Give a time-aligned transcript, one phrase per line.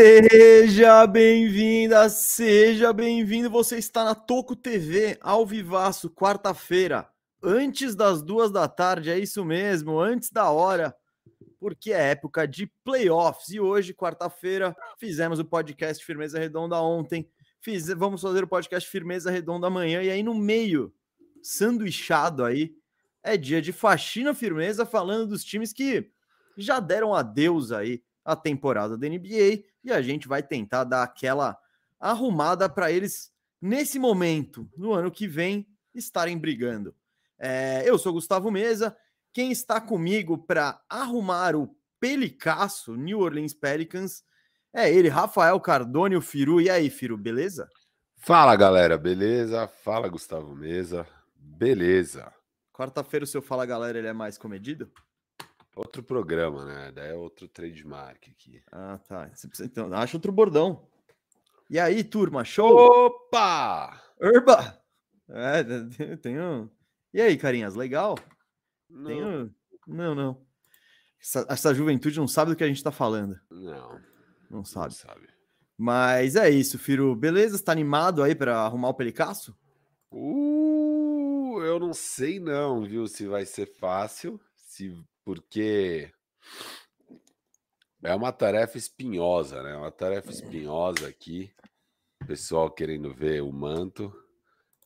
[0.00, 3.50] Seja bem-vinda, seja bem-vindo.
[3.50, 7.10] Você está na Toco TV, ao vivaço, quarta-feira,
[7.42, 10.94] antes das duas da tarde, é isso mesmo, antes da hora,
[11.58, 13.48] porque é época de playoffs.
[13.48, 17.28] E hoje, quarta-feira, fizemos o podcast Firmeza Redonda ontem,
[17.60, 20.94] fiz, vamos fazer o podcast Firmeza Redonda amanhã, e aí no meio,
[21.42, 22.72] sanduichado aí,
[23.20, 26.08] é dia de faxina firmeza, falando dos times que
[26.56, 31.58] já deram adeus aí a temporada da NBA e a gente vai tentar dar aquela
[31.98, 36.94] arrumada para eles nesse momento, no ano que vem, estarem brigando.
[37.38, 38.96] É, eu sou Gustavo Mesa,
[39.32, 44.22] quem está comigo para arrumar o Pelicasso, New Orleans Pelicans,
[44.72, 46.60] é ele, Rafael Cardone, o Firu.
[46.60, 47.68] E aí, Firu, beleza?
[48.16, 49.66] Fala galera, beleza?
[49.66, 52.32] Fala Gustavo Mesa, beleza.
[52.72, 54.88] Quarta-feira o seu Fala Galera ele é mais comedido?
[55.78, 56.90] Outro programa, né?
[56.90, 58.60] Daí é outro trademark aqui.
[58.72, 59.30] Ah, tá.
[59.60, 60.84] Então, acha outro bordão.
[61.70, 62.68] E aí, turma, show?
[62.68, 64.02] Opa!
[64.20, 64.82] Urba!
[65.28, 65.62] É,
[66.20, 66.68] tenho.
[67.14, 68.16] E aí, carinhas, legal?
[68.90, 69.54] Não.
[69.86, 70.44] Não, não.
[71.22, 73.38] Essa, essa, juventude não sabe do que a gente tá falando.
[73.48, 74.00] Não.
[74.50, 74.86] Não sabe.
[74.86, 75.28] Não sabe.
[75.76, 77.14] Mas é isso, Firo.
[77.14, 77.54] Beleza?
[77.54, 79.56] Está animado aí para arrumar o pelicaço?
[80.10, 83.06] Uh, eu não sei não, viu?
[83.06, 84.40] Se vai ser fácil.
[84.56, 84.92] Se
[85.28, 86.10] porque
[88.02, 89.76] é uma tarefa espinhosa, né?
[89.76, 91.52] Uma tarefa espinhosa aqui.
[92.26, 94.10] Pessoal querendo ver o manto.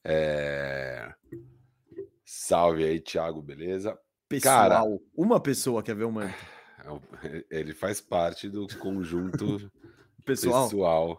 [0.03, 1.15] É...
[2.25, 3.97] Salve aí, Thiago, beleza?
[4.29, 4.83] Pessoal, Cara,
[5.17, 6.35] uma pessoa quer ver o manto.
[7.23, 9.71] É ele faz parte do conjunto
[10.27, 10.65] pessoal.
[10.65, 11.17] pessoal.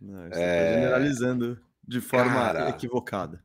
[0.00, 0.64] Não, tá é...
[0.64, 3.44] tá generalizando de forma Cara, equivocada.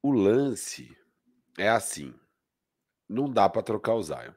[0.00, 0.96] O lance
[1.58, 2.14] é assim
[3.08, 4.32] não dá para trocar o Zion.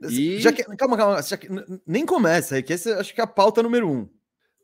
[0.00, 0.38] E...
[0.38, 1.22] Já que, calma, calma.
[1.22, 1.48] Que,
[1.86, 4.08] nem começa aí, que esse acho que é a pauta número um.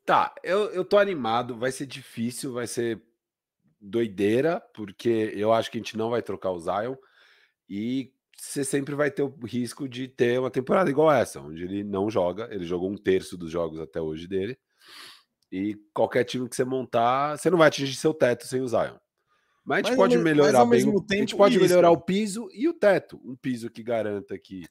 [0.07, 1.57] Tá, eu, eu tô animado.
[1.57, 3.03] Vai ser difícil, vai ser
[3.81, 6.95] doideira, porque eu acho que a gente não vai trocar o Zion.
[7.69, 11.83] E você sempre vai ter o risco de ter uma temporada igual essa, onde ele
[11.83, 12.49] não joga.
[12.51, 14.59] Ele jogou um terço dos jogos até hoje dele.
[15.51, 18.97] E qualquer time que você montar, você não vai atingir seu teto sem o Zion.
[19.65, 20.85] Mas a gente mas, pode melhorar bem.
[20.85, 21.65] Tempo, a gente pode isso.
[21.65, 23.19] melhorar o piso e o teto.
[23.25, 24.67] Um piso que garanta que.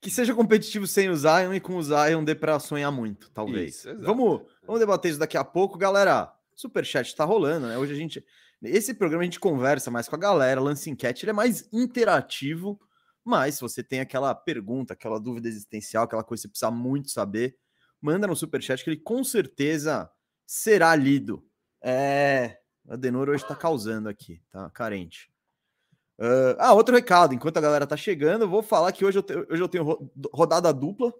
[0.00, 3.84] Que seja competitivo sem o Zion e com o Zion dê para sonhar muito, talvez.
[3.84, 6.32] Isso, vamos, vamos debater isso daqui a pouco, galera.
[6.56, 7.76] Superchat tá rolando, né?
[7.76, 8.24] Hoje a gente.
[8.62, 10.58] Esse programa a gente conversa mais com a galera.
[10.58, 12.80] Lance enquete ele é mais interativo,
[13.22, 17.10] mas se você tem aquela pergunta, aquela dúvida existencial, aquela coisa que você precisa muito
[17.10, 17.56] saber,
[18.00, 20.10] manda no superchat que ele com certeza
[20.46, 21.44] será lido.
[21.82, 22.59] É,
[22.90, 25.30] a Denor hoje está causando aqui, tá carente.
[26.18, 27.32] Uh, ah, outro recado.
[27.32, 30.10] Enquanto a galera tá chegando, eu vou falar que hoje eu, te, hoje eu tenho
[30.34, 31.14] rodada dupla.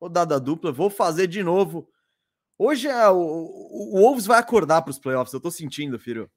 [0.00, 0.72] Rodada dupla.
[0.72, 1.88] Vou fazer de novo.
[2.58, 5.32] Hoje é, o, o, Wolves vai acordar para os playoffs.
[5.32, 6.28] Eu tô sentindo, filho.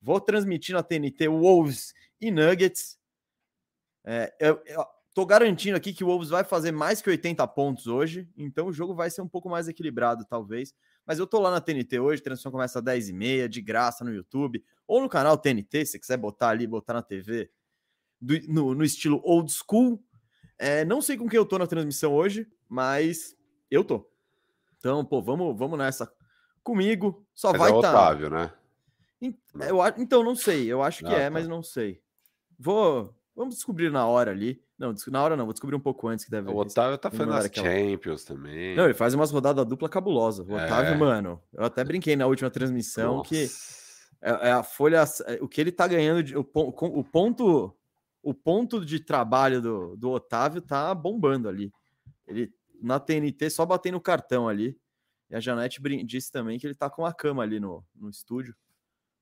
[0.00, 2.98] Vou transmitir na TNT Wolves e Nuggets.
[4.04, 4.84] É, eu, eu
[5.14, 8.28] tô garantindo aqui que o Wolves vai fazer mais que 80 pontos hoje.
[8.36, 10.74] Então o jogo vai ser um pouco mais equilibrado, talvez.
[11.06, 14.12] Mas eu tô lá na TNT hoje, a transmissão começa às 10h30, de graça no
[14.12, 17.50] YouTube, ou no canal TNT, se quiser botar ali, botar na TV,
[18.20, 20.02] do, no, no, estilo old school.
[20.58, 23.36] É, não sei com quem eu tô na transmissão hoje, mas
[23.70, 24.08] eu tô.
[24.78, 26.12] Então, pô, vamos, vamos nessa
[26.62, 27.26] comigo.
[27.34, 27.78] Só mas vai é tá...
[27.78, 28.52] Otávio, né?
[29.20, 30.66] Eu, então, não sei.
[30.66, 31.30] Eu acho que ah, é, tá.
[31.30, 32.02] mas não sei.
[32.58, 33.14] Vou.
[33.34, 34.62] Vamos descobrir na hora ali.
[34.82, 37.34] Não, na hora não, vou descobrir um pouco antes que deve O Otávio tá fazendo
[37.34, 37.68] as aquela...
[37.68, 38.74] Champions também.
[38.74, 40.42] Não, ele faz umas rodadas dupla cabulosa.
[40.42, 40.64] O é.
[40.64, 43.28] Otávio, mano, eu até brinquei na última transmissão Nossa.
[43.28, 43.48] que
[44.20, 47.72] é, é, a folha, é, o que ele tá ganhando, de, o, o, ponto,
[48.22, 51.72] o ponto de trabalho do, do Otávio tá bombando ali.
[52.26, 52.52] Ele
[52.82, 54.76] na TNT só batendo o cartão ali.
[55.30, 58.54] E a Janete disse também que ele tá com a cama ali no, no estúdio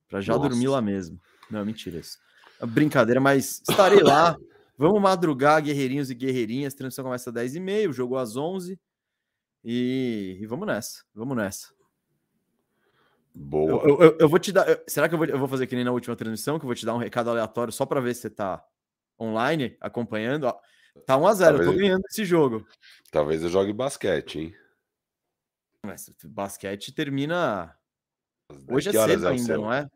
[0.09, 0.49] para já Nossa.
[0.49, 1.21] dormir lá mesmo.
[1.51, 2.19] Não, mentira isso.
[2.61, 4.37] É brincadeira, mas estarei lá.
[4.81, 6.73] Vamos madrugar, guerreirinhos e guerreirinhas.
[6.73, 8.81] A transmissão começa às 10h30, o jogo às 11
[9.63, 11.69] e, e vamos nessa, vamos nessa.
[13.35, 13.83] Boa.
[13.87, 14.65] Eu, eu, eu, vou te dar.
[14.87, 16.75] Será que eu vou, eu vou fazer que nem na última transmissão, que eu vou
[16.75, 18.65] te dar um recado aleatório só para ver se você tá
[19.21, 20.51] online acompanhando?
[21.05, 22.67] Tá 1x0, eu tô ganhando esse jogo.
[23.13, 24.55] Talvez eu jogue basquete, hein?
[25.85, 27.77] Mas basquete termina.
[28.67, 29.87] Hoje é cedo é ainda, não é?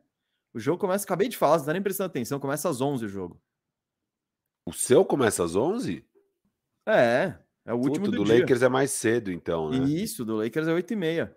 [0.52, 3.06] O jogo começa, acabei de falar, você não tá nem prestando atenção, começa às 11
[3.06, 3.40] o jogo.
[4.66, 6.04] O seu começa às 11?
[6.86, 9.78] É, é o último Puta, do, do Lakers é mais cedo, então, né?
[9.78, 11.36] Isso, do Lakers é 8 e meia.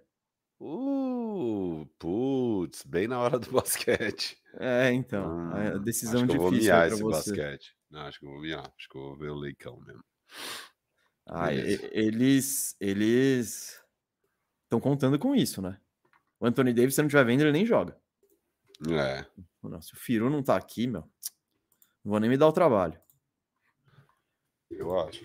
[0.59, 4.37] Uh, putz, bem na hora do basquete.
[4.59, 6.27] É, então, hum, a decisão acho difícil.
[6.27, 7.29] Que eu vou miar esse você.
[7.31, 7.75] basquete.
[7.89, 10.03] Não, acho que eu vou miar, acho que eu vou ver o Leicão mesmo.
[11.25, 13.81] Ah, eles eles
[14.63, 15.79] estão contando com isso, né?
[16.39, 17.97] O Anthony Davis, se não estiver vendo, ele nem joga.
[18.89, 19.25] É.
[19.61, 21.01] Nossa, o Firu não tá aqui, meu.
[22.03, 22.99] Não vou nem me dar o trabalho.
[24.69, 25.23] Eu acho.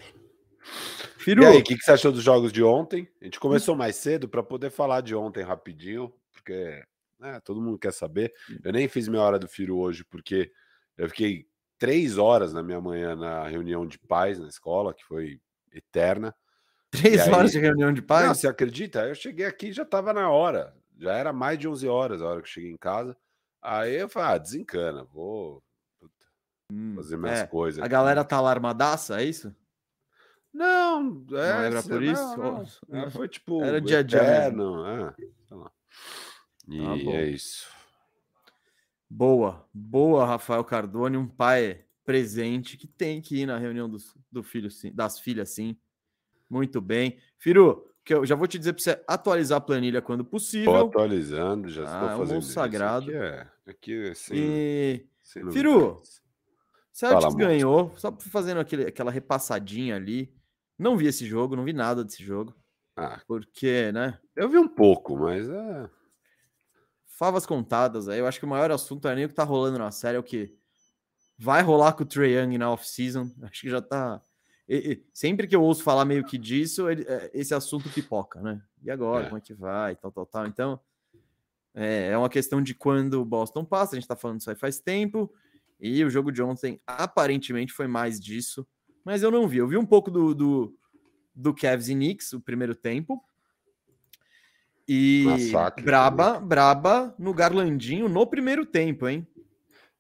[1.18, 1.42] Firu.
[1.42, 3.08] E aí, o que, que você achou dos jogos de ontem?
[3.20, 6.82] A gente começou mais cedo para poder falar de ontem rapidinho, porque
[7.18, 8.32] né, todo mundo quer saber.
[8.62, 10.50] Eu nem fiz minha hora do Firu hoje, porque
[10.96, 11.46] eu fiquei
[11.78, 15.40] três horas na minha manhã na reunião de pais na escola, que foi
[15.72, 16.34] eterna.
[16.90, 18.26] Três aí, horas de reunião de pais?
[18.26, 19.06] Não, você acredita?
[19.06, 20.74] Eu cheguei aqui e já estava na hora.
[20.98, 23.16] Já era mais de 11 horas a hora que eu cheguei em casa.
[23.60, 25.62] Aí eu falei, ah, desencana, vou
[26.72, 27.82] hum, fazer minhas é, coisas.
[27.82, 29.54] A galera tá alarmadaça, é isso?
[30.52, 32.36] Não, é, não era por isso?
[32.36, 33.10] Não, não.
[33.10, 33.62] Foi tipo.
[33.62, 34.18] Era dia a dia.
[34.18, 35.14] É, não, é.
[36.68, 37.66] E ah, é isso.
[39.08, 43.98] Boa, boa, Rafael Cardone, um pai presente que tem que ir na reunião do,
[44.30, 45.76] do filho, sim, das filhas, sim.
[46.48, 47.18] Muito bem.
[47.38, 50.72] Firu, que eu já vou te dizer para você atualizar a planilha quando possível.
[50.72, 52.34] Estou atualizando, já ah, estou fazendo.
[52.34, 53.10] É um sagrado.
[53.10, 55.06] Aqui é, aqui é sem, e...
[55.22, 56.02] sem Firu,
[56.92, 60.32] Celtics ganhou, só fazendo aquele, aquela repassadinha ali.
[60.78, 62.54] Não vi esse jogo, não vi nada desse jogo.
[62.96, 64.18] Ah, porque, né?
[64.36, 65.90] Eu vi um pouco, mas é.
[67.06, 68.18] Favas contadas aí.
[68.18, 70.20] Eu acho que o maior assunto é nem o que tá rolando na série, é
[70.20, 70.54] o que
[71.38, 73.30] vai rolar com o Trae Young na off-season.
[73.42, 74.22] Acho que já tá
[74.68, 78.40] e, e, sempre que eu ouço falar meio que disso, ele, é, esse assunto pipoca,
[78.40, 78.62] né?
[78.82, 79.26] E agora, é.
[79.26, 79.96] como é que vai?
[79.96, 80.46] Tal, tal, tal.
[80.46, 80.80] Então,
[81.74, 84.56] é, é uma questão de quando o Boston passa, a gente tá falando isso aí
[84.56, 85.32] faz tempo,
[85.82, 88.64] e o jogo de ontem aparentemente foi mais disso,
[89.04, 89.58] mas eu não vi.
[89.58, 90.78] Eu vi um pouco do, do,
[91.34, 93.20] do Cavs e Knicks, o primeiro tempo,
[94.86, 96.48] e Massacre, braba, também.
[96.48, 99.26] braba no Garlandinho no primeiro tempo, hein?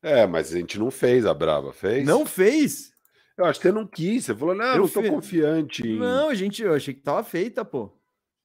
[0.00, 2.06] É, mas a gente não fez a braba, fez?
[2.06, 2.92] Não fez?
[3.36, 4.24] Eu acho que você não quis.
[4.24, 5.86] Você falou, não, eu não tô confiante.
[5.86, 5.98] Em...
[5.98, 7.92] Não, gente, eu achei que tava feita, pô.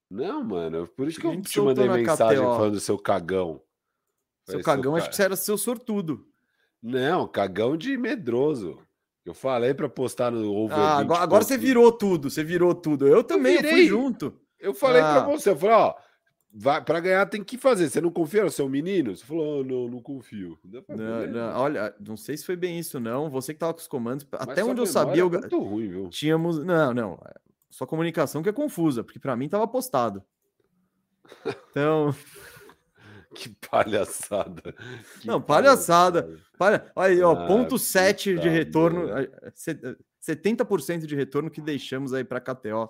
[0.09, 0.87] Não, mano.
[0.87, 2.55] Por isso que eu te mandei mensagem KTO.
[2.55, 3.61] falando do seu cagão.
[4.45, 6.25] Seu cagão, acho que você era seu sortudo.
[6.81, 8.79] Não, cagão de medroso.
[9.25, 10.77] Eu falei para postar no over.
[10.77, 13.07] Ah, agora, agora você virou tudo, você virou tudo.
[13.07, 14.39] Eu também eu fui junto.
[14.59, 15.13] Eu falei ah.
[15.13, 15.95] para você, eu falei, ó,
[16.59, 17.87] Vai, para ganhar tem que fazer.
[17.87, 19.15] Você não confia no seu menino?
[19.15, 20.57] Você falou, oh, não, não confio.
[20.63, 23.29] Não, não, olha, não sei se foi bem isso, não.
[23.29, 24.25] Você que tava com os comandos.
[24.31, 25.21] Mas até onde eu sabia.
[25.21, 25.29] Eu...
[25.29, 26.09] Muito ruim, viu?
[26.09, 26.57] Tínhamos.
[26.63, 27.19] Não, não.
[27.69, 30.23] Só comunicação que é confusa, porque para mim tava postado.
[31.69, 32.15] Então.
[33.35, 34.73] que palhaçada.
[35.21, 36.39] Que não, palhaçada.
[36.57, 36.91] palhaçada.
[36.95, 39.07] Olha aí, ó, ah, ponto 7 de retorno.
[40.21, 42.89] 70% de retorno que deixamos aí para KTO.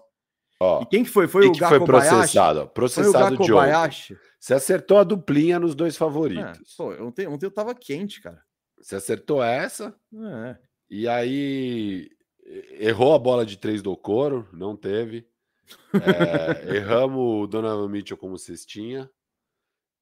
[0.60, 1.28] Ó, e quem que foi?
[1.28, 2.68] Foi o que foi processado?
[2.70, 4.18] Processado foi o de ontem.
[4.40, 6.60] Você acertou a duplinha nos dois favoritos.
[6.60, 8.42] É, pô, ontem, ontem eu tava quente, cara.
[8.80, 9.96] Você acertou essa.
[10.14, 10.58] É.
[10.90, 12.10] E aí
[12.80, 15.28] errou a bola de três do Coro, não teve.
[15.94, 19.10] É, erramos o Donovan Mitchell como cestinha.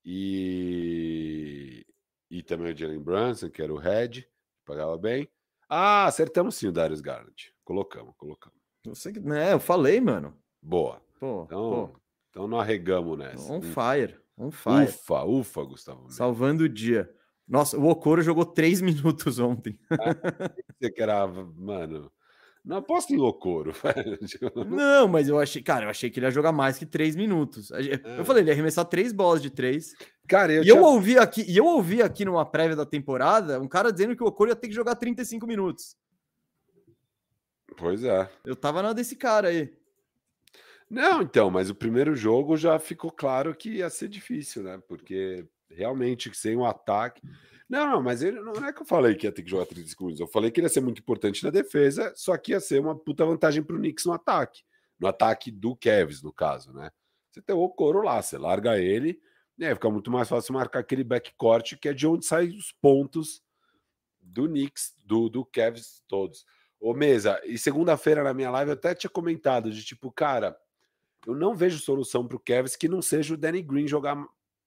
[0.06, 1.84] E,
[2.30, 4.30] e também o Jalen Brunson, que era o head,
[4.64, 5.28] pagava bem.
[5.68, 7.52] Ah, acertamos sim o Darius Garland.
[7.64, 8.60] Colocamos, colocamos.
[8.86, 10.38] Eu sei que, né, eu falei, mano.
[10.62, 11.02] Boa.
[11.20, 12.00] Pô, então, pô.
[12.30, 13.52] então não arregamos nessa.
[13.52, 14.16] On fire.
[14.38, 14.90] On fire.
[14.90, 16.12] Ufa, ufa, Gustavo.
[16.12, 17.10] Salvando o dia.
[17.48, 19.80] Nossa, o Okoro jogou três minutos ontem.
[19.90, 20.16] Ah,
[20.80, 22.12] você que era, mano.
[22.66, 23.74] Não aposto em Okoro.
[24.68, 27.70] Não, mas eu achei, cara, eu achei que ele ia jogar mais que três minutos.
[27.70, 28.24] Eu é.
[28.24, 29.94] falei, ele ia arremessar três bolas de três.
[30.28, 30.76] Cara, eu e tinha...
[30.76, 34.24] eu ouvi aqui, e eu ouvi aqui numa prévia da temporada, um cara dizendo que
[34.24, 35.96] o Okoro ia ter que jogar 35 minutos.
[37.78, 38.28] Pois é.
[38.44, 39.72] Eu tava na desse cara aí.
[40.90, 44.82] Não, então, mas o primeiro jogo já ficou claro que ia ser difícil, né?
[44.88, 47.22] Porque realmente sem um ataque.
[47.68, 50.04] Não, não, mas ele, não é que eu falei que ia ter que jogar 35
[50.04, 50.22] minutos.
[50.22, 52.96] Eu falei que ele ia ser muito importante na defesa, só que ia ser uma
[52.96, 54.62] puta vantagem pro Knicks no ataque.
[55.00, 56.90] No ataque do Kevs, no caso, né?
[57.32, 59.20] Você tem o Coro lá, você larga ele,
[59.60, 63.44] aí fica muito mais fácil marcar aquele backcourt que é de onde saem os pontos
[64.22, 66.46] do Knicks, do, do Kevs todos.
[66.80, 70.56] Ô, Mesa, e segunda-feira na minha live eu até tinha comentado de tipo, cara,
[71.26, 74.16] eu não vejo solução para o Kevs que não seja o Danny Green jogar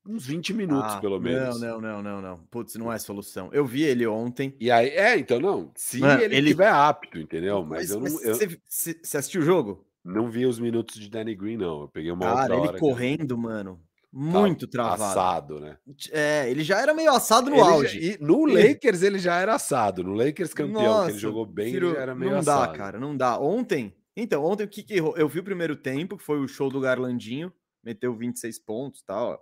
[0.08, 1.60] uns 20 minutos, ah, pelo menos.
[1.60, 2.38] Não, não, não, não, não.
[2.50, 3.50] Putz, não é solução.
[3.52, 4.54] Eu vi ele ontem.
[4.58, 5.70] E aí, é, então não.
[5.74, 7.62] Se Mano, ele, ele tiver apto, entendeu?
[7.62, 8.34] Mas, mas eu não.
[8.66, 9.18] Você eu...
[9.18, 9.86] assistiu o jogo?
[10.02, 11.82] Não vi os minutos de Danny Green, não.
[11.82, 13.42] Eu peguei uma Cara, ele correndo, que...
[13.42, 13.80] mano.
[14.10, 15.02] Muito tá travado.
[15.04, 15.76] Assado, né?
[16.10, 18.12] É, ele já era meio assado no ele auge.
[18.12, 20.02] Já, no Lakers ele já era assado.
[20.02, 22.60] No Lakers campeão, Nossa, que ele jogou bem, ele já era meio não assado.
[22.60, 23.38] Não dá, cara, não dá.
[23.38, 25.14] Ontem, então, ontem o que, que errou?
[25.16, 27.52] Eu vi o primeiro tempo, que foi o show do Garlandinho,
[27.84, 29.38] meteu 26 pontos tal.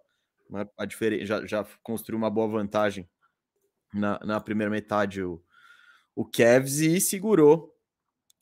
[0.76, 3.08] A diferença, já, já construiu uma boa vantagem
[3.92, 5.42] na, na primeira metade o,
[6.14, 7.74] o Cavs e segurou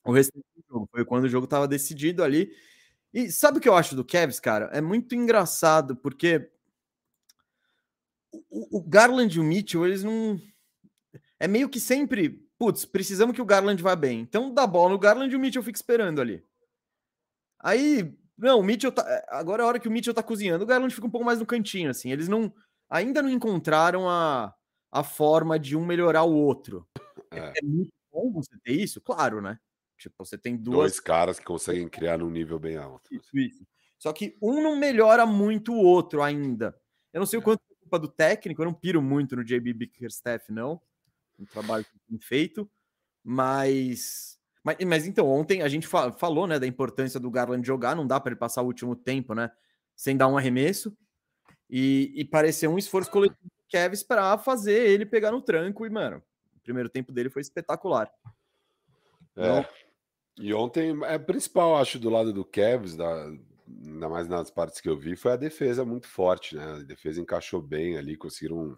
[0.05, 0.89] o restante do jogo.
[0.91, 2.53] Foi quando o jogo estava decidido ali.
[3.13, 4.67] E sabe o que eu acho do Cavs, cara?
[4.73, 6.51] É muito engraçado, porque
[8.51, 10.41] o, o Garland e o Mitchell, eles não.
[11.39, 14.21] É meio que sempre, putz, precisamos que o Garland vá bem.
[14.21, 16.43] Então dá bola no Garland e o Mitchell fica esperando ali.
[17.61, 19.05] Aí, não, o Mitchell tá.
[19.07, 20.65] É, agora é a hora que o Mitchell tá cozinhando.
[20.65, 22.11] O Garland fica um pouco mais no cantinho, assim.
[22.11, 22.53] Eles não.
[22.91, 24.55] Ainda não encontraram a,
[24.91, 26.87] a forma de um melhorar o outro.
[27.31, 27.39] É.
[27.39, 29.01] é, é muito bom você ter isso?
[29.01, 29.59] Claro, né?
[29.97, 30.77] Tipo, você tem duas...
[30.77, 33.13] dois caras que conseguem criar num nível bem alto.
[33.15, 33.67] Isso, isso.
[33.99, 36.79] Só que um não melhora muito o outro ainda.
[37.13, 37.41] Eu não sei é.
[37.41, 40.81] o quanto é culpa do técnico, eu não piro muito no JB Bickerstaff, não.
[41.39, 42.71] Um trabalho bem feito,
[43.23, 44.34] mas...
[44.65, 44.77] mas.
[44.87, 48.31] Mas então, ontem a gente falou né, da importância do Garland jogar, não dá para
[48.33, 49.51] ele passar o último tempo, né?
[49.95, 50.97] Sem dar um arremesso.
[51.69, 55.87] E, e pareceu um esforço coletivo do Kevs para fazer ele pegar no tranco.
[55.87, 56.23] E, mano,
[56.57, 58.11] o primeiro tempo dele foi espetacular.
[59.37, 59.67] É.
[60.39, 63.31] E ontem, é principal, acho, do lado do Kevs, da,
[63.69, 66.65] ainda mais nas partes que eu vi, foi a defesa muito forte, né?
[66.65, 68.77] A defesa encaixou bem ali, conseguiram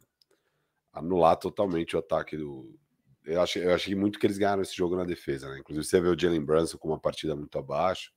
[0.92, 2.78] anular totalmente o ataque do.
[3.26, 5.58] Eu achei, eu achei muito que eles ganharam esse jogo na defesa, né?
[5.58, 8.12] Inclusive, você vê o Jalen Brunson com uma partida muito abaixo.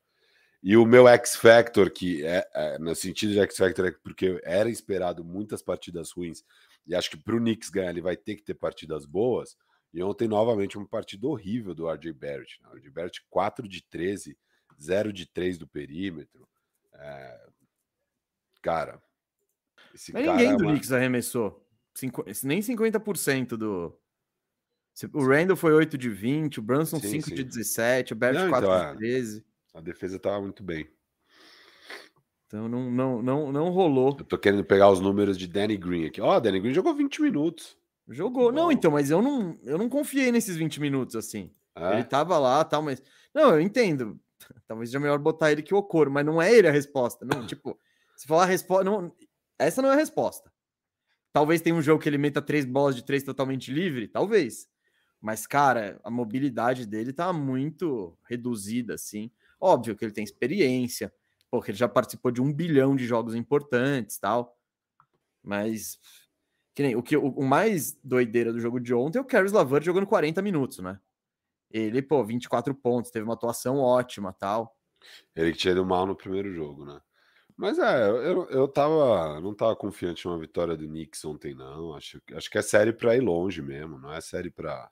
[0.61, 4.39] E o meu X Factor, que é, é, no sentido de X Factor, é porque
[4.43, 6.43] era esperado muitas partidas ruins,
[6.85, 9.57] e acho que para o Knicks ganhar ele vai ter que ter partidas boas.
[9.93, 12.61] E ontem, novamente, uma partida horrível do RJ Barrett.
[12.61, 12.69] Né?
[12.75, 14.37] RJ Barrett 4 de 13,
[14.79, 16.47] 0 de 3 do perímetro.
[16.93, 17.47] É...
[18.61, 19.01] Cara,
[19.93, 20.71] esse Mas cara ninguém é do uma...
[20.71, 21.65] Knicks arremessou.
[21.95, 22.23] Cinco...
[22.43, 23.97] Nem 50% do.
[25.13, 27.35] O Randall foi 8 de 20, o Brunson sim, 5 sim.
[27.35, 29.45] de 17, o Barrett não, 4 então, de 13.
[29.73, 30.89] A defesa estava muito bem.
[32.47, 34.15] Então não, não, não, não rolou.
[34.17, 36.19] Eu tô querendo pegar os números de Danny Green aqui.
[36.19, 37.77] Ó, oh, Danny Green jogou 20 minutos.
[38.07, 38.51] Jogou.
[38.51, 41.51] Não, então, mas eu não, eu não confiei nesses 20 minutos assim.
[41.75, 41.93] É?
[41.93, 43.01] Ele tava lá, tal, mas
[43.33, 44.19] não, eu entendo.
[44.67, 47.23] Talvez seja melhor botar ele que o Okoro, mas não é ele a resposta.
[47.23, 47.79] Não, tipo,
[48.17, 49.13] se falar a resposta, não,
[49.59, 50.51] essa não é a resposta.
[51.31, 54.67] Talvez tenha um jogo que ele meta três bolas de três totalmente livre, talvez.
[55.21, 59.29] Mas, cara, a mobilidade dele tá muito reduzida, assim.
[59.59, 61.13] Óbvio que ele tem experiência,
[61.51, 64.57] porque ele já participou de um bilhão de jogos importantes tal.
[65.43, 65.99] Mas
[66.73, 69.83] que nem, o, que, o, mais doideira do jogo de ontem é o Caris Lavert
[69.83, 70.97] jogando 40 minutos, né?
[71.69, 74.77] Ele, pô, 24 pontos, teve uma atuação ótima tal.
[75.35, 76.99] Ele tinha ido mal no primeiro jogo, né?
[77.57, 81.93] Mas é, eu, eu tava, não tava confiante numa vitória do Knicks ontem, não.
[81.93, 84.89] Acho, acho que é série para ir longe mesmo, não é série para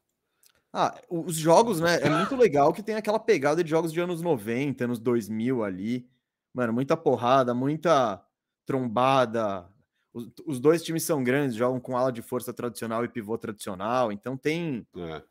[0.73, 1.99] ah, os jogos, né?
[2.01, 6.07] É muito legal que tem aquela pegada de jogos de anos 90, anos 2000 ali.
[6.53, 8.23] Mano, muita porrada, muita
[8.65, 9.67] trombada.
[10.13, 14.11] Os, os dois times são grandes, jogam com ala de força tradicional e pivô tradicional.
[14.11, 14.85] Então tem.
[14.95, 15.23] É.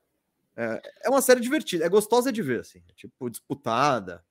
[0.59, 2.83] É, é uma série divertida, é gostosa de ver, assim.
[2.95, 4.25] Tipo, disputada.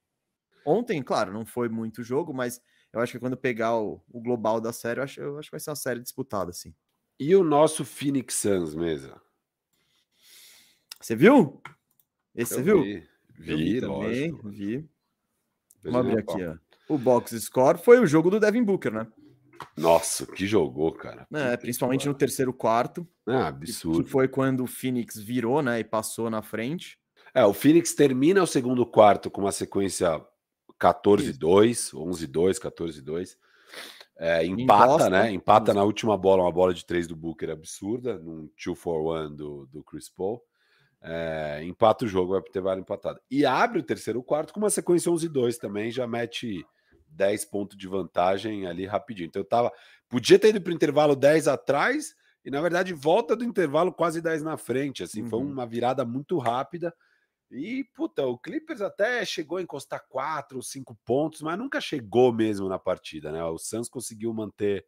[0.65, 2.59] Ontem, claro, não foi muito jogo, mas
[2.91, 5.53] eu acho que quando pegar o, o global da série, eu acho, eu acho que
[5.53, 6.73] vai ser uma série disputada, assim.
[7.19, 9.21] E o nosso Phoenix Suns, mesa?
[11.05, 11.61] Você viu?
[12.33, 12.81] Esse você viu?
[12.81, 13.03] Vi,
[13.37, 14.49] vi, também, lógico.
[14.49, 14.89] Vi.
[15.83, 16.55] Vamos abrir aqui, ó.
[16.89, 19.07] O box score foi o jogo do Devin Booker, né?
[19.77, 21.27] Nossa, que jogou, cara.
[21.31, 23.07] É, principalmente no terceiro quarto.
[23.27, 24.03] É, absurdo.
[24.03, 26.97] Que foi quando o Phoenix virou, né, e passou na frente.
[27.35, 30.19] É, o Phoenix termina o segundo quarto com uma sequência
[30.81, 33.37] 14-2, 11-2, 14-2.
[34.17, 35.31] É, empata, né?
[35.31, 39.35] Empata na última bola, uma bola de três do Booker absurda, num 2 for 1
[39.35, 40.41] do, do Chris Paul.
[41.01, 43.19] É, empata o jogo, vai ter vários empatado.
[43.29, 46.65] E abre o terceiro quarto com uma sequência 11 2 também, já mete
[47.09, 49.27] 10 pontos de vantagem ali rapidinho.
[49.27, 49.71] Então eu tava.
[50.09, 54.21] Podia ter ido para o intervalo 10 atrás, e na verdade volta do intervalo quase
[54.21, 55.03] 10 na frente.
[55.03, 55.29] Assim, uhum.
[55.29, 56.93] foi uma virada muito rápida.
[57.51, 62.33] E, puta, o Clippers até chegou a encostar 4 ou 5 pontos, mas nunca chegou
[62.33, 63.43] mesmo na partida, né?
[63.45, 64.85] O Suns conseguiu manter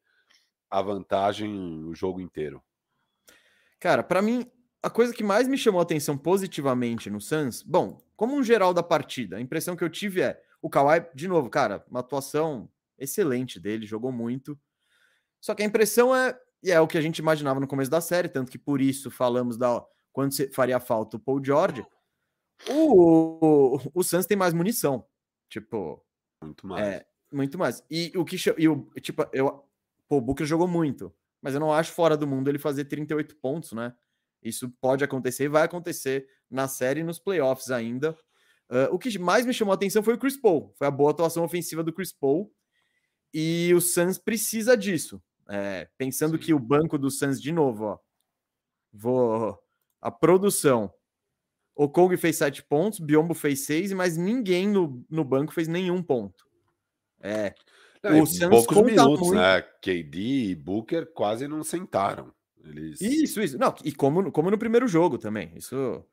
[0.70, 2.62] a vantagem o jogo inteiro.
[3.80, 4.50] Cara, para mim,
[4.88, 8.74] a coisa que mais me chamou a atenção positivamente no Suns, bom, como um geral
[8.74, 12.70] da partida, a impressão que eu tive é o Kawhi, de novo, cara, uma atuação
[12.98, 14.58] excelente dele, jogou muito.
[15.42, 18.00] Só que a impressão é, e é o que a gente imaginava no começo da
[18.00, 21.86] série, tanto que por isso falamos da quando faria falta o Paul George.
[22.70, 25.06] O, o, Suns tem mais munição,
[25.50, 26.02] tipo,
[26.42, 26.88] muito mais.
[26.88, 27.84] É, muito mais.
[27.92, 29.66] E o que e o tipo, eu,
[30.08, 33.36] pô, o Booker jogou muito, mas eu não acho fora do mundo ele fazer 38
[33.36, 33.94] pontos, né?
[34.48, 38.18] Isso pode acontecer e vai acontecer na série e nos playoffs ainda.
[38.70, 40.74] Uh, o que mais me chamou a atenção foi o Chris Paul.
[40.78, 42.52] Foi a boa atuação ofensiva do Chris Paul.
[43.34, 45.22] E o Suns precisa disso.
[45.50, 46.44] É, pensando Sim.
[46.44, 48.00] que o banco do Suns, de novo, ó,
[48.92, 49.58] vou.
[50.02, 50.94] A produção.
[51.76, 56.02] O Kong fez 7 pontos, Biombo fez 6, mas ninguém no, no banco fez nenhum
[56.02, 56.46] ponto.
[57.22, 57.54] É.
[58.04, 59.36] Não, o Suns poucos minutos, muito.
[59.36, 59.62] né?
[59.62, 62.34] KD e Booker quase não sentaram.
[62.68, 63.02] Eles...
[63.02, 63.58] Isso, isso.
[63.58, 65.52] Não, e como, como no primeiro jogo também.
[65.56, 66.04] Isso.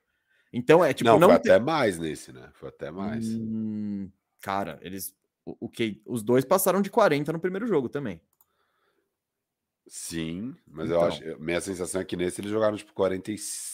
[0.53, 1.11] Então é tipo.
[1.11, 2.49] Não, não foi até mais nesse, né?
[2.55, 3.29] Foi até mais.
[3.35, 4.09] Hum,
[4.41, 5.15] cara, eles.
[5.45, 8.21] O, o que os dois passaram de 40 no primeiro jogo também.
[9.87, 11.01] Sim, mas então.
[11.01, 11.41] eu acho.
[11.41, 13.33] Minha sensação é que nesse eles jogaram tipo 40.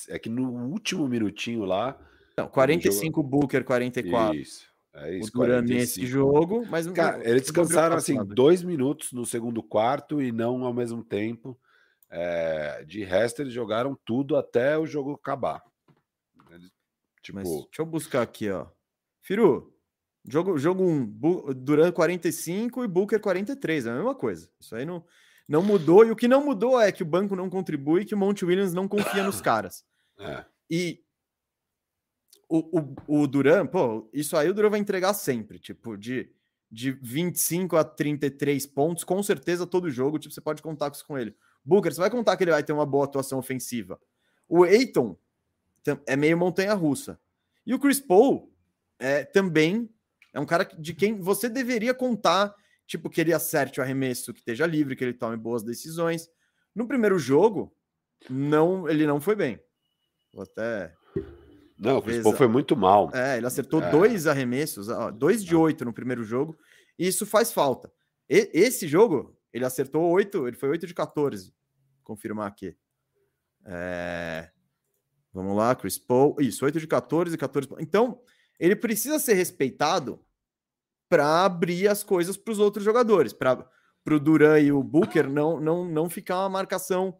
[0.08, 1.98] É que no último minutinho lá.
[2.36, 3.28] Não, 45 jogo...
[3.28, 4.34] Booker, 44.
[4.36, 4.70] Isso.
[4.92, 9.62] É isso, o Duran nesse jogo, mas Cara, eles descansaram assim dois minutos no segundo
[9.62, 11.56] quarto e não ao mesmo tempo.
[12.10, 15.62] É, de resto, eles jogaram tudo até o jogo acabar.
[16.50, 16.70] Eles,
[17.22, 17.38] tipo...
[17.38, 18.66] Mas deixa eu buscar aqui, ó.
[19.20, 19.72] Firu,
[20.26, 21.06] jogo 1, jogo um,
[21.54, 24.50] Duran 45 e Booker 43, é a mesma coisa.
[24.58, 25.04] Isso aí não,
[25.48, 26.04] não mudou.
[26.04, 28.74] E o que não mudou é que o banco não contribui que o Monte Williams
[28.74, 29.84] não confia nos caras.
[30.18, 30.44] É.
[30.68, 31.02] E
[32.48, 36.28] o, o, o Duran, pô, isso aí o Duran vai entregar sempre, tipo, de,
[36.70, 41.36] de 25 a 33 pontos, com certeza todo jogo, tipo, você pode contar com ele.
[41.64, 44.00] Booker, você vai contar que ele vai ter uma boa atuação ofensiva.
[44.48, 45.16] O Aiton
[46.06, 47.18] é meio montanha-russa.
[47.66, 48.52] E o Chris Paul
[48.98, 49.88] é, também
[50.32, 52.54] é um cara de quem você deveria contar,
[52.86, 56.28] tipo, que ele acerte o arremesso, que esteja livre, que ele tome boas decisões.
[56.74, 57.74] No primeiro jogo,
[58.28, 59.60] não, ele não foi bem.
[60.32, 60.94] Vou até
[61.80, 63.10] não, o Chris Paul foi muito mal.
[63.14, 63.90] É, ele acertou é.
[63.90, 66.58] dois arremessos, dois de oito no primeiro jogo,
[66.98, 67.90] e isso faz falta.
[68.28, 71.54] E, esse jogo, ele acertou oito, ele foi oito de 14.
[72.02, 72.76] Confirmar aqui.
[73.64, 74.50] É...
[75.32, 76.36] Vamos lá, Chris Paul.
[76.40, 77.68] Isso, 8 de 14, 14.
[77.78, 78.20] Então,
[78.58, 80.20] ele precisa ser respeitado
[81.08, 83.66] para abrir as coisas para os outros jogadores, para
[84.08, 87.18] o Duran e o Booker não, não, não ficar uma marcação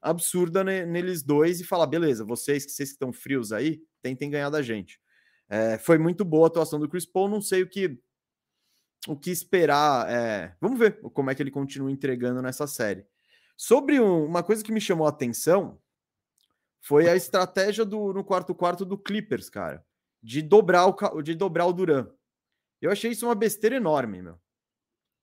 [0.00, 4.62] absurda neles dois e falar: beleza, vocês vocês que estão frios aí, tentem ganhar da
[4.62, 5.00] gente.
[5.48, 7.98] É, foi muito boa a atuação do Chris Paul, não sei o que
[9.06, 10.10] o que esperar.
[10.10, 13.06] É, vamos ver como é que ele continua entregando nessa série.
[13.56, 15.78] Sobre um, uma coisa que me chamou a atenção
[16.80, 19.84] foi a estratégia do no quarto quarto do Clippers, cara,
[20.22, 22.08] de dobrar o de dobrar o Duran.
[22.80, 24.38] Eu achei isso uma besteira enorme, meu.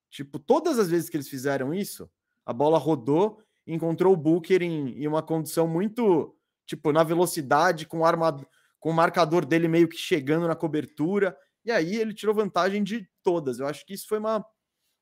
[0.10, 2.10] Tipo, todas as vezes que eles fizeram isso,
[2.46, 8.06] a bola rodou encontrou o Booker em, em uma condição muito, tipo, na velocidade, com,
[8.06, 8.46] arma,
[8.80, 11.38] com o marcador dele meio que chegando na cobertura.
[11.63, 13.60] E aí ele tirou vantagem de todas.
[13.60, 14.45] Eu acho que isso foi uma.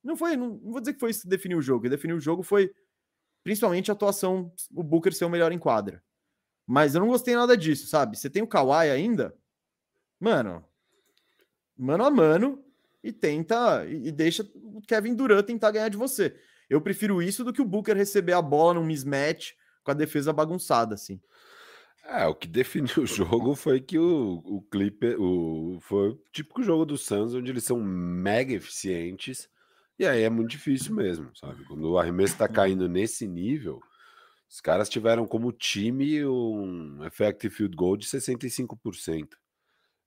[0.04, 1.84] Não foi, não, não vou dizer que foi isso que definiu o jogo.
[1.84, 2.72] Que definiu o jogo foi
[3.44, 6.04] principalmente a atuação, o Booker ser o melhor em quadra.
[6.66, 8.18] Mas eu não gostei nada disso, sabe?
[8.18, 9.36] Você tem o Kawhi ainda,
[10.20, 10.64] mano,
[11.76, 12.64] mano a mano,
[13.04, 16.36] e tenta, e deixa o Kevin Durant tentar ganhar de você.
[16.70, 20.32] Eu prefiro isso do que o Booker receber a bola num mismatch com a defesa
[20.32, 21.20] bagunçada, assim.
[22.12, 26.64] É, o que definiu o jogo foi que o, o Clipper o, foi o típico
[26.64, 29.48] jogo do Suns, onde eles são mega eficientes,
[29.98, 31.64] e aí é muito difícil mesmo, sabe?
[31.66, 33.80] Quando o arremesso tá caindo nesse nível,
[34.50, 39.38] os caras tiveram como time um effective field goal de 65%.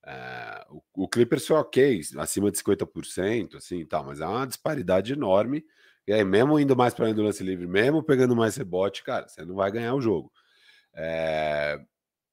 [0.05, 5.13] É, o, o Clippers foi ok, acima de 50%, assim, tal, mas é uma disparidade
[5.13, 5.65] enorme
[6.07, 9.45] e aí, mesmo indo mais para do lance livre, mesmo pegando mais rebote, cara, você
[9.45, 10.33] não vai ganhar o jogo.
[10.95, 11.81] É,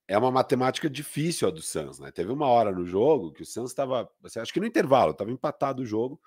[0.09, 2.11] é uma matemática difícil a do Suns, né?
[2.11, 5.29] Teve uma hora no jogo que o Suns estava, assim, acho que no intervalo, estava
[5.29, 6.19] empatado o jogo.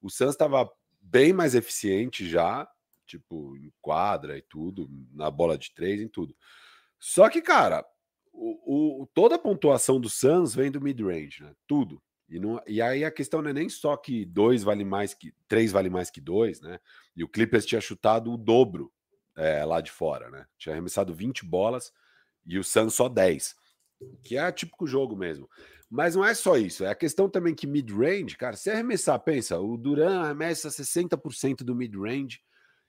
[0.00, 2.66] O Suns estava bem mais eficiente já,
[3.04, 6.34] tipo, em quadra e tudo, na bola de três, em tudo.
[6.98, 7.84] Só que, cara,
[8.32, 11.52] o, o toda a pontuação do Suns vem do mid-range, né?
[11.66, 12.02] Tudo.
[12.30, 15.34] E, não, e aí a questão não é nem só que dois vale mais que
[15.46, 16.80] três vale mais que dois, né?
[17.14, 18.90] E o Clippers tinha chutado o dobro
[19.36, 20.46] é, lá de fora, né?
[20.56, 21.92] Tinha arremessado 20 bolas
[22.48, 23.54] e o Suns só 10,
[24.24, 25.48] que é típico jogo mesmo.
[25.90, 29.58] Mas não é só isso, é a questão também que mid-range, cara, se arremessar, pensa,
[29.58, 32.40] o Duran arremessa 60% do mid-range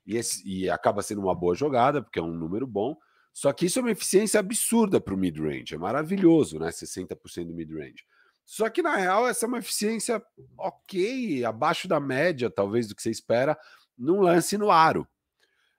[0.06, 2.98] e, e acaba sendo uma boa jogada, porque é um número bom.
[3.32, 6.70] Só que isso é uma eficiência absurda para o mid-range, é maravilhoso, né?
[6.70, 8.04] 60% do mid-range.
[8.44, 10.22] Só que na real, essa é uma eficiência
[10.58, 13.58] ok, abaixo da média, talvez, do que você espera,
[13.98, 15.08] num lance no aro.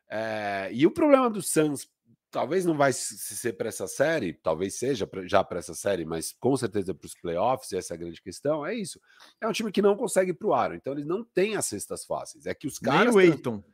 [0.09, 1.89] É, e o problema do Suns,
[2.31, 6.57] talvez não vai ser para essa série, talvez seja já para essa série, mas com
[6.57, 9.01] certeza para os playoffs, essa é a grande questão, é isso.
[9.41, 12.05] É um time que não consegue para o aro, então eles não têm as cestas
[12.05, 12.47] fáceis.
[12.47, 13.15] É que os caras.
[13.15, 13.65] Nem o Eiton.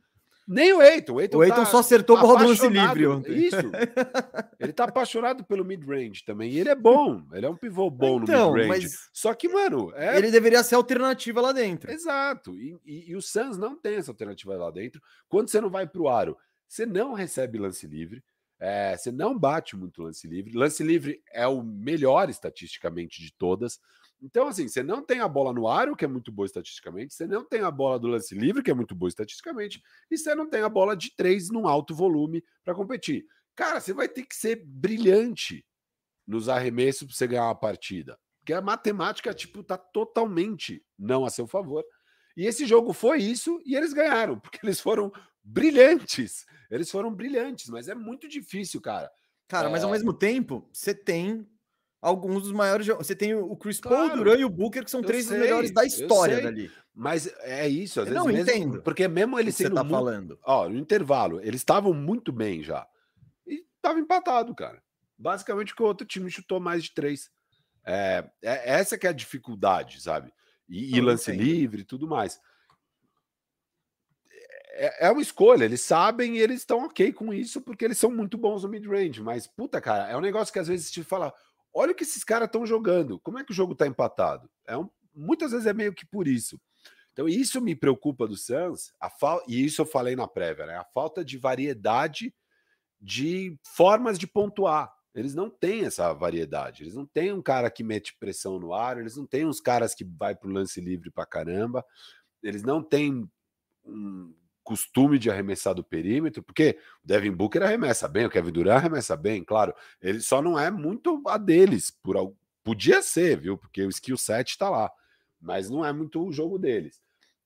[0.48, 1.14] Nem o Eiton.
[1.14, 3.34] O Eiton, o Eiton tá só acertou o lance livre ontem.
[3.34, 3.56] Isso.
[4.60, 6.52] ele tá apaixonado pelo mid-range também.
[6.52, 7.26] E ele é bom.
[7.32, 8.84] Ele é um pivô bom então, no mid-range.
[8.84, 9.08] Mas...
[9.12, 9.92] Só que, mano.
[9.96, 10.16] É...
[10.16, 11.90] Ele deveria ser alternativa lá dentro.
[11.90, 12.56] Exato.
[12.56, 15.02] E, e, e, o Suns não tem essa alternativa lá dentro.
[15.28, 16.36] Quando você não vai pro aro,
[16.68, 18.22] você não recebe lance livre.
[18.58, 20.52] É, você não bate muito lance livre.
[20.56, 23.78] Lance livre é o melhor estatisticamente de todas.
[24.20, 27.26] Então, assim, você não tem a bola no aro, que é muito boa estatisticamente, você
[27.26, 30.48] não tem a bola do lance livre, que é muito boa estatisticamente, e você não
[30.48, 33.26] tem a bola de três num alto volume para competir.
[33.54, 35.64] Cara, você vai ter que ser brilhante
[36.26, 38.18] nos arremessos para você ganhar uma partida.
[38.40, 41.84] Porque a matemática, tipo, tá totalmente não a seu favor.
[42.36, 45.12] E esse jogo foi isso e eles ganharam, porque eles foram
[45.46, 46.44] brilhantes.
[46.70, 49.10] Eles foram brilhantes, mas é muito difícil, cara.
[49.46, 49.70] Cara, é...
[49.70, 49.92] mas ao é.
[49.92, 51.46] mesmo tempo, você tem
[52.02, 52.86] alguns dos maiores.
[52.86, 55.46] Você tem o Chris claro, Paul, Duran e o Booker, que são três sei, dos
[55.46, 56.70] melhores da história dali.
[56.92, 58.26] Mas é isso, às eu vezes.
[58.26, 58.82] Não mesmo, entendo.
[58.82, 59.70] Porque mesmo eles sendo.
[59.70, 60.38] Você tá muito, falando.
[60.44, 62.86] Ó, no intervalo, eles estavam muito bem já.
[63.46, 64.82] E tava empatado, cara.
[65.16, 67.30] Basicamente, que o outro time chutou mais de três.
[67.84, 70.32] É, é essa que é a dificuldade, sabe?
[70.68, 71.44] E, e lance entendo.
[71.44, 72.40] livre e tudo mais.
[74.78, 78.10] É, é uma escolha, eles sabem e eles estão ok com isso porque eles são
[78.10, 79.22] muito bons no mid-range.
[79.22, 81.32] Mas, puta, cara, é um negócio que às vezes te fala:
[81.72, 84.48] olha o que esses caras estão jogando, como é que o jogo está empatado?
[84.66, 86.60] É um, muitas vezes é meio que por isso.
[87.12, 89.42] Então, isso me preocupa do Suns, a fal...
[89.48, 90.76] e isso eu falei na prévia, né?
[90.76, 92.34] A falta de variedade
[93.00, 94.92] de formas de pontuar.
[95.14, 96.82] Eles não têm essa variedade.
[96.82, 99.94] Eles não têm um cara que mete pressão no ar, eles não têm uns caras
[99.94, 101.82] que vai para o lance livre para caramba,
[102.42, 103.26] eles não têm
[103.82, 104.34] um
[104.66, 109.16] costume de arremessar do perímetro, porque o Devin Booker arremessa bem, o Kevin Durant arremessa
[109.16, 109.72] bem, claro.
[110.02, 113.56] Ele só não é muito a deles, por podia ser, viu?
[113.56, 114.90] Porque o skill set está lá,
[115.40, 117.00] mas não é muito o jogo deles.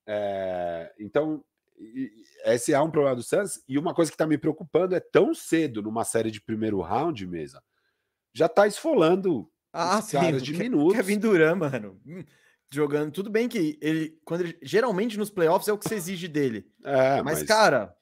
[0.07, 0.93] É...
[0.99, 1.45] então,
[2.45, 3.63] esse é um problema do Suns.
[3.69, 7.27] E uma coisa que está me preocupando é tão cedo numa série de primeiro round,
[7.27, 7.63] mesa,
[8.33, 10.97] já está esfolando ah, os sim, caras de minutos.
[10.97, 12.01] Kevin Durant, mano.
[12.73, 13.11] Jogando.
[13.11, 16.71] Tudo bem que ele, quando ele, geralmente nos playoffs é o que se exige dele.
[16.85, 17.43] É, mas, mas...
[17.43, 17.97] cara,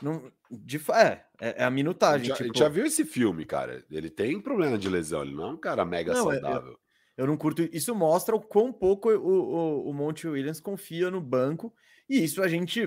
[0.00, 2.30] não, de, é, é, é a minutagem.
[2.30, 2.58] A gente, tipo...
[2.58, 3.84] já viu esse filme, cara.
[3.90, 6.72] Ele tem problema de lesão, ele não é um cara mega não, é, saudável.
[6.72, 6.78] Eu,
[7.16, 7.68] eu, não curto.
[7.72, 11.74] Isso mostra o quão pouco o, o, o Monte Williams confia no banco.
[12.08, 12.84] E isso a gente.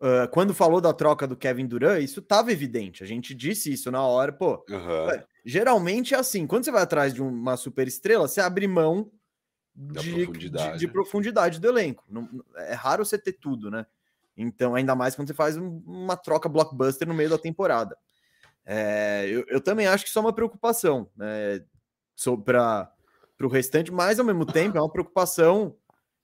[0.00, 3.04] Uh, quando falou da troca do Kevin Durant, isso estava evidente.
[3.04, 4.64] A gente disse isso na hora, pô.
[4.70, 5.22] Uhum.
[5.44, 9.10] Geralmente é assim: quando você vai atrás de uma super estrela, você abre mão
[9.80, 10.72] de profundidade.
[10.72, 11.60] De, de profundidade.
[11.60, 12.04] do elenco.
[12.08, 13.86] Não, é raro você ter tudo, né?
[14.36, 17.96] Então, ainda mais quando você faz um, uma troca blockbuster no meio da temporada.
[18.64, 21.64] É, eu, eu, também acho que isso é uma preocupação né,
[22.44, 22.92] para
[23.42, 25.76] o restante, mas ao mesmo tempo é uma preocupação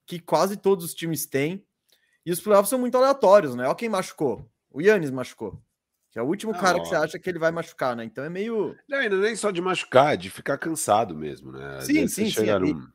[0.06, 1.64] que quase todos os times têm.
[2.24, 3.64] E os playoffs são muito aleatórios, né?
[3.64, 4.48] Olha quem machucou.
[4.70, 5.60] O Yannis machucou.
[6.16, 8.02] Que é o último ah, cara que você acha que ele vai machucar, né?
[8.02, 8.74] Então é meio.
[8.88, 11.79] Não, ainda nem só de machucar, é de ficar cansado mesmo, né?
[11.83, 12.46] Sim, sim, sim.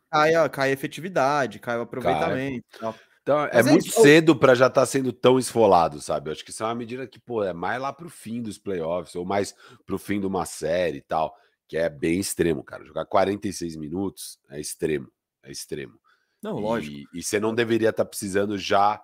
[0.10, 2.66] Cai, a, cai a efetividade, cai o aproveitamento.
[2.80, 2.96] Cai.
[3.22, 4.02] Então é, é muito isso.
[4.02, 6.30] cedo para já estar tá sendo tão esfolado, sabe?
[6.30, 8.58] Eu acho que isso é uma medida que, pô, é mais lá pro fim dos
[8.58, 9.54] playoffs, ou mais
[9.86, 11.32] pro fim de uma série e tal,
[11.68, 12.84] que é bem extremo, cara.
[12.84, 15.08] Jogar 46 minutos é extremo,
[15.44, 15.94] é extremo.
[16.42, 17.08] Não, lógico.
[17.14, 19.00] E, e você não deveria estar tá precisando já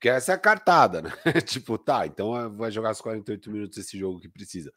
[0.00, 1.10] porque essa é a cartada, né?
[1.44, 4.72] tipo, tá, então vai jogar os 48 minutos esse jogo que precisa.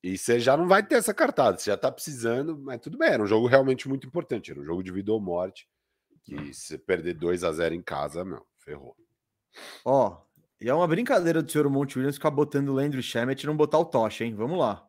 [0.00, 3.08] E você já não vai ter essa cartada, você já tá precisando, mas tudo bem,
[3.08, 5.68] era um jogo realmente muito importante, era um jogo de vida ou morte.
[6.28, 8.96] E se perder 2 a 0 em casa, meu, ferrou.
[9.84, 10.22] Ó,
[10.60, 13.56] e é uma brincadeira do senhor Monte Williams ficar botando o Landry Shamet e não
[13.56, 14.36] botar o Tocha, hein?
[14.36, 14.86] Vamos lá.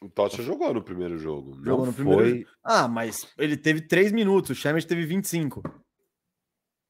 [0.00, 1.56] O Tocha jogou no primeiro jogo.
[1.64, 2.04] Jogou não no foi...
[2.04, 5.64] primeiro Ah, mas ele teve 3 minutos, o Shamet teve 25.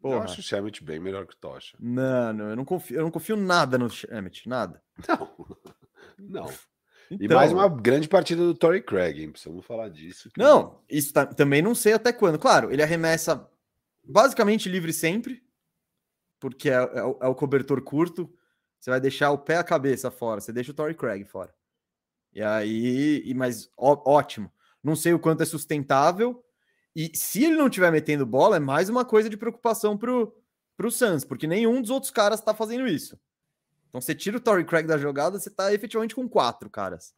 [0.02, 0.16] Porra.
[0.16, 1.76] Eu acho o Shemet bem melhor que o Tocha.
[1.78, 4.82] Não, não, eu não confio, eu não confio nada no Shemet, nada.
[5.08, 5.30] Não.
[6.18, 6.46] Não.
[7.10, 9.32] Então, e mais uma grande partida do Torrey Craig, hein?
[9.32, 10.30] Precisamos falar disso.
[10.36, 12.38] Não, isso tá, também não sei até quando.
[12.38, 13.48] Claro, ele arremessa
[14.04, 15.42] basicamente livre sempre,
[16.38, 18.32] porque é, é, o, é o cobertor curto.
[18.78, 21.52] Você vai deixar o pé a cabeça fora, você deixa o Torrey Craig fora.
[22.32, 24.52] E aí, e, mas ó, ótimo.
[24.82, 26.42] Não sei o quanto é sustentável,
[26.94, 30.34] e se ele não estiver metendo bola, é mais uma coisa de preocupação pro,
[30.76, 33.18] pro Suns, porque nenhum dos outros caras está fazendo isso.
[33.88, 37.14] Então você tira o Torrey Craig da jogada, você está efetivamente com quatro caras.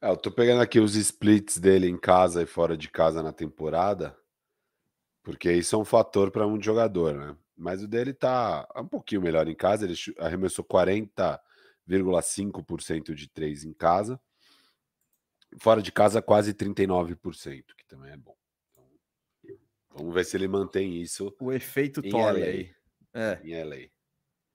[0.00, 3.32] É, eu tô pegando aqui os splits dele em casa e fora de casa na
[3.32, 4.16] temporada,
[5.22, 7.36] porque isso é um fator para um jogador, né?
[7.56, 13.72] Mas o dele tá um pouquinho melhor em casa, ele arremessou 40,5% de três em
[13.72, 14.20] casa.
[15.60, 18.37] Fora de casa, quase 39%, que também é bom.
[19.94, 21.34] Vamos ver se ele mantém isso.
[21.40, 22.74] O efeito Torley.
[23.14, 23.40] É.
[23.42, 23.76] Em LA.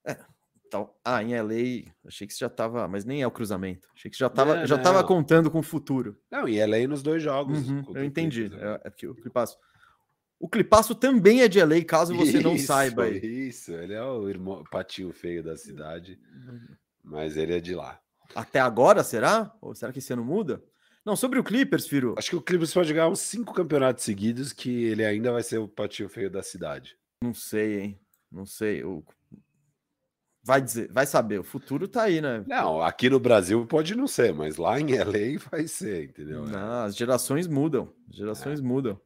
[0.06, 0.18] É.
[0.66, 3.88] Então, ah, em LA, achei que você já estava, mas nem é o cruzamento.
[3.96, 6.18] Achei que você já estava, não, já estava contando com o futuro.
[6.32, 7.70] Não, em LA nos dois jogos.
[7.70, 8.50] Uhum, eu entendi.
[8.56, 9.58] É, é porque o Clipasso.
[10.40, 13.08] O Clipasso também é de LA, caso você isso, não saiba.
[13.08, 16.76] Isso, ele é o irmão, patinho feio da cidade, uhum.
[17.04, 18.00] mas ele é de lá.
[18.34, 19.56] Até agora, será?
[19.62, 20.64] Ou será que esse ano muda?
[21.06, 22.16] Não, sobre o Clippers, Firo.
[22.18, 25.58] Acho que o Clippers pode ganhar uns cinco campeonatos seguidos que ele ainda vai ser
[25.58, 26.98] o patinho feio da cidade.
[27.22, 28.00] Não sei, hein?
[28.32, 28.84] Não sei.
[28.86, 29.04] O...
[30.42, 31.40] Vai dizer, vai saber.
[31.40, 32.44] O futuro tá aí, né?
[32.48, 36.46] Não, aqui no Brasil pode não ser, mas lá em LA vai ser, entendeu?
[36.46, 37.94] Não, as gerações mudam.
[38.10, 38.64] As gerações é.
[38.64, 39.00] mudam.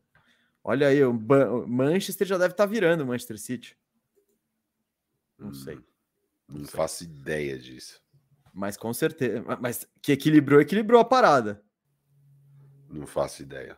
[0.63, 1.13] Olha aí, o
[1.67, 3.77] Manchester já deve estar tá virando Manchester City.
[5.37, 5.75] Não hum, sei.
[6.47, 6.75] Não, não sei.
[6.75, 8.01] faço ideia disso.
[8.53, 9.43] Mas com certeza.
[9.61, 11.63] Mas que equilibrou, equilibrou a parada.
[12.89, 13.77] Não faço ideia.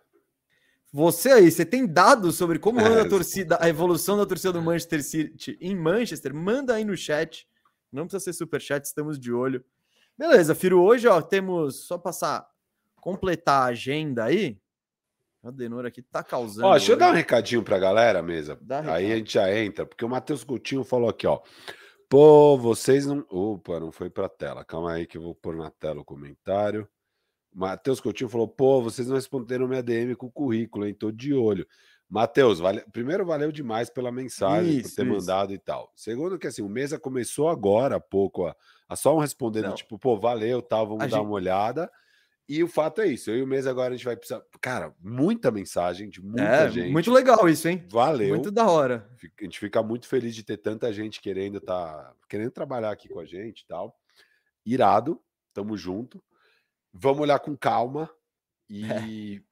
[0.91, 4.61] Você aí, você tem dados sobre como anda a torcida, a evolução da torcida do
[4.61, 6.33] Manchester City em Manchester?
[6.33, 7.47] Manda aí no chat.
[7.91, 9.63] Não precisa ser super chat, estamos de olho.
[10.17, 12.49] Beleza, Firo, hoje ó, temos só passar
[12.95, 14.59] completar a agenda aí.
[15.43, 16.67] A Denor aqui tá causando.
[16.67, 18.59] Ó, deixa eu dar um recadinho pra galera, mesa.
[18.87, 21.39] Aí a gente já entra, porque o Matheus Coutinho falou aqui, ó.
[22.09, 23.23] Pô, vocês não.
[23.29, 24.65] Opa, não foi pra tela.
[24.65, 26.89] Calma aí que eu vou pôr na tela o comentário.
[27.53, 30.93] Matheus Coutinho falou: pô, vocês não responderam minha DM com o currículo, hein?
[30.93, 31.67] Tô de olho.
[32.09, 32.83] Matheus, vale...
[32.91, 35.11] primeiro, valeu demais pela mensagem, isso, por ter isso.
[35.13, 35.91] mandado e tal.
[35.95, 38.55] Segundo, que assim, o mesa começou agora há pouco a,
[38.87, 41.25] a só um respondendo, tipo, pô, valeu, tal, vamos a dar gente...
[41.25, 41.89] uma olhada.
[42.47, 44.41] E o fato é isso, eu e o mês agora a gente vai precisar.
[44.59, 46.91] Cara, muita mensagem de muita é, gente.
[46.91, 47.85] Muito legal isso, hein?
[47.87, 48.29] Valeu.
[48.29, 49.07] Muito da hora.
[49.39, 53.19] A gente fica muito feliz de ter tanta gente querendo tá querendo trabalhar aqui com
[53.19, 53.95] a gente e tal.
[54.65, 55.21] Irado,
[55.53, 56.19] tamo junto.
[56.93, 58.09] Vamos olhar com calma
[58.69, 59.01] e, é.
[59.07, 59.43] e,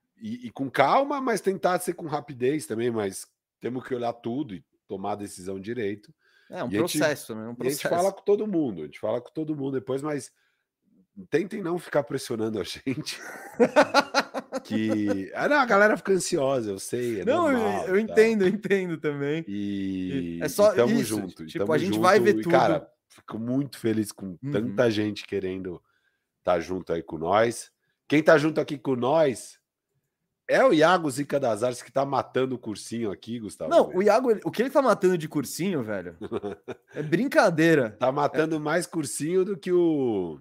[0.47, 3.27] e, com calma, mas tentar ser com rapidez também, mas
[3.59, 6.13] temos que olhar tudo e tomar a decisão direito.
[6.49, 7.49] É um processo, gente, né?
[7.49, 7.87] Um processo.
[7.87, 10.31] a gente fala com todo mundo, a gente fala com todo mundo depois, mas
[11.29, 13.19] tentem não ficar pressionando a gente.
[14.63, 15.31] que.
[15.33, 17.21] Ah, não, a galera fica ansiosa, eu sei.
[17.21, 19.43] É não, normal, eu, eu entendo, eu entendo também.
[19.47, 21.03] E, é só e tamo isso.
[21.05, 21.45] junto.
[21.45, 22.49] Tipo, tamo a gente junto, vai ver tudo.
[22.49, 24.51] cara, fico muito feliz com uhum.
[24.51, 25.81] tanta gente querendo
[26.47, 27.69] tá junto aí com nós.
[28.07, 29.59] Quem tá junto aqui com nós
[30.47, 33.69] é o Iago Zica das Artes que tá matando o cursinho aqui, Gustavo.
[33.69, 36.15] Não, o Iago, o que ele tá matando de cursinho, velho?
[36.95, 37.97] é brincadeira.
[37.99, 38.59] Tá matando é...
[38.59, 40.39] mais cursinho do que o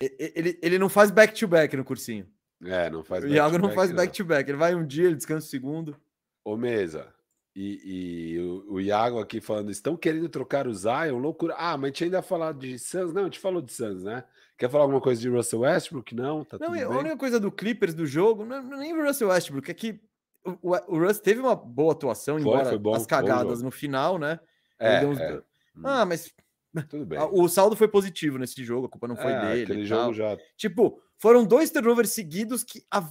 [0.00, 2.28] ele, ele não faz back-to-back -back no cursinho.
[2.64, 4.44] É, não faz O Iago não faz back-to-back.
[4.44, 4.50] -back.
[4.50, 5.96] Ele vai um dia, ele descansa o segundo.
[6.44, 7.12] Ô, Mesa,
[7.54, 11.54] e, e o, o, Iago aqui falando, estão querendo trocar o Zion, loucura.
[11.58, 13.12] Ah, mas a gente ainda falar de Suns.
[13.12, 14.24] Não, a gente falou de Suns, né?
[14.56, 16.14] Quer falar alguma coisa de Russell Westbrook?
[16.14, 19.70] Não, tá não, a única coisa do Clippers do jogo, não, nem o Russell Westbrook,
[19.70, 20.00] é que
[20.44, 24.18] o, o Russ teve uma boa atuação, foi, embora foi bom, as cagadas no final,
[24.18, 24.38] né?
[24.78, 25.18] É, uns...
[25.18, 25.42] é.
[25.84, 26.32] Ah, mas
[26.88, 27.18] tudo bem.
[27.32, 29.62] O saldo foi positivo nesse jogo, a culpa não foi é, dele.
[29.62, 30.36] Aquele jogo já.
[30.56, 33.08] Tipo, foram dois turnovers seguidos que a...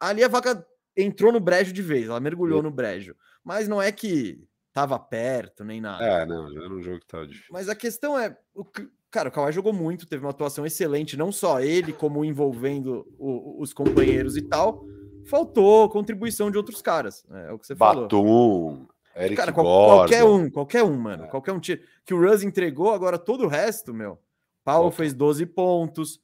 [0.00, 2.62] ali a vaca entrou no brejo de vez, ela mergulhou e...
[2.62, 3.16] no brejo.
[3.42, 6.04] Mas não é que tava perto nem nada.
[6.04, 7.50] É, não, já era um jogo que tava difícil.
[7.50, 8.64] Mas a questão é, o...
[9.12, 13.60] cara, o Kawhi jogou muito, teve uma atuação excelente, não só ele, como envolvendo o...
[13.60, 14.84] os companheiros e tal.
[15.26, 17.46] Faltou contribuição de outros caras, né?
[17.48, 18.88] é o que você Batum, falou.
[19.14, 21.24] Eric Cara, qual, qualquer um, qualquer um, mano.
[21.24, 21.26] É.
[21.28, 21.82] Qualquer um tiro.
[22.04, 24.18] Que o Russ entregou, agora todo o resto, meu.
[24.64, 24.96] Paulo Opa.
[24.96, 26.20] fez 12 pontos,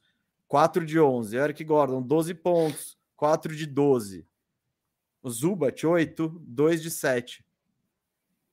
[0.47, 1.37] 4 de 11.
[1.37, 4.25] Eric Gordon, 12 pontos, 4 de 12.
[5.21, 7.45] O Zubat, 8, 2 de 7.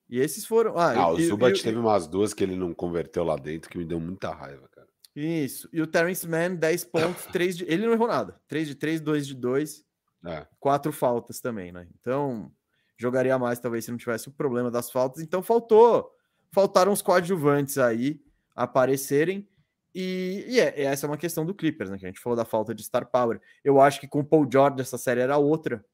[0.09, 0.79] E esses foram.
[0.79, 3.85] Ah, ah o Zubat teve umas duas que ele não converteu lá dentro que me
[3.85, 4.87] deu muita raiva, cara.
[5.15, 5.69] Isso.
[5.73, 7.65] E o Terence Mann, 10 pontos, 3 de.
[7.65, 8.41] Ele não errou nada.
[8.47, 9.85] 3 de 3, 2 de 2.
[10.27, 10.47] É.
[10.61, 11.87] Quatro faltas também, né?
[12.01, 12.53] Então,
[12.97, 15.23] jogaria mais, talvez, se não tivesse o problema das faltas.
[15.23, 16.11] Então faltou,
[16.53, 18.21] faltaram os coadjuvantes aí
[18.55, 19.49] aparecerem.
[19.95, 21.99] E, e é, essa é uma questão do Clippers, né?
[21.99, 23.41] Que a gente falou da falta de star power.
[23.65, 25.85] Eu acho que com o Paul George essa série era outra.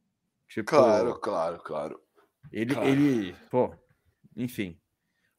[0.49, 2.01] Tipo, claro, claro, claro.
[2.51, 2.89] Ele, claro.
[2.89, 3.73] ele, pô,
[4.37, 4.79] enfim.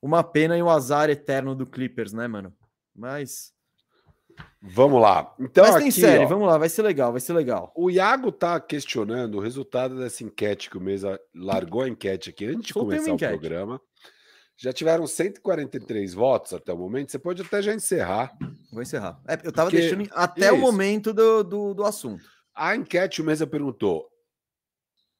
[0.01, 2.53] Uma pena e um azar eterno do Clippers, né, mano?
[2.93, 3.53] Mas
[4.61, 5.33] Vamos lá.
[5.39, 7.71] Então, Mas tem aqui, série, ó, vamos lá, vai ser legal, vai ser legal.
[7.75, 12.45] O Iago tá questionando o resultado dessa enquete que o Mesa largou a enquete aqui
[12.45, 13.81] antes de começar o programa.
[14.55, 17.11] Já tiveram 143 votos até o momento.
[17.11, 18.31] Você pode até já encerrar.
[18.71, 19.21] Vou encerrar.
[19.27, 19.81] É, eu tava Porque...
[19.81, 20.55] deixando até Isso.
[20.55, 22.23] o momento do, do, do assunto.
[22.55, 24.07] A enquete, o Mesa perguntou: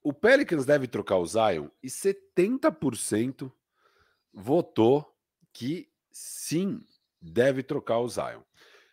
[0.02, 1.68] o Pelicans deve trocar o Zion?
[1.82, 3.52] E 70%
[4.34, 5.06] votou
[5.52, 6.80] que sim,
[7.22, 8.42] deve trocar o Zion.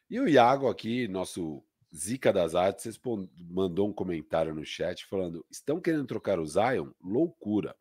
[0.09, 1.63] E o Iago aqui, nosso
[1.95, 3.01] Zica das Artes,
[3.49, 6.91] mandou um comentário no chat falando: estão querendo trocar o Zion?
[7.03, 7.75] Loucura.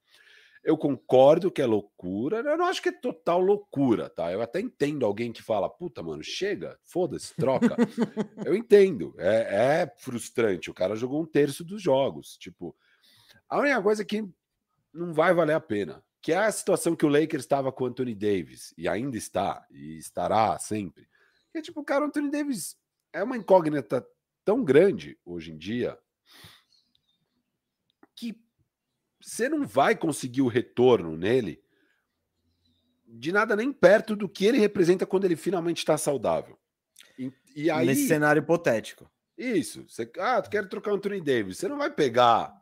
[0.62, 4.30] Eu concordo que é loucura, eu não acho que é total loucura, tá?
[4.32, 7.78] Eu até entendo alguém que fala, puta, mano, chega, foda-se, troca.
[8.46, 10.70] eu entendo, é, é, frustrante.
[10.70, 12.36] O cara jogou um terço dos jogos.
[12.38, 12.76] Tipo,
[13.48, 14.28] a única coisa que
[14.94, 17.88] não vai valer a pena, que é a situação que o Lakers estava com o
[17.88, 21.08] Anthony Davis, e ainda está, e estará sempre
[21.54, 22.78] E tipo, cara, o Anthony Davis
[23.14, 24.06] é uma incógnita
[24.44, 25.98] tão grande hoje em dia
[28.16, 28.40] que
[29.22, 31.62] você não vai conseguir o retorno nele
[33.08, 36.58] de nada nem perto do que ele representa quando ele finalmente está saudável.
[37.18, 39.10] E, e aí, Nesse cenário hipotético.
[39.38, 39.86] Isso.
[39.88, 41.58] Você, ah, tu quer trocar o Anthony Davis.
[41.58, 42.54] Você não vai pegar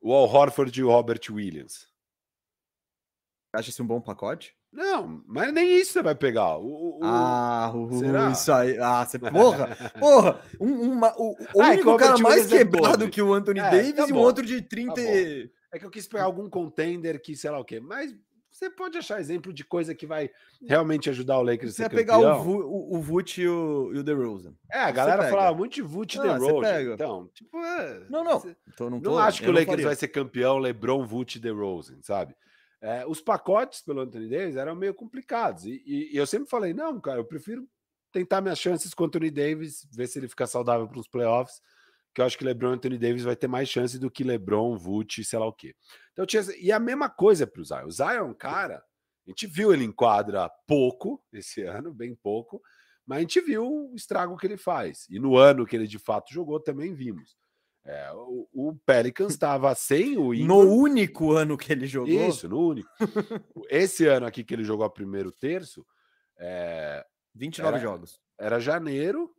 [0.00, 1.89] o Al Horford e o Robert Williams.
[3.52, 4.54] Acha esse um bom pacote?
[4.72, 6.56] Não, mas nem isso você vai pegar.
[6.58, 8.30] O, o, ah, o, será?
[8.30, 8.78] isso aí.
[8.78, 10.40] Ah, você, porra, porra.
[10.60, 13.94] Um, uma, o, o ah, único cara mais quebrado é que o Anthony é, Davis
[13.94, 14.94] tá e um outro de 30.
[14.94, 15.00] Tá
[15.72, 17.80] é que eu quis pegar algum contender que, sei lá o quê.
[17.80, 18.14] Mas
[18.50, 20.30] você pode achar exemplo de coisa que vai
[20.68, 23.98] realmente ajudar o Lakers você a ser pegar o, o, o Vult e o, e
[23.98, 24.54] o DeRozan.
[24.70, 26.92] É, a galera falava muito de Vult e DeRozan.
[26.94, 28.38] Então, tipo, é, Não, não.
[28.38, 31.40] Você, então, não, tô, não acho que o Lakers vai ser campeão LeBron, Vult e
[31.40, 32.36] DeRozan, sabe?
[32.80, 35.64] É, os pacotes pelo Anthony Davis eram meio complicados.
[35.64, 37.68] E, e, e, eu sempre falei, não, cara, eu prefiro
[38.10, 41.60] tentar minhas chances com o Anthony Davis, ver se ele fica saudável para os playoffs,
[42.14, 44.76] que eu acho que LeBron e Anthony Davis vai ter mais chance do que LeBron,
[44.76, 45.74] Vult, sei lá o quê.
[46.12, 47.86] Então tinha e a mesma coisa para o Zion.
[47.86, 48.82] O Zion é um cara,
[49.26, 52.60] a gente viu ele em quadra pouco esse ano, bem pouco,
[53.06, 55.06] mas a gente viu o estrago que ele faz.
[55.08, 57.36] E no ano que ele de fato jogou também vimos.
[57.84, 60.64] É, o, o Pelicans estava sem o Ingram.
[60.64, 62.28] No único ano que ele jogou.
[62.28, 62.88] Isso, no único.
[63.70, 65.84] Esse ano aqui que ele jogou a primeiro terço.
[66.38, 68.20] É, 29 era, jogos.
[68.38, 69.34] Era janeiro,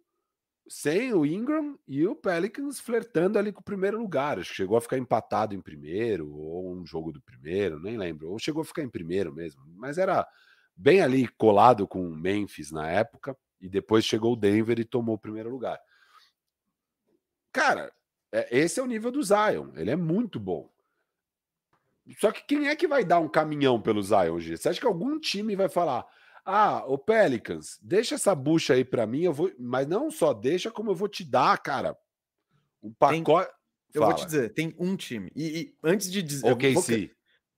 [0.68, 4.40] sem o Ingram e o Pelicans flertando ali com o primeiro lugar.
[4.40, 8.30] Acho que chegou a ficar empatado em primeiro, ou um jogo do primeiro, nem lembro.
[8.30, 9.62] Ou chegou a ficar em primeiro mesmo.
[9.76, 10.28] Mas era
[10.76, 13.38] bem ali colado com o Memphis na época.
[13.60, 15.80] E depois chegou o Denver e tomou o primeiro lugar.
[17.52, 17.94] Cara,
[18.32, 19.70] é, esse é o nível do Zion.
[19.76, 20.70] Ele é muito bom.
[22.18, 24.58] Só que quem é que vai dar um caminhão pelo Zion hoje?
[24.58, 26.06] Você acha que algum time vai falar:
[26.46, 30.72] ah, o Pelicans, deixa essa bucha aí para mim, eu vou, mas não só deixa,
[30.72, 31.98] como eu vou te dar, cara,
[32.82, 33.50] um pacote.
[33.92, 35.32] Tem, eu vou te dizer, tem um time.
[35.36, 36.52] E, e antes de dizer.
[36.52, 37.10] Ok, sim.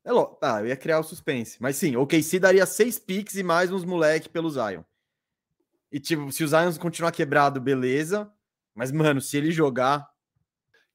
[0.04, 0.10] É.
[0.42, 1.58] Ah, eu ia criar o suspense.
[1.62, 4.84] Mas sim, o OKC daria seis picks e mais uns moleque pelo Zion.
[5.90, 8.30] E tipo, se o Zion continuar quebrado, beleza.
[8.76, 10.10] Mas, mano, se ele jogar,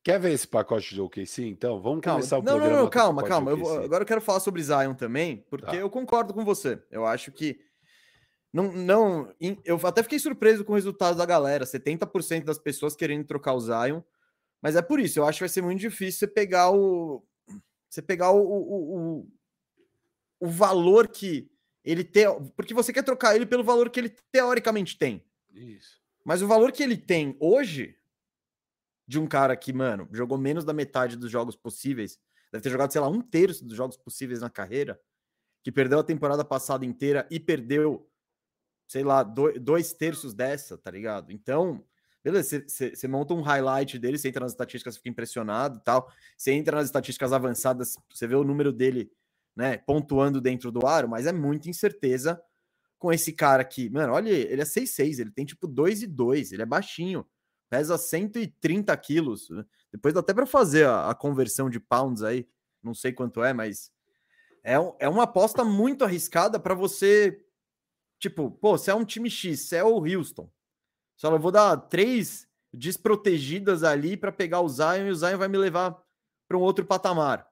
[0.09, 1.83] Quer ver esse pacote de OKC, então?
[1.83, 2.21] Vamos calma.
[2.21, 2.77] começar o não, programa.
[2.77, 3.51] Não, não, calma, calma.
[3.51, 5.77] Eu vou, agora eu quero falar sobre Zion também, porque tá.
[5.77, 6.83] eu concordo com você.
[6.91, 7.61] Eu acho que.
[8.51, 9.35] Não, não,
[9.67, 11.67] eu até fiquei surpreso com o resultado da galera.
[11.67, 14.01] 70% das pessoas querendo trocar o Zion.
[14.63, 17.23] Mas é por isso, eu acho que vai ser muito difícil você pegar o.
[17.91, 19.29] Você pegar o, o, o,
[20.41, 21.51] o valor que
[21.85, 22.25] ele tem.
[22.57, 25.23] Porque você quer trocar ele pelo valor que ele teoricamente tem.
[25.53, 26.01] Isso.
[26.25, 27.98] Mas o valor que ele tem hoje
[29.09, 32.21] de um cara que, mano, jogou menos da metade dos jogos possíveis,
[32.53, 35.01] deve ter jogado, sei lá, um terço dos jogos possíveis na carreira,
[35.65, 38.07] que perdeu a temporada passada inteira e perdeu,
[38.87, 41.33] sei lá, dois, terços dessa, tá ligado?
[41.33, 41.83] Então,
[42.23, 46.13] beleza, você monta um highlight dele, você entra nas estatísticas, fica impressionado tal.
[46.37, 49.11] Você entra nas estatísticas avançadas, você vê o número dele,
[49.57, 52.39] né, pontuando dentro do aro, mas é muita incerteza
[52.99, 53.89] com esse cara aqui.
[53.89, 57.27] Mano, olha, ele é 6'6, ele tem tipo 2 e 2, ele é baixinho
[57.69, 59.49] pesa 130 quilos.
[59.51, 59.65] Né?
[59.93, 62.49] Depois dá até para fazer a, a, conversão de pounds aí,
[62.83, 63.91] não sei quanto é, mas
[64.63, 67.45] é, é uma aposta muito arriscada para você.
[68.19, 70.51] Tipo, pô, se é um time X, se é o Houston,
[71.17, 75.49] só eu vou dar três desprotegidas ali para pegar o Zion e o Zion vai
[75.49, 75.97] me levar
[76.47, 77.49] para um outro patamar.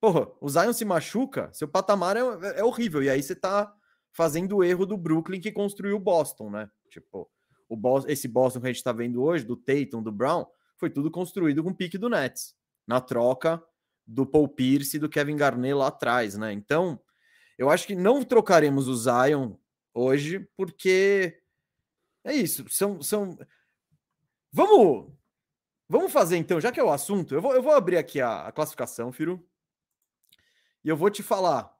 [0.00, 2.20] Porra, o Zion se machuca, seu patamar é,
[2.56, 3.02] é horrível.
[3.02, 3.74] E aí você tá
[4.12, 6.70] fazendo o erro do Brooklyn que construiu o Boston, né?
[6.88, 7.30] Tipo,
[7.68, 10.46] o Boston, esse Boston que a gente está vendo hoje, do Tatum, do Brown,
[10.76, 12.54] foi tudo construído com o pique do Nets,
[12.86, 13.62] na troca
[14.06, 16.52] do Paul Pierce e do Kevin Garnett lá atrás, né?
[16.52, 17.00] Então,
[17.56, 19.54] eu acho que não trocaremos o Zion
[19.92, 21.40] hoje, porque
[22.24, 23.00] é isso, são.
[23.00, 23.38] são...
[24.52, 25.12] Vamos.
[25.88, 28.46] Vamos fazer então, já que é o assunto, eu vou, eu vou abrir aqui a,
[28.46, 29.46] a classificação, Firo.
[30.82, 31.74] E eu vou te falar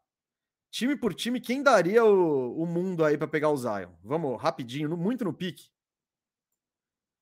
[0.70, 3.92] time por time, quem daria o, o mundo aí para pegar o Zion?
[4.02, 5.70] Vamos rapidinho, no, muito no pique.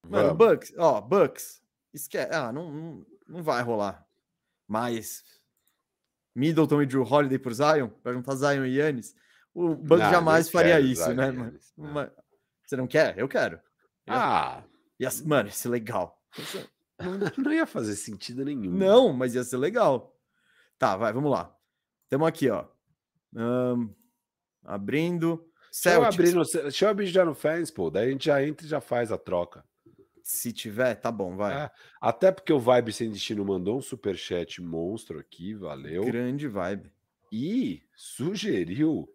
[0.09, 0.39] Mano, Vamos.
[0.39, 4.07] Bucks, ó, Bucks, esquece, ah, não, não, não vai rolar.
[4.67, 5.25] Mas
[6.35, 9.15] Middleton e Drew Holiday por Zion, para juntar Zion e Yannis,
[9.55, 11.59] o Bucks não, jamais faria isso, Zion né, mano?
[11.77, 12.11] Não.
[12.65, 13.19] Você não quer?
[13.19, 13.61] Eu quero.
[14.07, 14.65] Ah,
[14.99, 16.21] ia, mano, ia ser legal.
[17.37, 18.71] Não, ia fazer sentido nenhum.
[18.71, 20.17] Não, mas ia ser legal.
[20.79, 21.55] Tá, vai, vamos lá.
[22.09, 22.67] Temos aqui, ó.
[23.35, 23.93] Um,
[24.65, 25.49] abrindo.
[25.71, 27.91] Deixa eu, abrir no, deixa eu abrir já no fans, pô.
[27.91, 29.65] Daí a gente já entra e já faz a troca.
[30.23, 31.65] Se tiver, tá bom, vai.
[31.65, 31.71] É,
[32.01, 36.05] até porque o Vibe Sem Destino mandou um super chat monstro aqui, valeu.
[36.05, 36.93] Grande vibe.
[37.31, 39.09] E sugeriu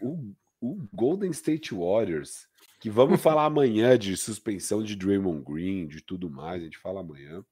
[0.00, 2.46] o, o Golden State Warriors,
[2.80, 7.00] que vamos falar amanhã de suspensão de Draymond Green, de tudo mais, a gente fala
[7.00, 7.44] amanhã.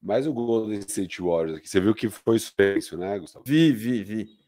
[0.00, 3.44] Mas o Golden State Warriors aqui, você viu que foi suspenso, né, Gustavo?
[3.46, 4.38] Vi, vi, vi.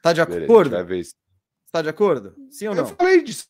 [0.00, 0.70] Tá de acordo?
[0.84, 1.14] Beleza,
[1.72, 2.34] Tá de acordo?
[2.50, 2.88] Sim ou não?
[2.88, 3.46] Eu falei disso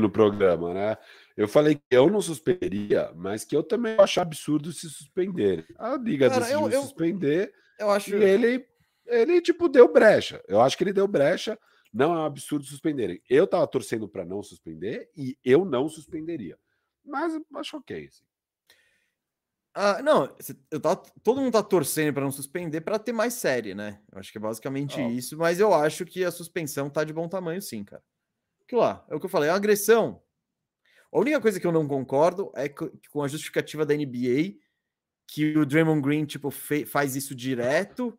[0.00, 0.98] no programa, né?
[1.40, 5.64] Eu falei que eu não suspenderia, mas que eu também acho absurdo se suspender.
[5.78, 7.50] A liga Cara, decidiu eu, eu, suspender.
[7.78, 8.14] Eu acho.
[8.14, 8.68] E ele,
[9.06, 10.44] ele, tipo, deu brecha.
[10.46, 11.58] Eu acho que ele deu brecha.
[11.90, 13.22] Não é um absurdo suspenderem.
[13.26, 16.58] Eu tava torcendo para não suspender e eu não suspenderia.
[17.02, 18.06] Mas acho ok.
[18.06, 18.24] Assim.
[19.74, 20.36] Ah, não,
[20.70, 23.98] eu tava, todo mundo tá torcendo para não suspender para ter mais série, né?
[24.12, 25.08] Eu acho que é basicamente oh.
[25.08, 28.02] isso, mas eu acho que a suspensão tá de bom tamanho, sim, cara.
[28.68, 30.22] Que lá, é o que eu falei, é uma agressão.
[31.12, 34.58] A única coisa que eu não concordo é com a justificativa da NBA
[35.26, 38.18] que o Draymond Green tipo faz isso direto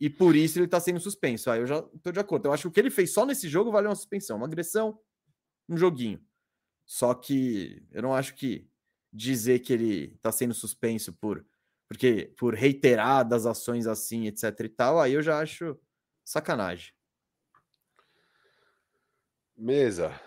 [0.00, 1.50] e por isso ele tá sendo suspenso.
[1.50, 2.48] Aí ah, eu já tô de acordo.
[2.48, 4.98] Eu acho que o que ele fez só nesse jogo vale uma suspensão, uma agressão,
[5.68, 6.24] um joguinho.
[6.86, 8.66] Só que eu não acho que
[9.12, 11.44] dizer que ele tá sendo suspenso por
[11.86, 15.76] porque por reiteradas ações assim, etc e tal, aí eu já acho
[16.24, 16.94] sacanagem.
[19.56, 20.18] Mesa.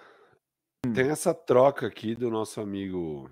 [0.85, 0.93] Hum.
[0.93, 3.29] Tem essa troca aqui do nosso amigo.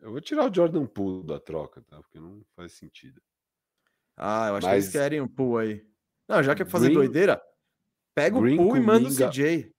[0.00, 2.00] Eu vou tirar o Jordan Poole da troca, tá?
[2.00, 3.20] Porque não faz sentido.
[4.16, 4.74] Ah, eu acho Mas...
[4.74, 5.84] que eles querem o Pool aí.
[6.28, 6.94] Não, já que é fazer Green...
[6.94, 7.42] doideira,
[8.14, 9.26] pega Green o Pool e manda Minga...
[9.26, 9.72] o CJ.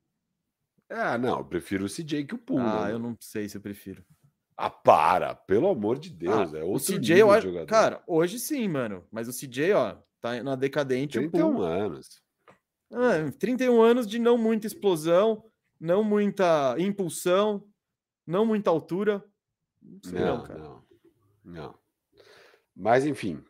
[0.89, 2.59] Ah, não, eu prefiro o CJ que o Pool.
[2.59, 2.93] Ah, né?
[2.93, 4.05] eu não sei se eu prefiro.
[4.55, 7.67] Ah, para, pelo amor de Deus, ah, é outro o CJ, eu acho, jogador.
[7.67, 11.19] cara, hoje sim, mano, mas o CJ, ó, tá na decadente.
[11.19, 11.61] 31 Pool...
[11.61, 12.21] anos.
[12.91, 15.43] Ah, 31 anos de não muita explosão,
[15.79, 17.67] não muita impulsão,
[18.25, 19.23] não muita altura.
[19.81, 20.59] Não, sei não, não, cara.
[20.59, 20.83] não,
[21.43, 21.79] não.
[22.75, 23.43] Mas enfim,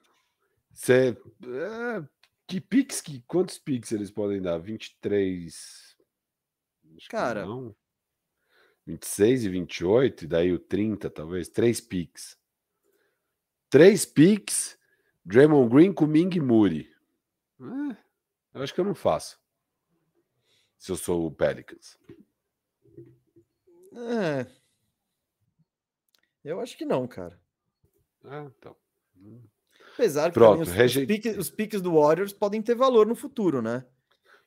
[0.71, 2.07] você, é,
[2.47, 4.57] que pix, que, quantos pix eles podem dar?
[4.57, 5.97] 23.
[7.09, 7.45] Cara.
[7.45, 7.75] Não.
[8.85, 11.49] 26 e 28, e daí o 30, talvez.
[11.49, 12.37] Três pix.
[13.69, 14.79] Três pix,
[15.25, 16.89] Draymond Green, Kuming e Muri.
[17.59, 17.97] É,
[18.53, 19.37] eu acho que eu não faço.
[20.77, 21.97] Se eu sou o Pelicans.
[23.93, 24.45] É.
[26.43, 27.39] Eu acho que não, cara.
[28.23, 28.75] Ah, então.
[29.17, 29.41] Hum.
[29.93, 31.01] Apesar que Pronto, os, reje...
[31.01, 33.83] os, piques, os, piques, do Warriors podem ter valor no futuro, né?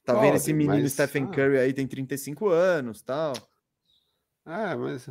[0.05, 0.93] Tá vendo esse menino mas...
[0.93, 1.35] Stephen ah.
[1.35, 3.33] Curry aí, tem 35 anos tal.
[4.47, 5.09] Ah, mas.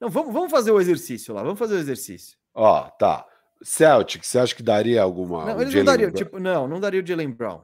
[0.00, 2.36] Não, vamos, vamos fazer o exercício lá, vamos fazer o exercício.
[2.52, 3.26] Ó, tá.
[3.62, 5.44] Celtic, você acha que daria alguma.
[5.44, 7.62] Não, eles não dariam, tipo, não, não daria o Jalen Brown.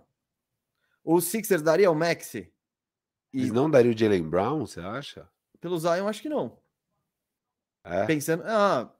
[1.06, 2.52] O Sixers daria o Maxi.
[3.32, 3.38] E...
[3.38, 5.28] Eles não daria o Jalen Brown, você acha?
[5.60, 6.58] Pelo Zion, acho que não.
[7.84, 8.04] É?
[8.06, 8.92] Pensando, ah,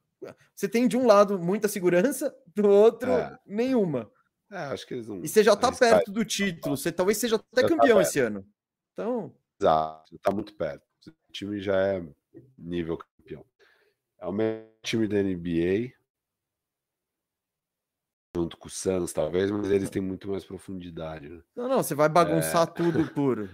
[0.54, 3.36] você tem de um lado muita segurança, do outro é.
[3.44, 4.08] nenhuma.
[4.52, 5.24] É, acho que eles não.
[5.24, 8.02] E você já está perto do título, você talvez seja até já tá campeão tá
[8.02, 8.46] esse ano.
[8.92, 9.34] Então.
[9.60, 10.86] Exato, está muito perto.
[11.08, 12.06] O time já é
[12.56, 13.44] nível campeão.
[14.20, 15.92] É o melhor time da NBA.
[18.36, 21.28] Junto com o Suns, talvez, mas eles têm muito mais profundidade.
[21.28, 21.40] Né?
[21.56, 22.66] Não, não, você vai bagunçar é...
[22.66, 23.48] tudo por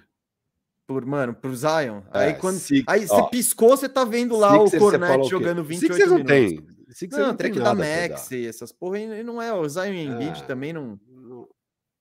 [0.85, 2.03] por, mano, pro Zion.
[2.12, 5.62] É, aí quando Six, aí você piscou, você tá vendo lá Sixers, o Cornet jogando
[5.62, 6.33] 28 Sixers minutos.
[6.33, 6.66] Não tem.
[6.89, 9.93] Sixers não, não tem que dar Max e essas porra, e não é, o Zion
[9.93, 10.99] e Embiid é, também não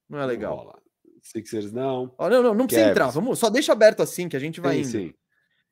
[0.10, 0.66] não é legal.
[0.66, 0.82] Não
[1.22, 2.14] Sixers não.
[2.20, 4.82] Não, não, não precisa entrar, vamos, só deixa aberto assim que a gente vai sim,
[4.82, 4.90] indo.
[4.90, 5.14] Sim.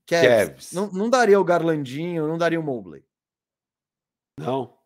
[0.08, 0.72] Cavs, Cavs.
[0.72, 3.04] Não, não daria o Garlandinho, não daria o Mobley.
[4.40, 4.79] Não.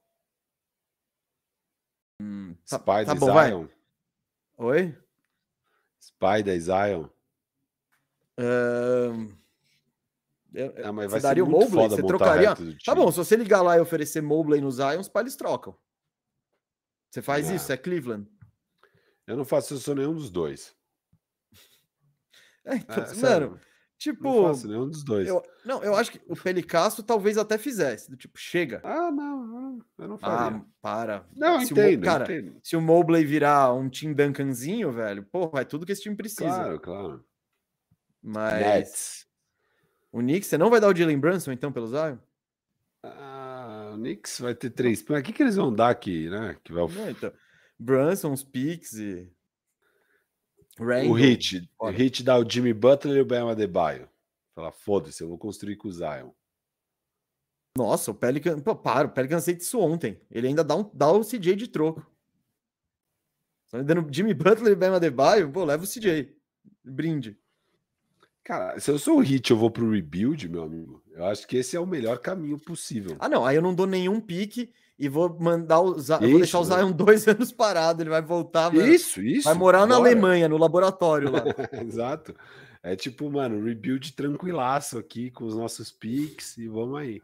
[2.23, 3.65] Hum, tá, Spider tá bom, Zion.
[3.65, 3.69] Vai.
[4.57, 4.97] Oi?
[5.99, 7.09] Spider Zion.
[8.39, 9.43] Uh...
[10.53, 11.89] Eu, ah, mas você daria o Mobley?
[11.89, 12.55] Você trocaria?
[12.85, 15.75] Tá bom, se você ligar lá e oferecer Mobley nos Zions, pá, eles trocam.
[17.09, 18.27] Você faz isso, é Cleveland.
[19.25, 20.73] Eu não faço isso nenhum dos dois.
[22.65, 23.59] É, então, é, mano,
[23.97, 24.23] tipo.
[24.23, 25.27] Não faço nenhum dos dois.
[25.27, 28.09] Eu, não, eu acho que o Pelicasso talvez até fizesse.
[28.09, 28.81] Do tipo, chega.
[28.83, 30.57] Ah, não, não eu não faria.
[30.57, 31.25] Ah, para.
[31.35, 32.59] Não, se entendo, o, cara, entendo.
[32.61, 36.49] se o Mobley virar um Tim Duncanzinho, velho, porra, é tudo que esse time precisa.
[36.49, 37.25] Claro, claro.
[38.21, 38.59] Mas.
[38.59, 39.27] Nets.
[40.11, 42.17] O Knicks, você não vai dar o Jalen Brunson, então, pelo Zion?
[43.03, 45.03] Ah, o Knicks vai ter três.
[45.09, 46.55] Mas o que, que eles vão dar aqui, né?
[46.63, 46.87] Que vai...
[46.87, 47.33] Não, então,
[47.79, 49.29] Brunson, os picks e.
[50.79, 51.69] Randall, o Hit.
[51.79, 54.09] O Hit dá o Jimmy Butler e o Ben Adebayo.
[54.55, 56.31] Fala, foda-se, eu vou construir com o Zion.
[57.77, 58.59] Nossa, o Pelican.
[58.59, 60.21] Pô, para, o Pelican aceita isso ontem.
[60.29, 62.05] Ele ainda dá, um, dá o CJ de troco.
[63.65, 66.35] Só dando Jimmy Butler e Ben Adebayo, pô, leva o CJ.
[66.83, 67.37] Brinde.
[68.43, 71.01] Cara, se eu sou o Hit, eu vou pro rebuild, meu amigo.
[71.11, 73.15] Eu acho que esse é o melhor caminho possível.
[73.19, 73.45] Ah, não.
[73.45, 74.71] Aí eu não dou nenhum pique
[75.03, 78.71] e vou mandar o Zion, vou deixar o Zion dois anos parado, ele vai voltar,
[78.71, 78.87] mano.
[78.87, 79.43] Isso, isso.
[79.43, 81.43] Vai morar na Alemanha, no laboratório lá.
[81.85, 82.33] Exato.
[82.81, 87.21] É tipo, mano, rebuild tranquilaço aqui com os nossos picks e vamos aí.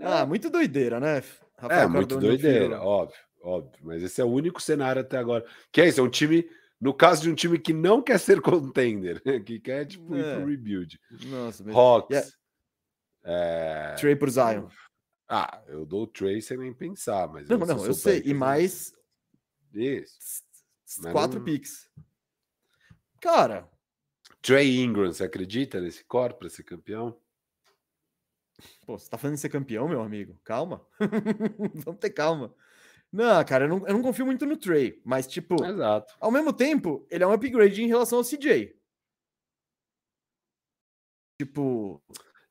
[0.00, 1.22] Ah, muito doideira, né?
[1.58, 3.78] Rafael é, muito doideira, óbvio, óbvio.
[3.82, 5.44] Mas esse é o único cenário até agora.
[5.70, 6.48] Que é isso, é um time,
[6.80, 10.18] no caso de um time que não quer ser contender, que quer, tipo, é.
[10.18, 10.98] ir pro rebuild.
[11.26, 11.62] Nossa.
[11.70, 12.10] Hawks.
[12.10, 12.30] Yeah.
[13.24, 13.94] É...
[13.98, 14.66] Trey por Zion.
[15.32, 17.48] Ah, eu dou o Trey sem nem pensar, mas.
[17.48, 18.20] Não, não, eu sei.
[18.24, 18.92] E mais.
[19.72, 20.42] Isso.
[21.12, 21.44] Quatro não...
[21.44, 21.88] picks.
[23.20, 23.70] Cara.
[24.42, 27.16] Trey Ingram, você acredita nesse core para ser campeão?
[28.84, 30.36] Pô, você tá falando de ser campeão, meu amigo?
[30.42, 30.84] Calma.
[31.84, 32.52] Vamos ter calma.
[33.12, 36.14] Não, cara, eu não, eu não confio muito no Trey, mas, tipo, Exato.
[36.18, 38.76] ao mesmo tempo, ele é um upgrade em relação ao CJ.
[41.40, 42.02] Tipo.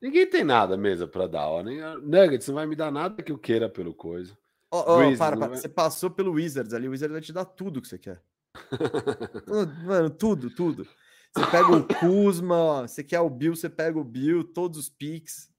[0.02, 1.62] Ninguém tem nada mesmo para dar, ó.
[1.62, 4.38] Nuggets não vai me dar nada que eu queira pelo coisa.
[4.72, 5.47] Oh, oh, para, para.
[5.47, 5.58] Vai...
[5.58, 8.22] Você passou pelo Wizards ali, o Wizards vai te dar tudo que você quer.
[9.86, 10.88] Mano, tudo, tudo.
[11.34, 15.52] Você pega o Kuzma, você quer o Bill, você pega o Bill, todos os picks.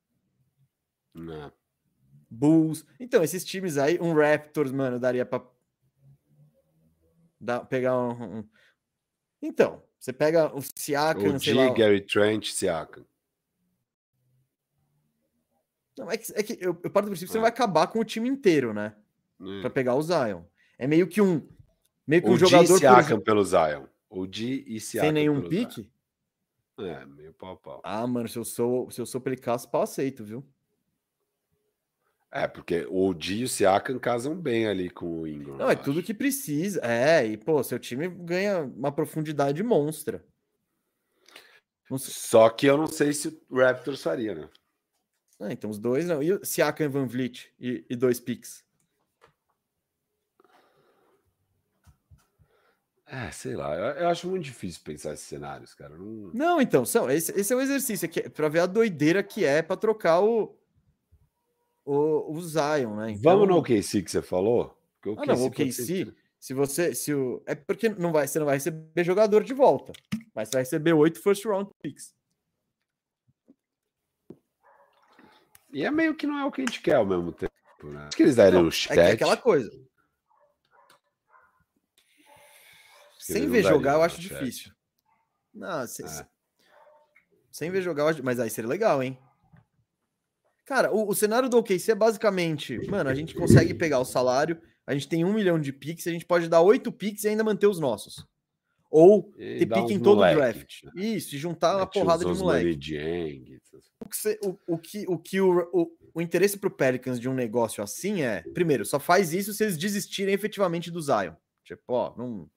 [1.15, 1.53] Não.
[2.29, 2.85] Bulls.
[2.99, 5.45] Então, esses times aí, um Raptors, mano, daria pra
[7.41, 8.49] dar, pegar um, um,
[9.43, 11.75] Então, você pega o Siakam, o sei G, lá.
[11.75, 13.05] Gary Trent, Siakam.
[16.01, 17.87] Não, é que, é que eu, eu parto do princípio que você não vai acabar
[17.89, 18.95] com o time inteiro, né?
[19.39, 19.61] É.
[19.61, 20.43] Pra pegar o Zion.
[20.79, 21.47] É meio que um.
[22.07, 22.79] Meio que um o jogador.
[22.79, 23.25] Siakam por...
[23.25, 23.85] pelo Zion.
[24.09, 25.09] O G e Siakam.
[25.09, 25.91] Sem nenhum pique?
[26.81, 26.87] Zion.
[26.87, 27.83] É, meio pau pau.
[27.85, 30.43] Ah, mano, se eu sou, se eu sou Pelicasso, pau aceito, viu?
[32.33, 35.59] É, porque o Di e o Siakam casam bem ali com o Ingram.
[35.59, 35.83] Não, é acho.
[35.83, 36.81] tudo que precisa.
[36.83, 40.25] É, e pô, seu time ganha uma profundidade monstra.
[41.99, 44.49] Só que eu não sei se o Raptors faria, né?
[45.41, 46.23] Ah, então os dois não.
[46.23, 48.63] E o Siakam e Van Vliet e, e dois picks?
[53.07, 53.75] É, sei lá.
[53.75, 55.97] Eu, eu, acho muito difícil pensar esses cenários, cara.
[55.99, 59.45] Não, não então, são, esse, esse é um exercício aqui, para ver a doideira que
[59.45, 60.55] é para trocar o,
[61.85, 63.11] o, o Zion, né?
[63.11, 63.23] Então...
[63.23, 64.79] Vamos no OKC que você falou?
[65.05, 66.95] O ah, não, o OKC, se você.
[66.95, 67.43] Se o...
[67.47, 69.93] É porque não vai, você não vai receber jogador de volta,
[70.35, 72.15] mas você vai receber oito first round picks.
[75.73, 77.53] E é meio que não é o que a gente quer ao mesmo tempo,
[77.85, 78.07] né?
[78.07, 78.99] Acho que eles dariam o chat.
[78.99, 79.71] É, é aquela coisa.
[83.19, 84.73] Sem ver jogar, eu acho difícil.
[85.55, 86.27] Não, se, é.
[87.51, 89.19] sem ver jogar, mas aí seria legal, hein?
[90.65, 94.61] Cara, o, o, cenário do OKC é basicamente, mano, a gente consegue pegar o salário,
[94.87, 97.45] a gente tem um milhão de picks, a gente pode dar oito picks e ainda
[97.45, 98.25] manter os nossos.
[98.91, 100.83] Ou e ter pique em todo o draft.
[100.83, 100.93] Né?
[100.97, 103.61] Isso, e juntar uma porrada de moleque.
[104.01, 107.29] O que, você, o, o, que, o, que o, o, o interesse pro Pelicans de
[107.29, 111.35] um negócio assim é, primeiro, só faz isso se eles desistirem efetivamente do Zion.
[111.65, 112.51] Tipo, ó, não,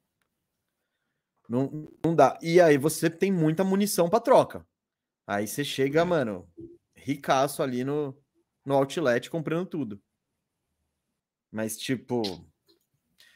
[1.47, 2.39] não, não dá.
[2.41, 4.65] E aí você tem muita munição para troca.
[5.27, 6.03] Aí você chega, é.
[6.03, 6.49] mano,
[6.95, 8.17] ricaço ali no,
[8.65, 10.01] no outlet comprando tudo.
[11.51, 12.23] Mas, tipo.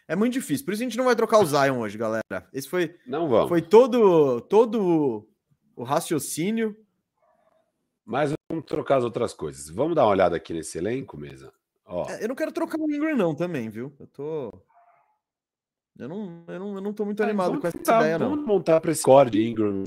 [0.07, 0.65] É muito difícil.
[0.65, 2.47] Por isso a gente não vai trocar o Zion hoje, galera.
[2.53, 2.97] Esse foi.
[3.05, 3.49] Não vamos.
[3.49, 5.27] Foi todo, todo
[5.75, 6.75] o raciocínio.
[8.05, 9.69] Mas vamos trocar as outras coisas.
[9.69, 11.51] Vamos dar uma olhada aqui nesse elenco, mesa.
[11.85, 12.09] Ó.
[12.09, 13.93] É, eu não quero trocar o Ingram, não, também, viu?
[13.99, 14.61] Eu tô.
[15.99, 18.29] Eu não, eu não, eu não tô muito é, animado com essa ideia, não.
[18.29, 19.83] Vamos montar para esse core de Ingram.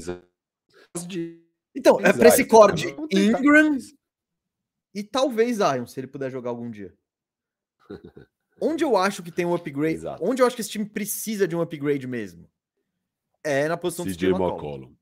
[1.74, 3.78] Então, é para esse core de Ingram
[4.94, 6.92] e talvez Zion, se ele puder jogar algum dia.
[8.60, 10.24] Onde eu acho que tem um upgrade, Exato.
[10.24, 12.48] onde eu acho que esse time precisa de um upgrade mesmo,
[13.42, 14.94] é na posição CJ do McCollum.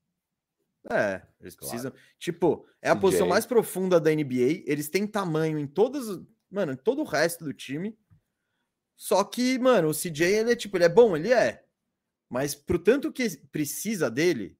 [0.90, 1.70] É, eles claro.
[1.70, 1.92] precisam.
[2.18, 3.00] Tipo, é a CJ.
[3.00, 4.62] posição mais profunda da NBA.
[4.64, 6.06] Eles têm tamanho em todas,
[6.50, 7.98] mano, em todo o resto do time.
[8.96, 11.64] Só que, mano, o CJ ele é tipo, ele é bom, ele é.
[12.28, 14.58] Mas pro tanto que precisa dele,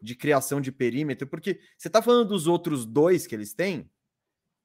[0.00, 3.90] de criação de perímetro, porque você tá falando dos outros dois que eles têm,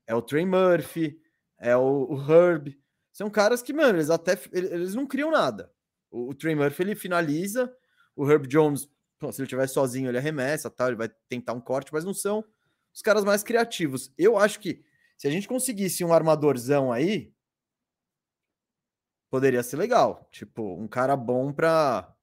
[0.05, 1.19] é o Trey Murphy,
[1.57, 2.77] é o, o Herb,
[3.19, 5.69] são caras que, mano, eles até eles não criam nada.
[6.09, 7.69] O, o Trey Murphy ele finaliza,
[8.15, 11.91] o Herb Jones, se ele estiver sozinho, ele arremessa, tal, ele vai tentar um corte,
[11.91, 12.41] mas não são
[12.93, 14.09] os caras mais criativos.
[14.17, 14.85] Eu acho que
[15.17, 17.33] se a gente conseguisse um armadorzão aí,
[19.29, 20.25] poderia ser legal.
[20.31, 22.15] Tipo, um cara bom para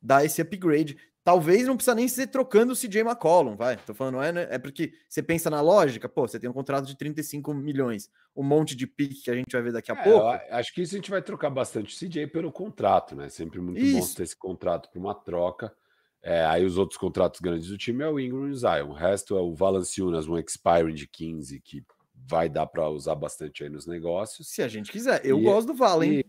[0.00, 0.98] dar esse upgrade.
[1.30, 3.76] Talvez não precisa nem ser trocando o CJ McCollum, vai.
[3.76, 4.48] Tô falando, não é, né?
[4.50, 8.42] É porque você pensa na lógica, pô, você tem um contrato de 35 milhões, um
[8.42, 10.26] monte de pique que a gente vai ver daqui a é, pouco.
[10.50, 13.28] Acho que isso a gente vai trocar bastante o CJ pelo contrato, né?
[13.28, 14.08] Sempre muito isso.
[14.08, 15.72] bom ter esse contrato para uma troca.
[16.20, 18.88] É, aí os outros contratos grandes do time é o Ingram e o Zion.
[18.88, 21.84] O resto é o Valanciunas, um expiring de 15, que
[22.28, 24.48] vai dar para usar bastante aí nos negócios.
[24.48, 25.24] Se a gente quiser.
[25.24, 26.24] Eu e, gosto do Valen.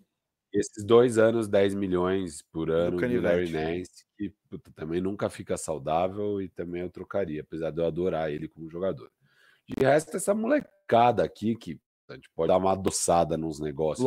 [0.53, 5.57] esses dois anos, 10 milhões por ano do Larry Nance, que puta, também nunca fica
[5.57, 9.09] saudável e também eu trocaria, apesar de eu adorar ele como jogador.
[9.67, 14.05] De resto, essa molecada aqui que a gente pode dar uma adoçada nos negócios.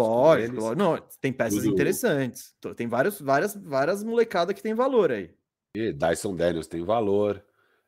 [0.76, 1.72] Não, tem peças Tudo...
[1.72, 2.54] interessantes.
[2.76, 5.34] Tem vários, várias, várias molecadas que tem valor aí.
[5.74, 7.42] E Dyson Daniels tem valor.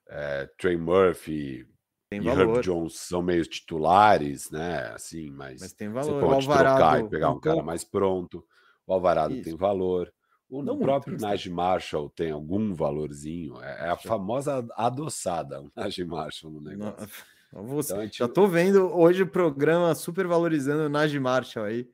[0.09, 1.64] É, Trey Murphy
[2.11, 2.57] tem e valor.
[2.57, 4.93] Herb Jones são meio titulares, né?
[4.95, 6.20] Assim, mas, mas tem valor.
[6.20, 8.45] você pode trocar e pegar um cara mais pronto.
[8.85, 9.45] O Alvarado Isso.
[9.45, 10.12] tem valor.
[10.49, 13.61] O Não próprio Najee Marshall tem algum valorzinho.
[13.63, 16.97] É, é a famosa adoçada, o Najee Marshall no negócio.
[17.53, 17.65] Não.
[17.69, 18.19] Você, então, gente...
[18.19, 21.89] Já tô vendo hoje o programa super valorizando o Najee Marshall aí.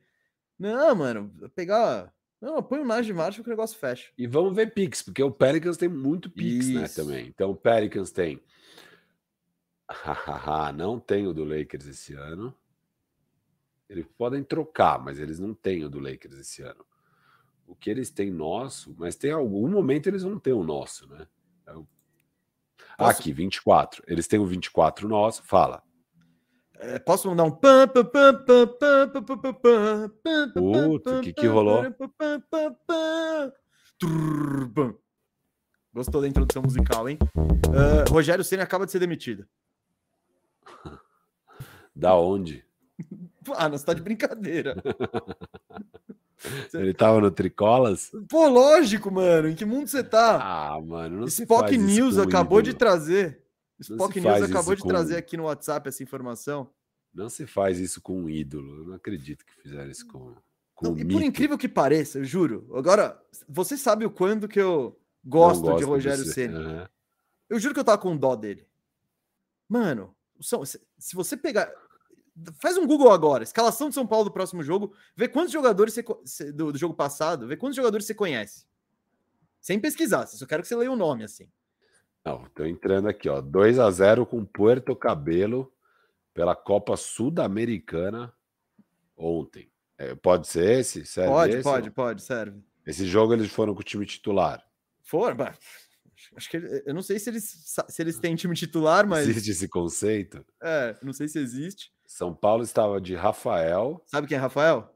[0.59, 2.13] Não, mano, pegar.
[2.41, 4.11] Não, põe o Najee Marshall que o negócio fecha.
[4.17, 7.27] E vamos ver Pix, porque o Pelicans tem muito Pix, né, também.
[7.27, 8.41] Então o Pelicans tem.
[10.75, 12.53] não tem o do Lakers esse ano.
[13.89, 16.83] Eles podem trocar, mas eles não têm o do Lakers esse ano.
[17.73, 21.25] O que eles têm nosso, mas tem algum momento eles vão ter o nosso, né?
[21.65, 21.73] É
[22.95, 23.19] Posso...
[23.19, 24.03] Aqui, 24.
[24.05, 25.41] Eles têm o 24 nosso.
[25.41, 25.81] Fala.
[26.75, 31.33] É, posso mandar um pam pam pam pam pam pam pam pam Puta, o que
[31.33, 31.83] que rolou?
[35.91, 37.17] Gostou da introdução musical, hein?
[37.35, 39.47] Uh, Rogério Senna acaba de ser demitido.
[41.95, 42.63] Da onde?
[43.55, 44.75] Ah, não, você tá de brincadeira.
[46.73, 48.11] Ele tava no Tricolas?
[48.29, 49.49] Pô, lógico, mano.
[49.49, 50.39] Em que mundo você tá?
[50.41, 53.41] Ah, mano, não Spock News acabou de trazer.
[53.79, 54.87] Spock News acabou de com...
[54.87, 56.69] trazer aqui no WhatsApp essa informação.
[57.13, 58.81] Não se faz isso com um ídolo.
[58.81, 60.33] Eu não acredito que fizeram isso com,
[60.73, 62.69] com não, um E por incrível que pareça, eu juro.
[62.73, 66.55] Agora, você sabe o quando que eu gosto, gosto de Rogério Ceni.
[66.55, 66.87] Uhum.
[67.49, 68.67] Eu juro que eu tava com dó dele.
[69.69, 71.71] Mano, se você pegar
[72.59, 76.51] Faz um Google agora, escalação de São Paulo do próximo jogo, vê quantos jogadores você,
[76.51, 78.65] do, do jogo passado, vê quantos jogadores você conhece.
[79.61, 81.49] Sem pesquisar, só quero que você leia o nome assim.
[82.25, 83.39] Não, tô entrando aqui, ó.
[83.39, 85.71] 2 a 0 com Puerto Cabelo
[86.33, 88.33] pela Copa Sul-Americana
[89.15, 89.69] ontem.
[89.97, 91.05] É, pode ser esse?
[91.05, 91.63] Serve pode, esse?
[91.63, 92.63] pode, pode, serve.
[92.85, 94.65] Esse jogo eles foram com o time titular.
[95.01, 95.35] Foram,
[96.35, 99.27] Acho que eu não sei se eles, se eles têm time titular, mas.
[99.27, 100.45] Existe esse conceito?
[100.61, 101.91] É, não sei se existe.
[102.05, 104.03] São Paulo estava de Rafael.
[104.05, 104.93] Sabe quem é Rafael?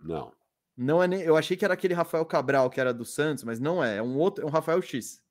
[0.00, 0.32] Não.
[0.76, 1.20] Não é nem.
[1.20, 3.96] Eu achei que era aquele Rafael Cabral que era do Santos, mas não é.
[3.96, 5.22] É um outro, é um Rafael X.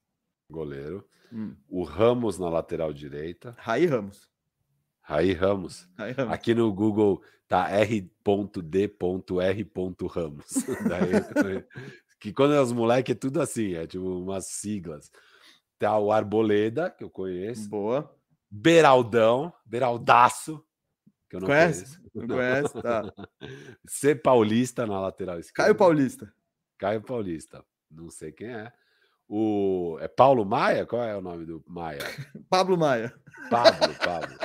[0.49, 1.07] Goleiro.
[1.31, 1.55] Hum.
[1.67, 3.55] O Ramos na lateral direita.
[3.57, 4.29] Raí Ramos.
[5.01, 5.87] Raí Ramos.
[5.97, 6.33] Raí Ramos.
[6.33, 8.11] Aqui no Google tá R.D.R.
[10.07, 10.53] Ramos.
[10.87, 11.65] Daí,
[12.19, 15.11] que quando é os moleques é tudo assim, é tipo umas siglas.
[15.77, 17.69] Tá o Arboleda, que eu conheço.
[17.69, 18.13] Boa.
[18.51, 20.63] Beraldão, Beraldaço,
[21.29, 21.85] que eu não conhece?
[21.85, 22.01] conheço.
[22.15, 22.81] Não conhece?
[22.81, 23.03] Tá.
[23.87, 25.67] C Paulista na lateral esquerda.
[25.67, 26.33] Caio Paulista.
[26.77, 27.63] Caio Paulista.
[27.89, 28.71] Não sei quem é.
[29.27, 30.87] O é Paulo Maia?
[30.87, 31.99] Qual é o nome do Maia?
[32.49, 33.13] Pablo Maia.
[33.49, 34.35] Pablo, Pablo.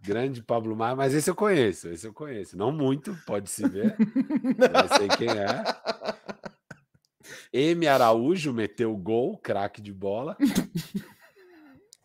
[0.00, 2.56] Grande Pablo Maia, mas esse eu conheço, esse eu conheço.
[2.56, 3.94] Não muito, pode se ver.
[4.72, 5.64] Não sei quem é.
[7.52, 10.36] M Araújo meteu gol, craque de bola.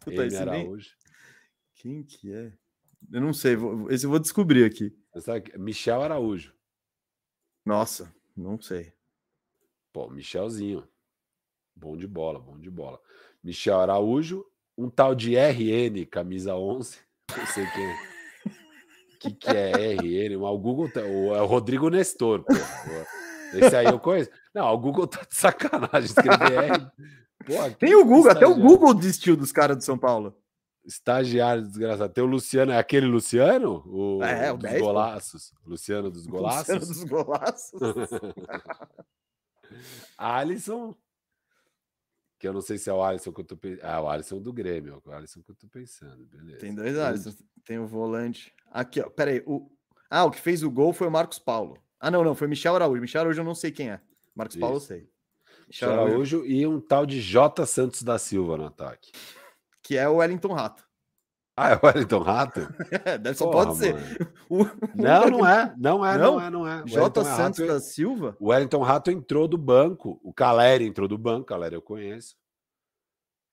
[0.08, 0.96] M Araújo.
[1.76, 2.54] Quem que é?
[3.12, 3.58] Eu não sei,
[3.90, 4.96] esse eu vou descobrir aqui.
[5.58, 6.54] Michel Araújo.
[7.66, 8.94] Nossa, não sei.
[9.92, 10.88] Pô, Michelzinho.
[11.76, 13.00] Bom de bola, bom de bola.
[13.44, 14.46] Michel Araújo,
[14.78, 17.00] um tal de RN, camisa 11.
[17.36, 17.96] Não sei quem é.
[19.16, 20.36] O que, que é RN?
[20.36, 22.54] O Google, tá, o, é o Rodrigo Nestor, pô.
[23.54, 24.30] Esse aí eu conheço.
[24.54, 26.92] Não, o Google tá de sacanagem escrever R.
[27.46, 30.38] Pô, Tem o Google, até o Google desistiu dos caras de São Paulo.
[30.86, 32.12] Estagiário desgraçado.
[32.12, 33.84] Tem o Luciano, é aquele Luciano?
[33.88, 35.54] O, é, o dos 10, golaços.
[35.64, 35.70] Pô.
[35.70, 36.68] Luciano dos golaços.
[36.68, 37.80] Luciano dos golaços.
[40.18, 40.94] Alisson.
[42.38, 43.86] Que eu não sei se é o Alisson que eu tô pensando.
[43.86, 45.02] Ah, o Alisson do Grêmio.
[45.06, 46.26] É o Alisson que eu tô pensando.
[46.26, 46.60] Beleza.
[46.60, 47.32] Tem dois Alisson.
[47.64, 48.54] Tem o volante.
[48.70, 49.10] Aqui, ó.
[49.10, 49.42] Pera aí.
[49.46, 49.72] O...
[50.10, 51.82] Ah, o que fez o gol foi o Marcos Paulo.
[52.04, 52.36] Ah, não, não.
[52.36, 53.02] Foi Michel Araújo.
[53.02, 54.02] Michel Araújo eu não sei quem é.
[54.36, 54.62] Marcos Isso.
[54.62, 55.10] Paulo eu sei.
[55.68, 56.12] Michel Araújo.
[56.12, 57.66] Araújo e um tal de J.
[57.66, 59.12] Santos da Silva no ataque
[59.84, 60.84] que é o Wellington Rato.
[61.56, 62.62] Ah, é o Wellington Rato?
[63.06, 63.96] é, só Porra, pode ser.
[64.50, 64.64] O...
[64.96, 65.76] Não, não é.
[65.78, 66.84] Não é, não, não é, não é.
[66.88, 67.22] J.
[67.22, 68.36] É Santos Rato, da Silva?
[68.40, 70.20] O Wellington Rato entrou do banco.
[70.24, 71.46] O Caleri entrou do banco.
[71.46, 72.36] Caleri eu conheço.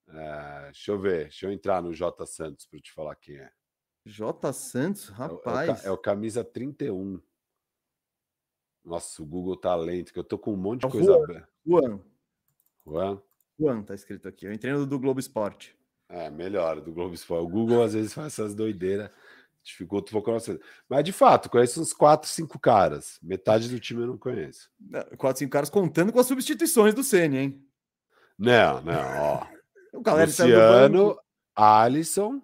[0.08, 1.24] É, deixa eu ver.
[1.24, 2.24] Deixa eu entrar no J.
[2.24, 3.50] Santos para te falar quem é.
[4.06, 4.52] J.
[4.52, 5.08] Santos?
[5.08, 5.84] Rapaz.
[5.84, 7.20] É o, é o, camisa 31.
[8.84, 11.48] Nossa, o Google tá lento, que eu tô com um monte de é coisa.
[11.66, 12.00] Juan.
[12.86, 13.22] Juan?
[13.58, 14.46] Juan, tá escrito aqui.
[14.46, 15.76] Eu entrei no do Globo Esporte.
[16.08, 17.44] É, melhor, do Globo Esporte.
[17.44, 19.10] O Google às vezes faz essas doideiras.
[19.62, 20.58] Dificulta um pouco a nossa.
[20.88, 23.18] Mas de fato, conheço uns 4, 5 caras.
[23.22, 24.70] Metade do time eu não conheço.
[25.16, 27.66] 4, 5 caras contando com as substituições do Ceni, hein?
[28.38, 29.46] Não, não, ó.
[29.92, 31.18] o Luciano,
[31.54, 32.40] Alisson,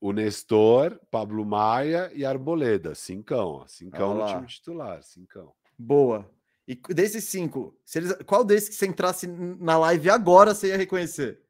[0.00, 2.94] o Nestor, Pablo Maia e Arboleda.
[2.94, 3.66] Cincão, ó.
[3.66, 5.52] Cincão no time titular, cincão.
[5.78, 6.30] Boa.
[6.68, 10.76] E desses cinco, se eles, qual desses que você entrasse na live agora você ia
[10.76, 11.40] reconhecer?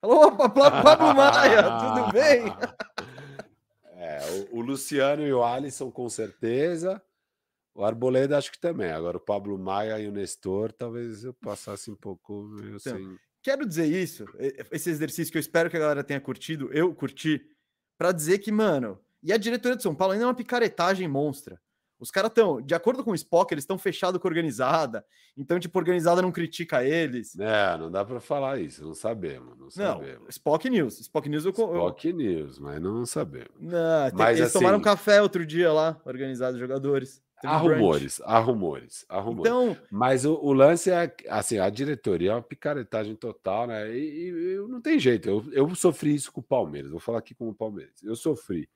[0.00, 2.44] Alô, Pablo Maia, tudo bem?
[4.04, 4.18] É,
[4.50, 7.00] o, o, Luciano e o Alisson com certeza.
[7.72, 8.90] O Arboleda acho que também.
[8.90, 13.16] Agora o Pablo Maia e o Nestor, talvez eu passasse um pouco meio então, sem...
[13.40, 14.24] Quero dizer isso,
[14.72, 17.48] esse exercício que eu espero que a galera tenha curtido, eu curti,
[18.02, 21.60] para dizer que, mano, e a diretoria de São Paulo ainda é uma picaretagem monstra.
[22.00, 25.04] Os caras estão, de acordo com o Spock, eles estão fechados com a organizada.
[25.36, 27.38] Então, tipo, organizada não critica eles.
[27.38, 29.56] É, não dá para falar isso, não sabemos.
[29.56, 30.22] Não, sabemos.
[30.22, 30.98] não Spock News.
[30.98, 31.52] Spock News eu.
[31.52, 32.16] Spock eu...
[32.16, 33.52] News, mas não sabemos.
[33.60, 37.22] Não, tem, mas, eles assim, tomaram café outro dia lá, organizados jogadores.
[37.44, 39.50] Há rumores, há rumores, há rumores.
[39.50, 43.90] Então, mas o, o, lance é assim, a diretoria é uma picaretagem total, né?
[43.96, 45.28] E, e, não tem jeito.
[45.28, 46.90] Eu, eu sofri isso com o Palmeiras.
[46.90, 48.02] Vou falar aqui com o Palmeiras.
[48.02, 48.68] Eu sofri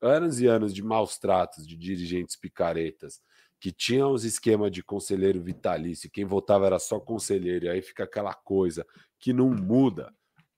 [0.00, 3.20] anos e anos de maus tratos de dirigentes picaretas
[3.60, 8.04] que tinham os esquemas de conselheiro vitalício, quem votava era só conselheiro, e aí fica
[8.04, 8.86] aquela coisa
[9.18, 10.10] que não muda.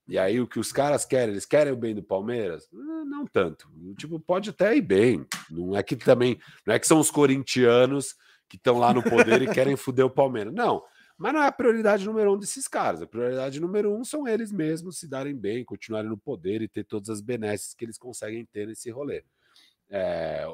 [0.08, 2.68] E aí o que os caras querem, eles querem o bem do Palmeiras?
[2.72, 3.68] Não tanto.
[3.96, 5.26] Tipo, pode até ir bem.
[5.50, 8.14] Não é que também, não é que são os corintianos
[8.48, 10.52] que estão lá no poder e querem foder o Palmeiras.
[10.52, 10.82] Não.
[11.16, 13.00] Mas não é a prioridade número um desses caras.
[13.00, 16.84] A prioridade número um são eles mesmos se darem bem, continuarem no poder e ter
[16.84, 19.24] todas as benesses que eles conseguem ter nesse rolê.
[19.88, 20.44] É,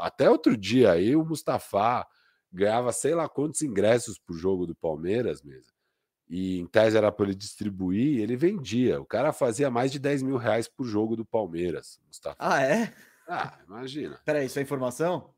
[0.00, 2.06] até outro dia aí o Mustafa
[2.52, 5.77] ganhava sei lá quantos ingressos por jogo do Palmeiras mesmo.
[6.28, 9.00] E em tese era para ele distribuir, ele vendia.
[9.00, 11.98] O cara fazia mais de 10 mil reais por jogo do Palmeiras.
[12.06, 12.36] Mustafa.
[12.38, 12.92] Ah, é?
[13.26, 14.20] Ah, imagina.
[14.24, 15.30] Peraí, isso é informação?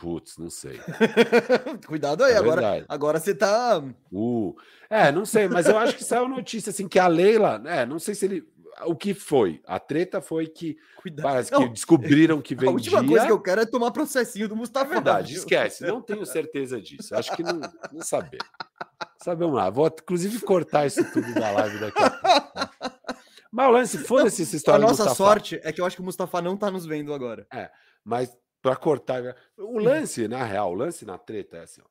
[0.00, 0.80] Putz, não sei.
[1.86, 3.82] Cuidado aí, é agora, agora você tá.
[4.10, 4.56] Uh,
[4.88, 7.98] é, não sei, mas eu acho que saiu notícia assim que a Leila, é, não
[7.98, 8.48] sei se ele.
[8.86, 9.60] O que foi?
[9.66, 11.22] A treta foi que Cuidado.
[11.22, 12.70] parece não, que descobriram que vendia.
[12.70, 14.86] A última coisa que eu quero é tomar processinho do Mustafa.
[14.86, 17.14] É verdade, esquece, não tenho certeza disso.
[17.14, 17.60] Acho que não,
[17.92, 18.38] não saber.
[19.22, 22.90] Sabemos lá, vou inclusive cortar isso tudo da live daqui a pouco.
[23.52, 24.84] Mas o lance, foda-se essa história.
[24.84, 27.46] A nossa sorte é que eu acho que o Mustafa não tá nos vendo agora.
[27.52, 27.70] É,
[28.04, 29.36] mas para cortar.
[29.58, 31.86] O lance, na real, o lance na treta é assim: ó.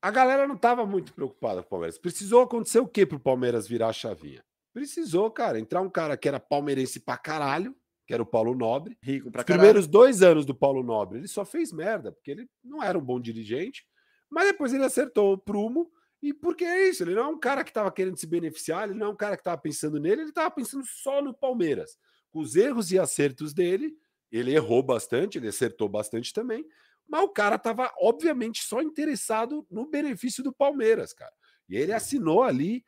[0.00, 1.98] a galera não estava muito preocupada com o Palmeiras.
[1.98, 4.42] Precisou acontecer o quê para o Palmeiras virar a chavinha?
[4.72, 7.76] Precisou, cara, entrar um cara que era palmeirense pra caralho,
[8.06, 8.96] que era o Paulo Nobre.
[9.02, 12.48] Rico pra Os primeiros dois anos do Paulo Nobre, ele só fez merda, porque ele
[12.64, 13.84] não era um bom dirigente,
[14.30, 15.90] mas depois ele acertou o prumo.
[16.22, 18.98] E porque é isso, ele não é um cara que estava querendo se beneficiar, ele
[18.98, 21.98] não é um cara que estava pensando nele, ele estava pensando só no Palmeiras.
[22.30, 23.92] Com os erros e acertos dele,
[24.30, 26.64] ele errou bastante, ele acertou bastante também,
[27.08, 31.32] mas o cara estava, obviamente, só interessado no benefício do Palmeiras, cara.
[31.68, 32.84] E ele assinou ali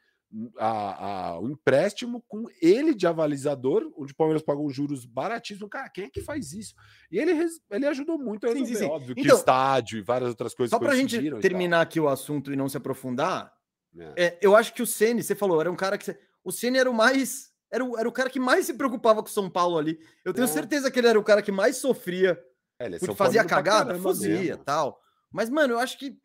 [0.59, 5.71] a, a, um empréstimo com ele de avalizador, onde o Palmeiras pagou juros baratíssimos.
[5.71, 6.75] Cara, quem é que faz isso?
[7.11, 7.33] E ele,
[7.71, 8.91] ele ajudou muito a resolver, sim, sim, sim.
[8.91, 10.71] óbvio, então, que estádio e várias outras coisas.
[10.71, 13.53] Só para a gente terminar aqui o assunto e não se aprofundar,
[13.97, 14.25] é.
[14.25, 16.17] É, eu acho que o Ceni, você falou, era um cara que...
[16.43, 19.29] O Ceni era o mais era o, era o cara que mais se preocupava com
[19.29, 19.99] o São Paulo ali.
[20.25, 20.49] Eu tenho é.
[20.49, 22.41] certeza que ele era o cara que mais sofria.
[22.79, 25.01] É, ele porque fazia cagada, fazia tal.
[25.33, 26.17] Mas, mano, eu acho que.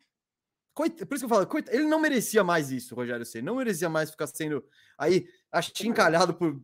[0.80, 1.04] Coit...
[1.04, 1.68] Por isso que eu falo, coit...
[1.70, 3.42] ele não merecia mais isso, Rogério C.
[3.42, 4.64] Não merecia mais ficar sendo
[4.96, 6.58] aí achincalhado por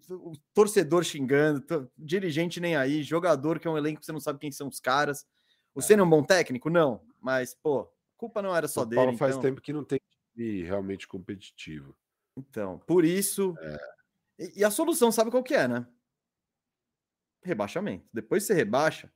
[0.54, 1.62] torcedor xingando,
[1.98, 4.80] dirigente nem aí, jogador que é um elenco que você não sabe quem são os
[4.80, 5.26] caras.
[5.74, 6.70] O Senna é um bom técnico?
[6.70, 7.02] Não.
[7.20, 7.86] Mas, pô, a
[8.16, 9.02] culpa não era só dele.
[9.02, 9.42] Paulo faz então...
[9.42, 10.00] tempo que não tem
[10.64, 11.94] realmente competitivo.
[12.38, 13.54] Então, por isso.
[13.60, 13.78] É
[14.38, 15.86] e, e a solução, sabe qual que é, né?
[17.42, 18.08] Rebaixamento.
[18.14, 19.12] Depois você rebaixa.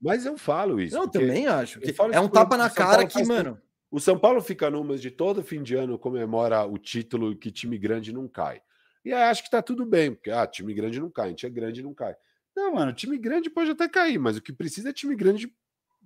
[0.00, 0.96] Mas eu falo isso.
[0.96, 1.80] Eu também acho.
[1.80, 3.60] Que é um tapa na cara que, mano.
[3.96, 7.78] O São Paulo fica numas de todo fim de ano comemora o título que time
[7.78, 8.60] grande não cai.
[9.02, 11.46] E aí acho que tá tudo bem, porque ah, time grande não cai, a gente
[11.46, 12.14] é grande não cai.
[12.54, 15.50] Não, mano, time grande pode até cair, mas o que precisa é time grande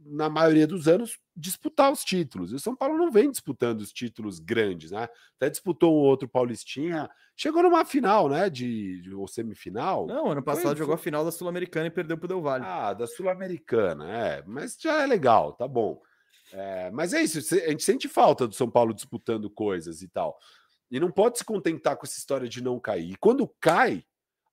[0.07, 2.53] na maioria dos anos, disputar os títulos.
[2.53, 5.09] E o São Paulo não vem disputando os títulos grandes, né?
[5.35, 8.49] Até disputou um outro Paulistinha, chegou numa final, né?
[8.49, 10.07] De, de ou semifinal.
[10.07, 12.65] Não, ano passado foi, jogou a final da Sul-Americana e perdeu pro Del Valle.
[12.65, 14.45] Ah, da Sul-Americana, é.
[14.47, 16.01] Mas já é legal, tá bom.
[16.53, 20.39] É, mas é isso, a gente sente falta do São Paulo disputando coisas e tal.
[20.91, 23.13] E não pode se contentar com essa história de não cair.
[23.13, 24.05] E quando cai,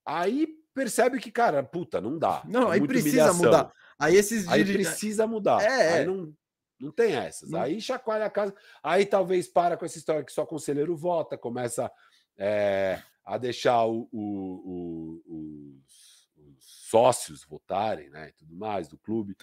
[0.05, 2.43] aí percebe que, cara, puta, não dá.
[2.45, 3.45] Não, é aí precisa humilhação.
[3.45, 3.73] mudar.
[3.97, 5.61] Aí esses aí precisa mudar.
[5.63, 6.31] É, aí não,
[6.79, 7.49] não tem essas.
[7.49, 7.59] Não.
[7.59, 8.53] Aí chacoalha a casa.
[8.83, 11.91] Aí talvez para com essa história que só conselheiro vota, começa
[12.37, 18.29] é, a deixar o, o, o, os, os, sócios votarem, né?
[18.29, 19.35] E tudo mais, do clube.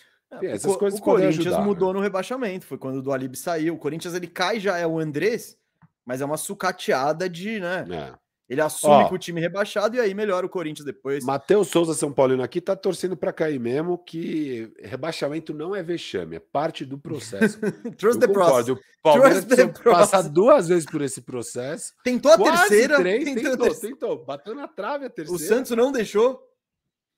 [0.42, 1.98] É, essas o, coisas o Corinthians ajudar, mudou né?
[1.98, 2.66] no rebaixamento.
[2.66, 3.74] Foi quando o Dualib saiu.
[3.74, 5.56] O Corinthians ele cai já é o Andrés,
[6.04, 7.86] mas é uma sucateada de, né?
[7.90, 8.24] É.
[8.46, 11.24] Ele assume com o time rebaixado e aí melhora o Corinthians depois.
[11.24, 16.36] Matheus Souza São Paulino aqui tá torcendo para cair mesmo que rebaixamento não é vexame,
[16.36, 17.58] é parte do processo.
[17.96, 18.68] Trust the process.
[18.68, 19.46] O Palmeiras
[19.82, 21.94] passar duas vezes por esse processo.
[22.04, 22.96] Tentou a terceira.
[22.98, 25.34] Três, tentou, tentou, tentou, bateu na trave a terceira.
[25.34, 26.38] O Santos não deixou.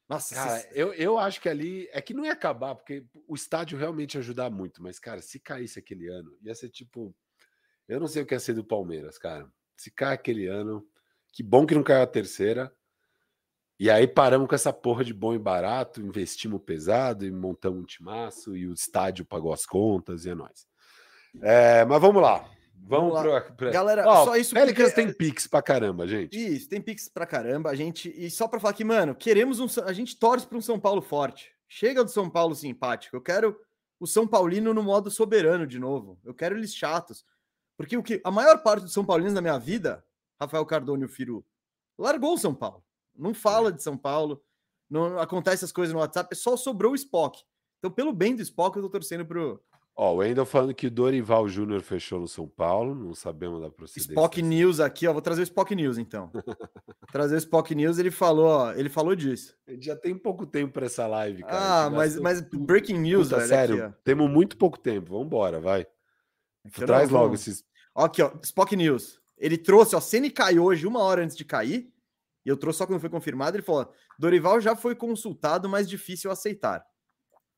[0.09, 3.77] Nossa, cara, eu, eu acho que ali é que não ia acabar, porque o estádio
[3.77, 7.15] realmente ia ajudar muito, mas, cara, se caísse aquele ano, ia ser tipo.
[7.89, 9.49] Eu não sei o que ia ser do Palmeiras, cara.
[9.77, 10.87] Se cair aquele ano,
[11.33, 12.73] que bom que não caiu a terceira.
[13.79, 17.85] E aí paramos com essa porra de bom e barato, investimos pesado e montamos um
[17.85, 20.67] timaço e o estádio pagou as contas e é nóis.
[21.43, 22.56] É, mas vamos lá.
[22.77, 23.23] Vamos, vamos.
[23.23, 23.71] Pra, pra...
[23.71, 25.07] Galera, oh, só isso Pelicans porque...
[25.07, 26.37] tem Pix pra caramba, gente.
[26.37, 27.71] Isso, tem Pix pra caramba.
[27.71, 30.63] A gente e só para falar que, mano, queremos um a gente torce para um
[30.63, 31.53] São Paulo forte.
[31.69, 33.17] Chega do São Paulo simpático.
[33.17, 33.59] Eu quero
[33.99, 36.19] o São Paulino no modo soberano de novo.
[36.25, 37.25] Eu quero eles chatos.
[37.77, 40.05] Porque o que a maior parte dos São Paulinos da minha vida
[40.41, 41.45] Rafael Cardone, o Firu,
[41.99, 42.85] largou o São Paulo.
[43.15, 43.73] Não fala é.
[43.73, 44.43] de São Paulo,
[44.89, 47.43] não acontece as coisas no WhatsApp, só sobrou o Spock.
[47.79, 49.63] Então, pelo bem do Spock, eu tô torcendo pro.
[49.99, 53.71] Ó, o Wendel falando que o Dorival Júnior fechou no São Paulo, não sabemos da
[53.71, 54.11] procedência.
[54.11, 56.31] Spock News aqui, ó, vou trazer o Spock News então.
[57.11, 59.57] trazer o Spock News, ele falou, ó, ele falou disso.
[59.81, 61.87] Já tem pouco tempo para essa live, cara.
[61.87, 65.13] Ah, mas, mas breaking news, Puta, velho, sério, aqui, temos muito pouco tempo.
[65.13, 65.87] Vamos embora, vai.
[66.67, 67.65] Aqui Traz logo esses.
[67.95, 69.19] Aqui, ó, Spock News.
[69.39, 71.91] Ele trouxe, ó, Ceni caiu hoje uma hora antes de cair,
[72.45, 76.31] e eu trouxe só quando foi confirmado, ele falou: Dorival já foi consultado, mas difícil
[76.31, 76.85] aceitar.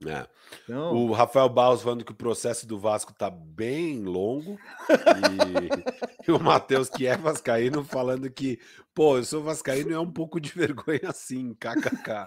[0.06, 0.26] É.
[0.64, 0.94] Então...
[0.94, 4.58] O Rafael Barros falando que o processo do Vasco tá bem longo.
[4.88, 8.60] E, e o Matheus, que é Vascaíno, falando que,
[8.94, 12.26] pô, eu sou Vascaíno e é um pouco de vergonha assim, kkk.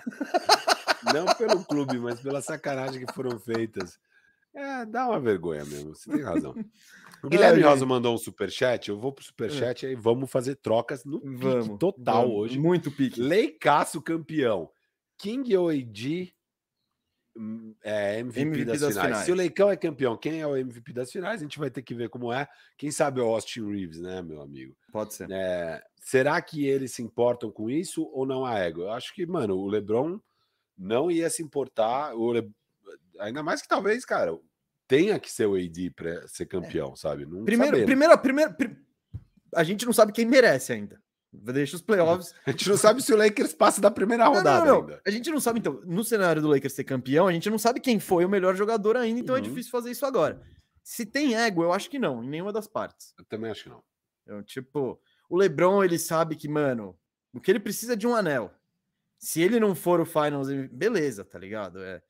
[1.14, 3.98] Não pelo clube, mas pela sacanagem que foram feitas.
[4.54, 6.54] É, dá uma vergonha mesmo, você tem razão.
[7.24, 8.90] O Guilherme Rosa mandou um superchat.
[8.90, 9.92] Eu vou pro superchat é.
[9.92, 12.38] e vamos fazer trocas no vamos, total vamos.
[12.38, 12.60] hoje.
[12.60, 13.22] Muito pique.
[13.22, 14.70] Leicaço campeão.
[15.18, 16.34] King hum,
[17.84, 19.08] é, MVP, MVP das, das finais.
[19.08, 19.26] finais.
[19.26, 21.42] Se o Leicão é campeão, quem é o MVP das finais?
[21.42, 22.48] A gente vai ter que ver como é.
[22.78, 24.76] Quem sabe é o Austin Reeves, né, meu amigo?
[24.92, 25.30] Pode ser.
[25.32, 28.82] É, será que eles se importam com isso ou não a ego?
[28.82, 30.20] Eu acho que, mano, o LeBron
[30.78, 32.14] não ia se importar.
[32.14, 32.50] Le...
[33.20, 34.38] Ainda mais que talvez, cara,
[34.88, 36.46] tenha que ser o AD para ser é.
[36.48, 36.96] campeão, é.
[36.96, 37.26] sabe?
[37.26, 38.56] Não primeiro, primeiro, primeiro,
[39.56, 41.02] a gente não sabe quem merece ainda.
[41.34, 42.34] Deixa os playoffs.
[42.46, 45.00] A gente não sabe se o Lakers passa da primeira rodada não, não, não.
[45.06, 47.80] A gente não sabe, então, no cenário do Lakers ser campeão, a gente não sabe
[47.80, 49.46] quem foi o melhor jogador ainda, então é uhum.
[49.46, 50.42] é difícil fazer isso agora.
[50.84, 53.14] Se tem ego, eu acho que não, em nenhuma das partes.
[53.18, 53.84] Eu também acho que não.
[54.24, 56.98] Então, tipo, o LeBron, ele sabe que, mano,
[57.34, 58.54] o que ele precisa é de um anel.
[59.18, 61.82] Se ele não for o Finals, beleza, tá ligado?
[61.82, 62.02] É,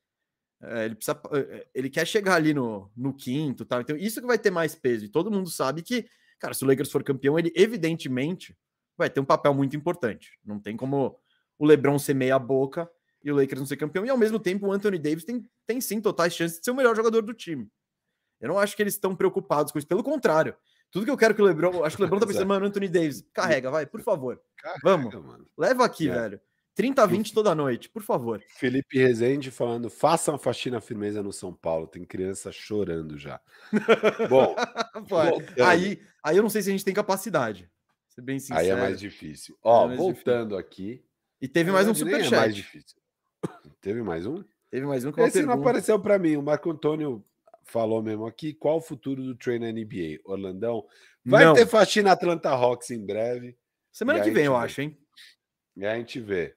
[0.62, 3.80] é, ele precisa, é, é, ele quer chegar ali no, no quinto, tal.
[3.80, 5.04] Então isso que vai ter mais peso.
[5.04, 6.08] E todo mundo sabe que,
[6.38, 8.56] cara, se o Lakers for campeão, ele evidentemente
[8.96, 10.38] vai ter um papel muito importante.
[10.44, 11.18] Não tem como
[11.58, 12.90] o LeBron ser meia boca
[13.24, 14.04] e o Lakers não ser campeão.
[14.04, 16.74] E ao mesmo tempo o Anthony Davis tem, tem sim totais chances de ser o
[16.74, 17.68] melhor jogador do time.
[18.40, 19.86] Eu não acho que eles estão preocupados com isso.
[19.86, 20.56] Pelo contrário,
[20.90, 22.88] tudo que eu quero que o LeBron, acho que o LeBron tá pensando, mano, Anthony
[22.88, 24.40] Davis, carrega, vai, por favor.
[24.56, 25.14] Carrega, Vamos.
[25.14, 25.46] Mano.
[25.56, 26.12] Leva aqui, é.
[26.12, 26.40] velho.
[26.74, 28.42] 30 a 20 toda noite, por favor.
[28.56, 31.86] Felipe Rezende falando: façam a faxina firmeza no São Paulo.
[31.86, 33.40] Tem criança chorando já.
[34.28, 34.54] Bom,
[35.06, 35.16] Pô,
[35.64, 37.70] aí, aí eu não sei se a gente tem capacidade.
[38.14, 38.60] Ser bem sincero.
[38.60, 39.56] Aí é mais difícil.
[39.62, 40.58] Ó, é voltando difícil.
[40.58, 41.04] aqui.
[41.40, 42.34] E teve mais um superchat.
[42.34, 42.96] É mais difícil.
[43.80, 44.44] Teve mais um?
[44.70, 45.46] Teve mais um Esse pergunta.
[45.46, 46.36] não apareceu para mim.
[46.36, 47.24] O Marco Antônio
[47.64, 48.52] falou mesmo aqui.
[48.52, 50.20] Qual o futuro do treino NBA?
[50.24, 50.86] Orlandão?
[51.24, 51.54] Vai não.
[51.54, 53.56] ter faxina Atlanta Hawks em breve.
[53.90, 54.98] Semana que vem, eu acho, hein?
[55.74, 56.54] E a gente vê.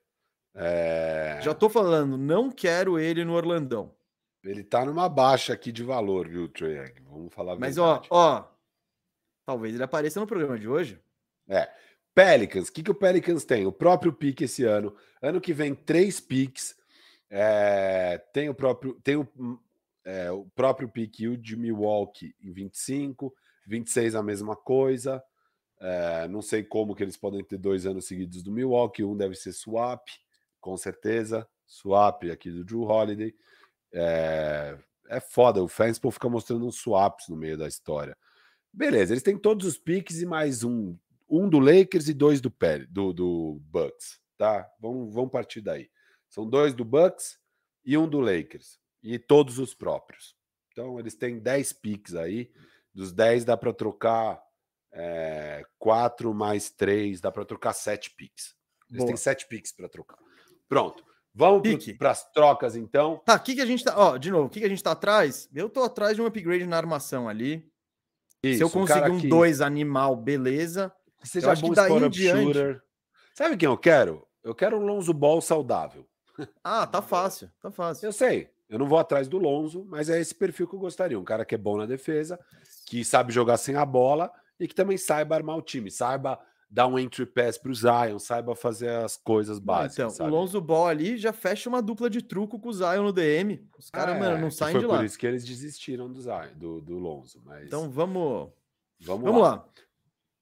[0.54, 1.40] É...
[1.42, 3.96] Já tô falando, não quero ele no Orlandão.
[4.44, 8.46] Ele tá numa baixa aqui de valor, viu, Trey Vamos falar Mas, ó, ó,
[9.46, 11.02] talvez ele apareça no programa de hoje.
[11.48, 11.70] É.
[12.14, 13.66] Pelicans, o que, que o Pelicans tem?
[13.66, 14.96] O próprio pique esse ano.
[15.22, 16.76] Ano que vem, três piques.
[17.30, 19.28] É, tem o próprio, tem o,
[20.06, 23.34] é, o próprio pique de Milwaukee em 25,
[23.68, 25.22] 26 a mesma coisa.
[25.80, 29.04] É, não sei como que eles podem ter dois anos seguidos do Milwaukee.
[29.04, 30.08] Um deve ser swap
[30.66, 31.48] com certeza.
[31.68, 33.36] Swap aqui do Drew Holiday.
[33.94, 34.76] É,
[35.08, 38.18] é foda, o Fanspo fica mostrando uns swaps no meio da história.
[38.74, 40.98] Beleza, eles têm todos os piques e mais um.
[41.28, 42.54] Um do Lakers e dois do,
[42.90, 44.70] do, do Bucks, tá?
[44.80, 45.90] Vamos, vamos partir daí.
[46.30, 47.40] São dois do Bucks
[47.84, 48.80] e um do Lakers.
[49.02, 50.36] E todos os próprios.
[50.72, 52.52] Então, eles têm 10 piques aí.
[52.94, 54.42] Dos 10 dá para trocar
[54.92, 58.56] é, 4 mais 3, dá para trocar 7 piques.
[58.90, 59.08] Eles Boa.
[59.08, 60.18] têm 7 piques para trocar.
[60.68, 61.04] Pronto.
[61.34, 61.68] Vamos
[61.98, 63.22] para as trocas, então.
[63.26, 63.94] Tá, o que, que a gente tá.
[63.98, 65.50] Ó, de novo, o que, que a gente tá atrás?
[65.54, 67.70] Eu tô atrás de um upgrade na armação ali.
[68.42, 70.94] Isso, Se eu conseguir um 2 animal, beleza.
[71.26, 72.44] Seja eu bom que daí em diante...
[72.44, 72.82] shooter.
[73.34, 74.26] Sabe quem eu quero?
[74.44, 76.06] Eu quero um Lonzo Ball saudável.
[76.64, 78.06] Ah, tá fácil, tá fácil.
[78.06, 78.50] Eu sei.
[78.68, 81.20] Eu não vou atrás do Lonzo, mas é esse perfil que eu gostaria.
[81.20, 82.40] Um cara que é bom na defesa,
[82.86, 86.88] que sabe jogar sem a bola e que também saiba armar o time, saiba dar
[86.88, 89.98] um entry pass para o Zion, saiba fazer as coisas básicas.
[89.98, 90.30] Então, sabe?
[90.30, 93.66] o Lonzo Ball ali já fecha uma dupla de truco com o Zion no DM.
[93.78, 94.96] Os caras, é, mano, não saem de lá.
[94.96, 97.42] Foi por isso que eles desistiram do Zion, do, do Lonzo.
[97.46, 97.68] Mas...
[97.68, 98.52] Então vamos.
[99.02, 99.50] Vamos, vamos lá.
[99.50, 99.70] lá.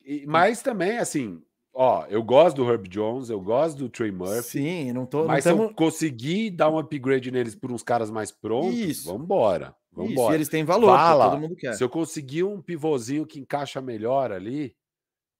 [0.03, 1.41] E, mas também, assim,
[1.73, 4.43] ó, eu gosto do Herb Jones, eu gosto do Trey Murphy.
[4.43, 5.25] Sim, não tô.
[5.25, 5.69] Mas não se tamo...
[5.69, 9.11] eu conseguir dar um upgrade neles por uns caras mais prontos, Isso.
[9.11, 9.75] vambora.
[9.91, 10.13] Vambora.
[10.13, 11.73] Isso, eles têm valor, Fala, todo mundo quer.
[11.73, 14.75] Se eu conseguir um pivôzinho que encaixa melhor ali,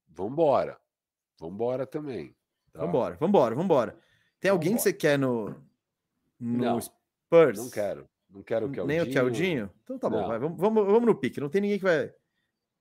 [0.07, 0.77] vambora.
[1.39, 2.35] Vambora também.
[2.71, 2.85] Tá?
[2.85, 3.97] Vambora, vambora, vambora.
[4.39, 4.77] Tem alguém vambora.
[4.77, 5.55] que você quer no,
[6.39, 7.57] no não, Spurs?
[7.57, 8.07] Não quero.
[8.29, 8.87] Não quero o Keldinho.
[8.87, 9.69] Nem o Keldinho?
[9.83, 11.39] Então tá bom, vai, vamos, vamos, vamos no pique.
[11.39, 12.11] Não tem ninguém que vai.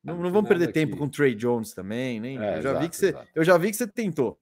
[0.02, 2.38] Não, não, não vamos perder tempo com o Trey Jones também, nem.
[2.38, 4.38] É, eu, já exato, vi que você, eu já vi que você tentou.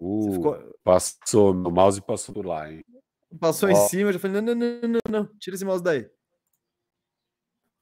[0.00, 0.78] Uh, você ficou...
[0.82, 2.84] Passou, meu mouse passou por lá, hein?
[3.38, 6.08] Passou em cima, eu já falei: não, não, não, não, não, tira esse mouse daí.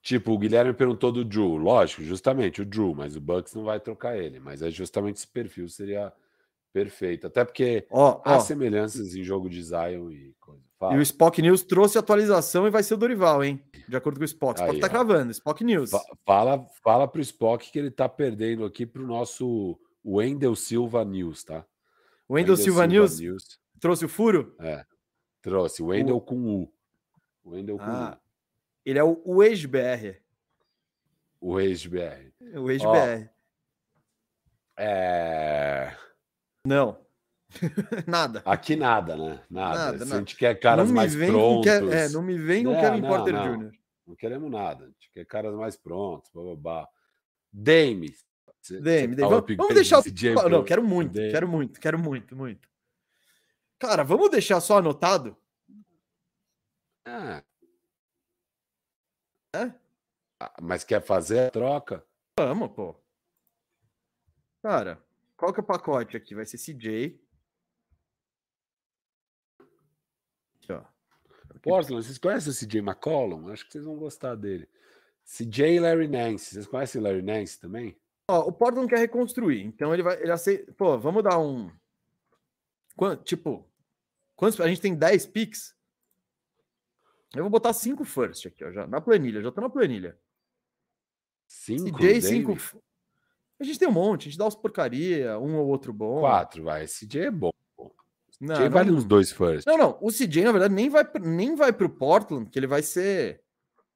[0.03, 1.57] Tipo, o Guilherme perguntou do Drew.
[1.57, 4.39] Lógico, justamente o Drew, mas o Bucks não vai trocar ele.
[4.39, 6.13] Mas é justamente esse perfil seria
[6.73, 7.27] perfeito.
[7.27, 8.41] Até porque oh, há oh.
[8.41, 10.69] semelhanças em jogo de Zion e coisa.
[10.79, 10.95] Fala.
[10.95, 13.61] E o Spock News trouxe atualização e vai ser o Dorival, hein?
[13.89, 14.61] De acordo com o Spock.
[14.61, 15.91] Spock Aí, tá cravando, Spock News.
[16.25, 21.67] Fala, fala pro Spock que ele tá perdendo aqui pro nosso Wendel Silva News, tá?
[22.29, 24.55] O Wendel, Silva, Silva News, News, trouxe o furo?
[24.61, 24.85] É,
[25.43, 25.83] trouxe.
[25.83, 26.21] Wendel o...
[26.21, 26.73] com U.
[27.45, 28.17] Wendel com ah.
[28.17, 28.29] U.
[28.85, 30.21] Ele é o, o ex-BR.
[31.41, 32.33] O ex-BR.
[32.57, 33.29] O ex-BR.
[34.77, 35.93] É.
[36.65, 36.99] Não.
[38.07, 38.43] nada.
[38.45, 39.43] Aqui nada, né?
[39.51, 39.93] Nada.
[39.93, 41.65] nada Se a gente quer caras mais prontos.
[41.65, 43.59] Que, é, não me vem com é, Kevin não, Porter não.
[43.59, 43.79] Jr.
[44.07, 44.85] Não queremos nada.
[44.85, 46.31] A gente quer caras mais prontos.
[46.33, 46.89] Bababá.
[47.53, 48.15] Dame.
[48.71, 49.17] Dame, Dame.
[49.17, 50.49] Vamos, vamos deixar o.
[50.51, 51.31] Não, quero muito, Dame.
[51.31, 52.69] quero muito, quero muito, muito.
[53.79, 55.37] Cara, vamos deixar só anotado?
[57.07, 57.43] Ah,
[59.55, 59.73] é?
[60.61, 62.05] Mas quer fazer a troca?
[62.39, 62.95] Vamos, pô.
[64.63, 65.03] Cara,
[65.39, 66.35] qual que é o pacote aqui?
[66.35, 67.17] Vai ser CJ.
[70.57, 70.83] Aqui, ó.
[71.63, 73.49] Portland, vocês conhecem o CJ McCollum?
[73.49, 74.69] Acho que vocês vão gostar dele.
[75.25, 76.53] CJ Larry Nance.
[76.53, 77.97] Vocês conhecem o Larry Nance também?
[78.29, 80.21] Ó, o Portland quer reconstruir, então ele vai.
[80.21, 80.73] Ele aceita.
[80.73, 81.71] Pô, vamos dar um.
[82.97, 83.65] Quanto, tipo,
[84.35, 84.61] quantos.
[84.61, 85.73] A gente tem 10 picks.
[87.33, 90.19] Eu vou botar cinco first aqui, ó, já, na planilha, já tô na planilha.
[91.47, 91.97] Cinco?
[91.97, 92.57] CJ, cinco.
[93.61, 96.21] A gente tem um monte, a gente dá os porcaria, um ou outro bom.
[96.21, 96.87] Quatro, vai.
[96.87, 97.51] CJ é bom.
[98.41, 99.67] Não, CJ não, vale uns dois first.
[99.67, 99.99] Não, não.
[100.01, 103.43] O CJ, na verdade, nem vai, nem vai pro Portland, que ele vai ser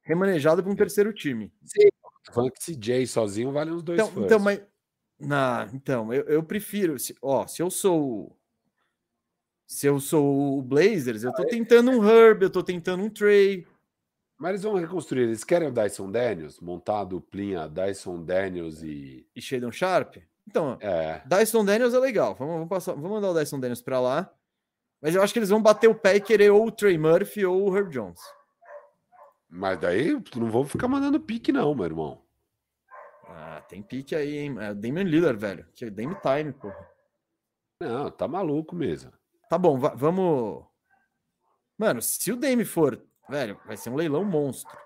[0.03, 1.53] remanejado para um terceiro time.
[1.65, 1.89] Sim,
[2.25, 4.27] tô falando que CJ sozinho vale uns dois então, first.
[4.27, 4.61] Então, mas.
[5.21, 6.99] Não, então, eu, eu prefiro.
[6.99, 8.37] Se, ó, se eu sou
[9.73, 13.67] se eu sou o Blazers, eu tô tentando um Herb, eu tô tentando um Trey.
[14.43, 15.23] Mas eles vão reconstruir.
[15.23, 19.25] Eles querem o Dyson Daniels, montar a duplinha Dyson Daniels e.
[19.37, 20.17] E Shadon Sharp?
[20.45, 21.23] Então, é.
[21.25, 22.35] Dyson Daniels é legal.
[22.35, 24.35] Vamos, vamos, passar, vamos mandar o Dyson Daniels para lá.
[25.01, 27.47] Mas eu acho que eles vão bater o pé e querer ou o Trey Murphy
[27.47, 28.19] ou o Herb Jones.
[29.49, 32.21] Mas daí não vou ficar mandando pique, não, meu irmão.
[33.29, 34.57] Ah, tem pique aí, hein?
[34.59, 35.65] É Damian Lillard, velho.
[35.73, 36.91] Que é Dame Time, porra.
[37.81, 39.13] Não, tá maluco mesmo.
[39.49, 40.65] Tá bom, vamos.
[41.79, 43.01] Mano, se o Dame for,
[43.33, 44.77] velho, vai ser um leilão monstro.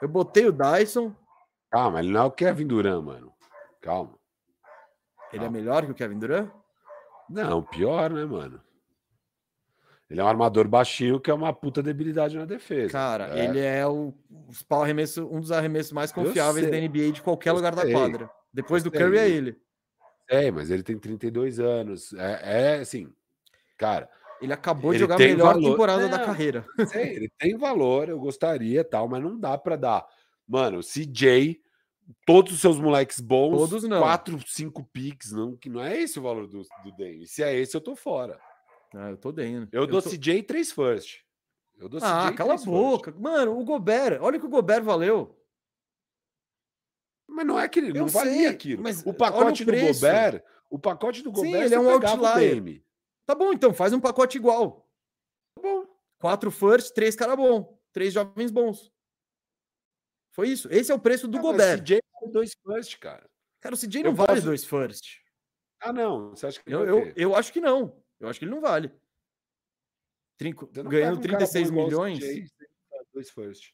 [0.00, 1.14] Eu botei o Dyson.
[1.70, 3.32] Calma, ele não é o Kevin Durant, mano.
[3.80, 4.18] Calma.
[5.32, 6.50] Ele é melhor que o Kevin Durant?
[7.28, 8.60] Não, pior, né, mano?
[10.10, 12.92] Ele é um armador baixinho que é uma puta debilidade na defesa.
[12.92, 13.44] Cara, é.
[13.44, 14.12] ele é o,
[14.70, 17.92] arremesso, um dos arremessos mais confiáveis da NBA de qualquer Eu lugar sei.
[17.92, 18.30] da quadra.
[18.52, 19.06] Depois Eu do sei.
[19.06, 19.58] Curry é ele.
[20.28, 22.12] É, mas ele tem 32 anos.
[22.14, 23.10] É, é assim,
[23.82, 24.08] Cara,
[24.42, 25.70] ele acabou de jogar a melhor valor.
[25.70, 26.66] temporada da carreira.
[26.88, 30.06] Sei, ele tem valor, eu gostaria tal, mas não dá para dar.
[30.46, 31.60] Mano, CJ,
[32.26, 34.00] todos os seus moleques bons, todos não.
[34.00, 37.26] quatro, cinco picks, não, que não é esse o valor do, do Dane.
[37.26, 38.38] Se é esse, eu tô fora.
[38.94, 39.68] Ah, eu tô dentro.
[39.72, 40.10] Eu, eu dou tô...
[40.10, 41.20] CJ três first.
[41.78, 43.12] Eu dou ah, CJ cala a boca.
[43.12, 43.22] First.
[43.22, 45.38] Mano, o Gobert, olha que o Gobert valeu.
[47.28, 48.82] Mas não é que ele não valia aquilo.
[48.82, 52.82] Mas o pacote o do Gobert, o pacote do Gobert, Sim, ele é um outlier.
[53.32, 54.86] Tá bom, então faz um pacote igual.
[55.54, 55.86] Tá bom.
[56.18, 57.80] Quatro first, três cara bom.
[57.90, 58.92] Três jovens bons.
[60.32, 60.68] Foi isso.
[60.70, 61.78] Esse é o preço do ah, Gobert.
[61.78, 63.26] O CJ vale dois first, cara.
[63.58, 64.44] Cara, o CJ não eu vale posso...
[64.44, 65.22] dois first.
[65.80, 66.36] Ah, não.
[66.36, 68.04] Você acha que eu, eu, eu acho que não.
[68.20, 68.92] Eu acho que ele não vale.
[70.36, 72.18] Trinco, ganhando um 36 milhões.
[72.18, 72.50] CJ,
[73.14, 73.72] dois first.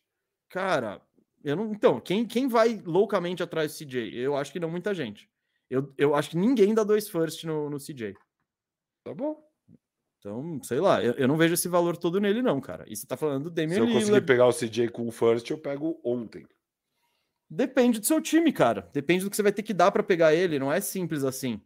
[0.48, 1.02] Cara,
[1.42, 1.72] eu não.
[1.72, 4.14] Então, quem, quem vai loucamente atrás do CJ?
[4.14, 5.28] Eu acho que não muita gente.
[5.68, 8.14] Eu, eu acho que ninguém dá dois first no, no CJ.
[9.02, 9.47] Tá bom.
[10.19, 12.85] Então, sei lá, eu, eu, não vejo esse valor todo nele, não, cara.
[12.89, 14.07] E você tá falando do Damian Se eu Lillard.
[14.07, 16.47] conseguir pegar o CJ com o first, eu pego ontem.
[17.49, 18.89] Depende do seu time, cara.
[18.93, 20.59] Depende do que você vai ter que dar para pegar ele.
[20.59, 21.61] Não é simples assim.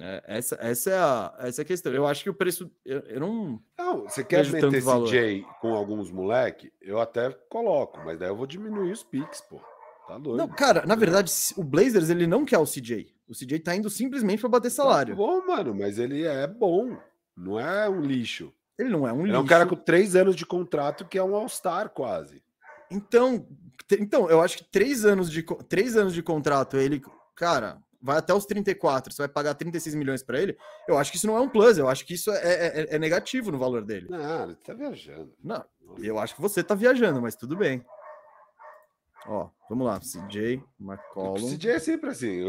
[0.00, 1.92] É, essa, essa, é a, essa é a questão.
[1.92, 2.70] Eu acho que o preço.
[2.84, 3.60] Eu, eu não.
[3.76, 6.72] Não, você quer meter CJ com alguns moleque?
[6.80, 9.60] Eu até coloco, mas daí eu vou diminuir os picks, pô.
[10.06, 10.38] Tá doido.
[10.38, 13.17] Não, cara, na verdade, o Blazers ele não quer o CJ.
[13.28, 15.14] O CJ tá indo simplesmente para bater tá salário.
[15.14, 16.96] Tá bom, mano, mas ele é bom.
[17.36, 18.52] Não é um lixo.
[18.78, 19.36] Ele não é um ele lixo.
[19.36, 22.42] É um cara com três anos de contrato que é um All-Star quase.
[22.90, 23.46] Então,
[23.98, 27.02] então, eu acho que três anos de, três anos de contrato, ele,
[27.34, 30.56] cara, vai até os 34, você vai pagar 36 milhões para ele,
[30.86, 32.96] eu acho que isso não é um plus, eu acho que isso é, é, é,
[32.96, 34.06] é negativo no valor dele.
[34.08, 35.32] Não, ele tá viajando.
[35.42, 35.64] Não,
[35.98, 37.84] eu acho que você tá viajando, mas tudo bem.
[39.30, 41.44] Ó, vamos lá, CJ, McCollum.
[41.44, 42.40] O CJ é sempre assim.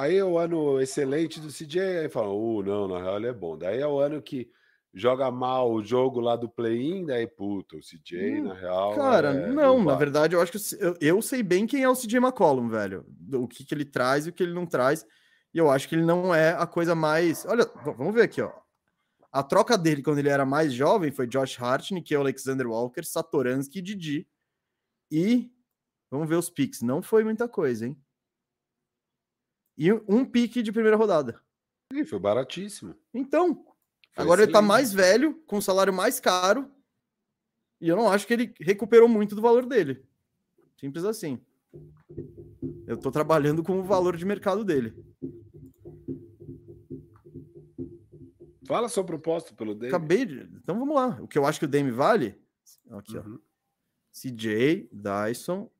[0.00, 3.32] Aí é o ano excelente do CJ, aí fala, uh, não, na real ele é
[3.34, 3.58] bom.
[3.58, 4.50] Daí é o ano que
[4.94, 8.94] joga mal o jogo lá do play-in, daí, puta, o CJ, hum, na real.
[8.94, 11.94] Cara, é, não, na verdade, eu acho que eu, eu, sei bem quem é o
[11.94, 13.04] CJ McCollum, velho.
[13.34, 15.06] O que, que ele traz e o que ele não traz.
[15.52, 17.44] E eu acho que ele não é a coisa mais.
[17.44, 18.50] Olha, vamos ver aqui, ó.
[19.30, 22.66] A troca dele quando ele era mais jovem foi Josh Hart, que é o Alexander
[22.66, 24.28] Walker, Satoransky e Didi.
[25.10, 25.50] E
[26.12, 26.82] vamos ver os picks.
[26.82, 27.96] Não foi muita coisa, hein?
[29.76, 31.40] E um pique de primeira rodada.
[31.92, 32.94] Sim, foi baratíssimo.
[33.12, 33.64] Então,
[34.16, 36.70] Agora ele tá mais velho, com um salário mais caro.
[37.80, 40.04] E eu não acho que ele recuperou muito do valor dele.
[40.78, 41.40] Simples assim.
[42.86, 44.94] Eu tô trabalhando com o valor de mercado dele.
[48.66, 49.88] Fala sua proposta pelo Dame.
[49.88, 50.40] Acabei de.
[50.62, 51.18] Então vamos lá.
[51.20, 52.38] O que eu acho que o Dame vale.
[52.90, 53.38] Aqui, uhum.
[53.38, 53.52] ó.
[54.12, 55.70] CJ, Dyson,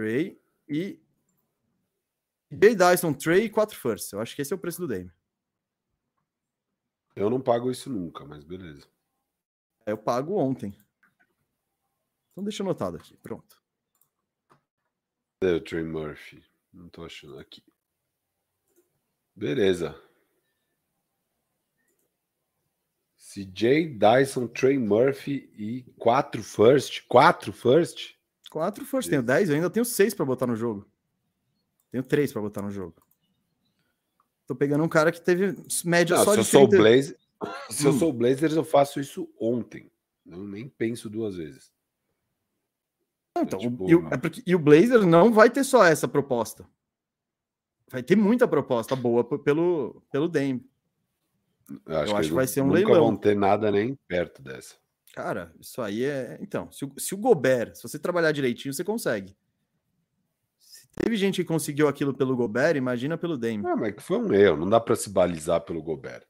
[0.00, 0.98] Trey e.
[2.48, 4.10] CJ, Dyson, Trey e 4 first.
[4.14, 5.12] Eu acho que esse é o preço do Dame.
[7.14, 8.88] Eu não pago isso nunca, mas beleza.
[9.84, 10.74] Eu pago ontem.
[12.32, 13.14] Então deixa anotado aqui.
[13.18, 13.62] Pronto.
[15.42, 16.42] É o Trey Murphy.
[16.72, 17.62] Não tô achando aqui.
[19.36, 19.94] Beleza.
[23.18, 27.06] CJ, Dyson, Trey Murphy e quatro first.
[27.06, 28.18] Quatro first?
[28.50, 29.08] Quatro first.
[29.08, 29.48] Tenho dez.
[29.48, 30.86] Eu ainda tenho seis para botar no jogo.
[31.90, 32.94] Tenho três para botar no jogo.
[34.46, 36.76] Tô pegando um cara que teve média não, só se de eu 30...
[36.76, 37.16] sou Blazer,
[37.70, 37.92] Se hum.
[37.92, 39.90] eu sou Blazers, eu faço isso ontem.
[40.26, 41.72] Eu nem penso duas vezes.
[43.38, 43.88] Então, é, tipo...
[43.88, 46.66] e, o, é porque, e o Blazers não vai ter só essa proposta.
[47.88, 50.68] Vai ter muita proposta boa pelo, pelo Dame.
[51.86, 52.94] Eu acho, eu que, acho que, vai ser um nunca leilão.
[52.94, 54.79] Não vão ter nada nem perto dessa.
[55.14, 56.38] Cara, isso aí é.
[56.40, 59.36] Então, se o, se o Gobert, se você trabalhar direitinho, você consegue.
[60.96, 63.64] Teve gente que conseguiu aquilo pelo Gobert, imagina pelo Dame.
[63.66, 66.22] Ah, mas que foi um erro, não dá para se balizar pelo Gobert.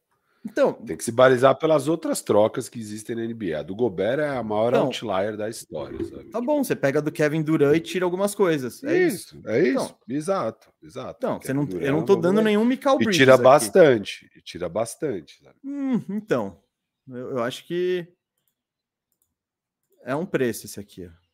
[0.45, 3.59] Então, tem que se balizar pelas outras trocas que existem na NBA.
[3.59, 6.03] A do Gobert é a maior então, outlier da história.
[6.03, 6.31] Sabe?
[6.31, 8.83] Tá bom, você pega do Kevin Durant e tira algumas coisas.
[8.83, 9.49] É isso, isso.
[9.49, 9.71] é isso.
[9.73, 11.17] Então, exato, exato.
[11.19, 13.17] Então, você não, eu não tô dando nenhum Michael Bridges.
[13.17, 15.43] E tira bastante, e tira bastante.
[15.63, 16.59] Hum, então,
[17.07, 18.09] eu, eu acho que
[20.03, 21.07] é um preço esse aqui.
[21.07, 21.31] Ó.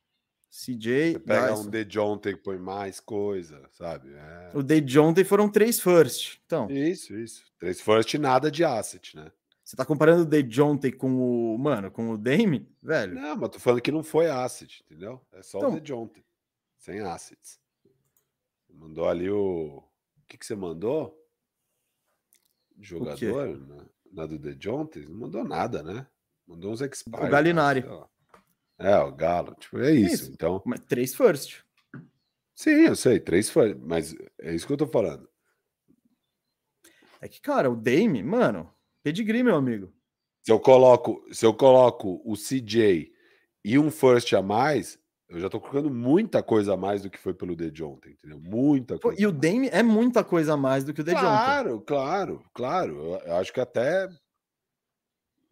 [0.50, 1.12] CJ.
[1.12, 1.62] Você pega Dyson.
[1.62, 4.14] um De Jonte que põe mais coisa, sabe?
[4.14, 4.50] É.
[4.54, 6.38] O De Jonte foram três first.
[6.46, 6.70] Então.
[6.70, 7.44] Isso, isso.
[7.58, 9.30] Três first e nada de asset, né?
[9.62, 11.58] Você tá comparando o De Jonte com o.
[11.58, 13.14] Mano, com o Dame, velho?
[13.14, 15.20] Não, mas tô falando que não foi asset, entendeu?
[15.32, 16.24] É só então, o De Jonte.
[16.78, 17.60] Sem assets.
[18.72, 19.78] Mandou ali o.
[19.78, 21.20] O que, que você mandou?
[22.78, 23.58] Jogador?
[23.58, 25.00] Na, na do De Jonte?
[25.00, 26.06] Não mandou nada, né?
[26.46, 27.26] Mandou uns expires.
[27.26, 27.84] O Galinari.
[28.78, 29.54] É, o Galo.
[29.58, 30.14] Tipo, é isso.
[30.14, 30.32] isso.
[30.32, 30.62] Então.
[30.64, 31.62] Mas três first.
[32.54, 33.76] Sim, eu sei, três first.
[33.80, 35.28] Mas é isso que eu tô falando.
[37.20, 38.70] É que, cara, o Dame, mano,
[39.02, 39.92] pedigree, meu amigo.
[40.42, 43.12] Se eu coloco, se eu coloco o CJ
[43.64, 44.98] e um first a mais,
[45.28, 48.38] eu já tô colocando muita coisa a mais do que foi pelo The ontem, entendeu?
[48.40, 49.20] Muita coisa.
[49.20, 52.96] E o Dame é muita coisa a mais do que o The Claro, claro, claro.
[52.96, 54.08] Eu, eu acho que até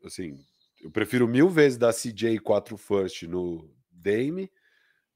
[0.05, 0.39] assim,
[0.85, 4.53] eu prefiro mil vezes dar CJ 4 first no Dame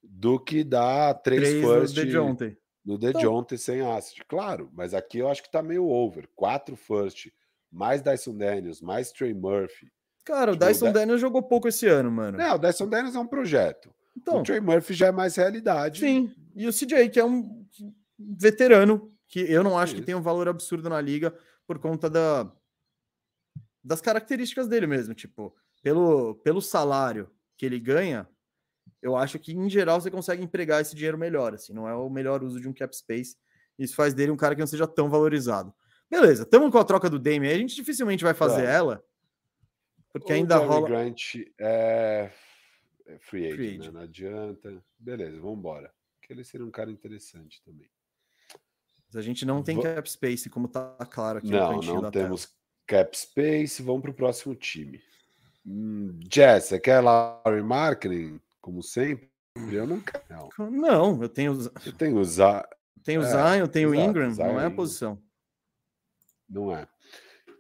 [0.03, 2.57] do que dar 3, 3 first no de ontem.
[2.82, 4.24] No de então, ontem sem assist.
[4.27, 6.27] Claro, mas aqui eu acho que tá meio over.
[6.35, 7.31] 4 first,
[7.70, 9.93] mais Dyson Daniels, mais Trey Murphy.
[10.24, 12.39] Cara, tipo, o Dyson Daniels jogou pouco esse ano, mano.
[12.39, 13.95] Não, o Dyson Daniels é um projeto.
[14.16, 16.01] Então, o Trey Murphy já é mais realidade.
[16.01, 17.66] Sim, e o CJ, que é um
[18.19, 20.01] veterano, que eu não acho Isso.
[20.01, 21.35] que tem um valor absurdo na liga
[21.66, 22.51] por conta da,
[23.89, 28.28] das características dele mesmo, tipo, pelo, pelo salário que ele ganha,
[29.01, 32.10] eu acho que em geral você consegue empregar esse dinheiro melhor, assim, não é o
[32.10, 33.35] melhor uso de um cap space.
[33.78, 35.73] Isso faz dele um cara que não seja tão valorizado.
[36.10, 38.74] Beleza, estamos com a troca do Dame, a gente dificilmente vai fazer é.
[38.74, 39.02] ela,
[40.12, 40.89] porque o ainda Jerry rola.
[40.89, 41.23] Grant
[41.59, 42.31] é,
[43.06, 43.85] é free agent, free agent.
[43.86, 43.90] Né?
[43.90, 44.85] não adianta.
[44.98, 45.90] Beleza, vamos embora.
[46.20, 47.89] Que ele seria um cara interessante também.
[49.06, 52.47] Mas a gente não tem cap space, como tá claro aqui não, no Não, temos
[52.47, 52.58] tela.
[52.89, 53.82] Cap space.
[53.82, 55.01] Vamos para o próximo time.
[55.65, 59.31] Hum, Jess, você quer Larry Marketing, como sempre?
[59.70, 60.48] Eu não quero.
[60.59, 61.52] Não, não eu tenho.
[61.85, 62.66] Eu tenho usar.
[63.05, 65.23] Tenho o é, Zion, tenho o Ingram, Zion, não é a posição.
[66.48, 66.89] Não é.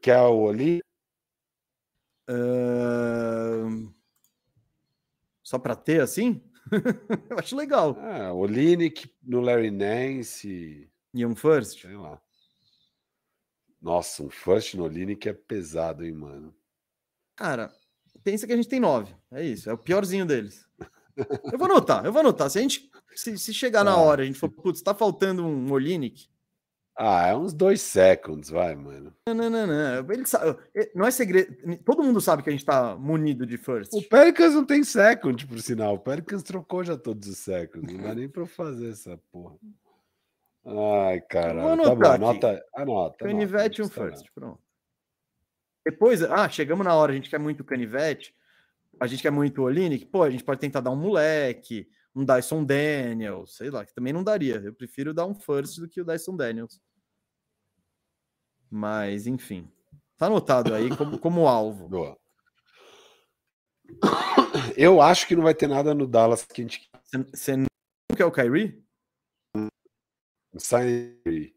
[0.00, 0.80] Quer o Oli?
[2.28, 3.92] Uh...
[5.42, 6.42] Só para ter assim?
[7.30, 7.96] eu acho legal.
[7.98, 10.90] É, o Linick no Larry Nance.
[11.14, 11.80] E um first?
[11.80, 12.20] Sei lá.
[13.80, 16.54] Nossa, um first no Linick é pesado, hein, mano?
[17.36, 17.72] Cara,
[18.24, 19.14] pensa que a gente tem nove.
[19.30, 20.66] É isso, é o piorzinho deles.
[21.52, 22.48] Eu vou anotar, eu vou anotar.
[22.48, 25.44] Se a gente se, se chegar na ah, hora, a gente for, putz, tá faltando
[25.44, 26.28] um Olinick.
[27.00, 29.14] Ah, é uns dois seconds, vai, mano.
[29.28, 30.12] Não, não, não, não.
[30.12, 30.58] Ele sabe,
[30.96, 31.56] não é segredo.
[31.84, 33.92] Todo mundo sabe que a gente tá munido de first.
[33.94, 35.94] O Pelicans não tem second, por sinal.
[35.94, 37.92] O Pelicans trocou já todos os seconds.
[37.92, 39.56] Não dá nem pra fazer essa porra.
[40.68, 41.82] Ai, caralho.
[41.82, 43.24] Tá bom, anota, anota.
[43.24, 44.60] Canivete e um first, pronto.
[45.84, 48.34] Depois, ah, chegamos na hora, a gente quer muito canivete,
[49.00, 52.62] a gente quer muito Olinick, pô, a gente pode tentar dar um moleque, um Dyson
[52.64, 54.56] Daniels, sei lá, que também não daria.
[54.56, 56.82] Eu prefiro dar um first do que o Dyson Daniels.
[58.70, 59.70] Mas, enfim.
[60.18, 61.88] Tá anotado aí como, como alvo.
[61.88, 62.18] Boa.
[64.76, 66.90] Eu acho que não vai ter nada no Dallas que a gente.
[67.32, 67.66] Você não
[68.14, 68.84] quer o Kyrie?
[70.58, 71.54] Sign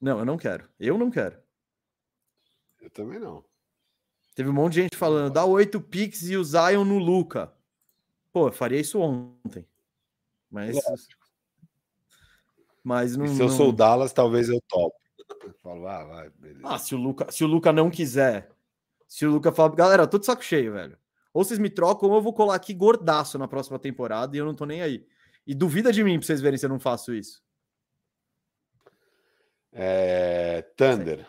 [0.00, 0.68] Não, eu não quero.
[0.78, 1.36] Eu não quero.
[2.80, 3.44] Eu também não.
[4.34, 7.52] Teve um monte de gente falando, dá oito picks e o Zion no Luca.
[8.32, 9.66] Pô, eu faria isso ontem.
[10.50, 10.74] Mas.
[10.74, 11.22] Lógico.
[12.82, 13.26] Mas não.
[13.26, 13.56] E se eu não...
[13.56, 14.96] sou o Dallas, talvez eu topo.
[15.44, 16.60] Eu falo, ah, vai, beleza.
[16.64, 18.50] Ah, se o, Luca, se o Luca não quiser.
[19.06, 20.96] Se o Luca falar, galera, tô de saco cheio, velho.
[21.34, 24.44] Ou vocês me trocam, ou eu vou colar aqui gordaço na próxima temporada e eu
[24.44, 25.06] não tô nem aí.
[25.46, 27.41] E duvida de mim pra vocês verem se eu não faço isso.
[29.72, 30.62] É...
[30.76, 31.26] Thunder.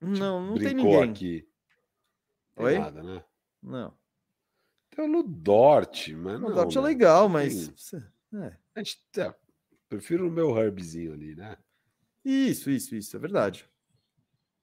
[0.00, 1.02] Não, não tem ninguém.
[1.02, 1.48] aqui.
[2.54, 2.78] Tem Oi?
[2.78, 3.24] Nada, né?
[3.62, 3.96] Não.
[4.90, 6.46] Tem o Ludort, mas não.
[6.46, 6.86] O Ludort é né?
[6.86, 7.92] legal, mas.
[8.34, 8.56] É.
[8.74, 9.34] A gente, é,
[9.88, 11.56] prefiro o meu Herbzinho ali, né?
[12.24, 13.68] Isso, isso, isso, é verdade.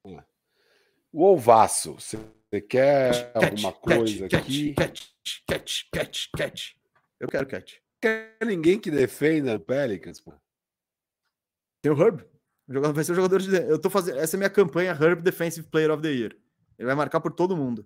[0.05, 0.23] É.
[1.11, 2.17] O Alvaço, você
[2.69, 4.73] quer catch, alguma coisa catch, aqui?
[4.73, 5.07] Catch,
[5.47, 6.71] catch, catch, catch.
[7.19, 7.75] Eu quero catch.
[8.01, 10.33] Quer ninguém que defenda Pelicans, pô?
[11.83, 12.23] Tem o Herb.
[12.65, 13.53] Vai ser o jogador de.
[13.53, 14.17] Eu tô fazendo.
[14.17, 16.35] Essa é a minha campanha Herb Defensive Player of the Year.
[16.79, 17.85] Ele vai marcar por todo mundo.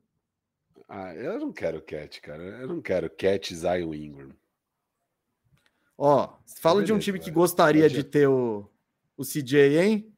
[0.87, 2.43] Ah, eu não quero Cat, cara.
[2.43, 4.31] Eu não quero Cat Zion Ingram.
[5.97, 8.69] Ó, fala de um time que gostaria de ter o,
[9.17, 10.13] o CJ, hein?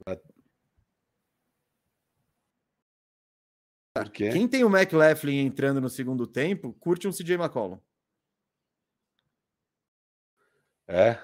[4.14, 7.80] Quem tem o McLaughlin entrando no segundo tempo, curte um CJ McCollum.
[10.85, 11.18] É?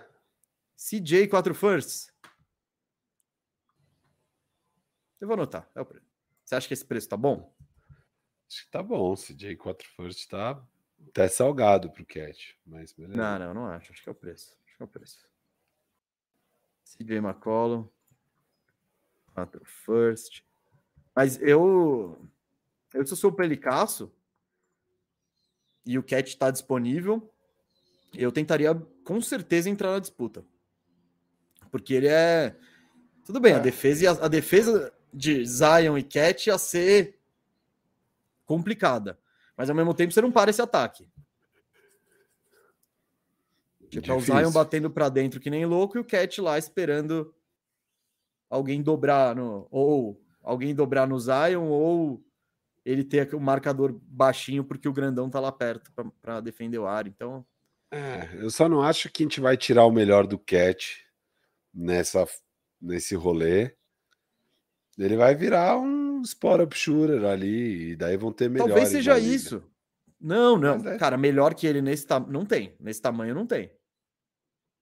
[0.78, 2.15] CJ 4 firsts.
[5.20, 5.70] Eu vou anotar.
[5.74, 6.06] É o preço.
[6.44, 7.54] Você acha que esse preço tá bom?
[8.48, 9.16] Acho que tá bom.
[9.16, 10.62] CJ 4 first tá
[11.10, 13.18] até salgado pro Cat, mas beleza.
[13.18, 13.92] Não, não, não acho.
[13.92, 14.58] Acho que é o preço.
[14.66, 15.28] Acho que é o preço.
[16.84, 17.88] CJ McCollum.
[19.34, 20.44] 4 first.
[21.16, 22.30] Mas eu.
[22.94, 24.12] Eu, se eu sou o Pelicasso
[25.86, 27.34] e o Cat está disponível,
[28.14, 28.74] eu tentaria
[29.04, 30.46] com certeza entrar na disputa.
[31.72, 32.56] Porque ele é.
[33.26, 33.56] Tudo bem, é.
[33.56, 37.18] a defesa, a, a defesa de Zion e Cat ia ser
[38.46, 39.18] complicada.
[39.56, 41.10] Mas ao mesmo tempo você não para esse ataque.
[43.90, 47.34] Tipo, é o Zion batendo para dentro que nem louco e o Cat lá esperando
[48.50, 49.68] alguém dobrar no.
[49.72, 52.22] Ou alguém dobrar no Zion, ou
[52.84, 57.08] ele ter o marcador baixinho porque o grandão tá lá perto para defender o ar.
[57.08, 57.46] Então.
[57.90, 61.06] É, eu só não acho que a gente vai tirar o melhor do Cat
[61.74, 62.28] nessa,
[62.82, 63.74] nesse rolê.
[64.98, 68.74] Ele vai virar um spot up shooter ali, e daí vão ter melhores.
[68.74, 69.62] Talvez seja isso.
[70.20, 70.76] Não, não.
[70.88, 70.98] É...
[70.98, 72.32] Cara, melhor que ele nesse tamanho.
[72.32, 72.76] Não tem.
[72.80, 73.72] Nesse tamanho não tem.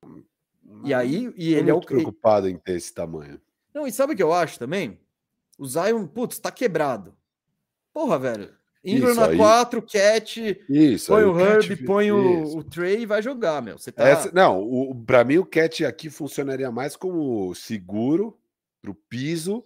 [0.03, 1.81] Não, e aí, e ele é o.
[1.81, 3.41] preocupado em ter esse tamanho.
[3.73, 4.99] Não, e sabe o que eu acho também?
[5.57, 7.15] O Zion, putz, tá quebrado.
[7.91, 8.53] Porra, velho.
[8.85, 13.21] Ingram na 4, Cat, isso, põe o Herb, Cat, põe o, o, Trey e vai
[13.21, 13.77] jogar, meu.
[13.77, 14.05] Você tá...
[14.05, 18.37] Essa, não, o, pra mim o Cat aqui funcionaria mais como seguro
[18.81, 19.65] pro piso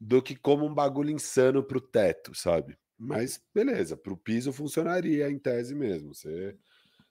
[0.00, 2.78] do que como um bagulho insano pro teto, sabe?
[2.96, 6.14] Mas beleza, pro piso funcionaria em tese mesmo.
[6.14, 6.56] Você,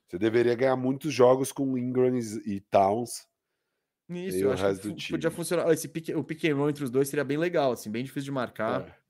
[0.07, 3.27] você deveria ganhar muitos jogos com Ingram e Towns.
[4.09, 5.71] Isso, eu acho que podia funcionar.
[5.71, 8.87] Esse pique, o pick entre os dois seria bem legal, assim, bem difícil de marcar.
[8.87, 9.07] É.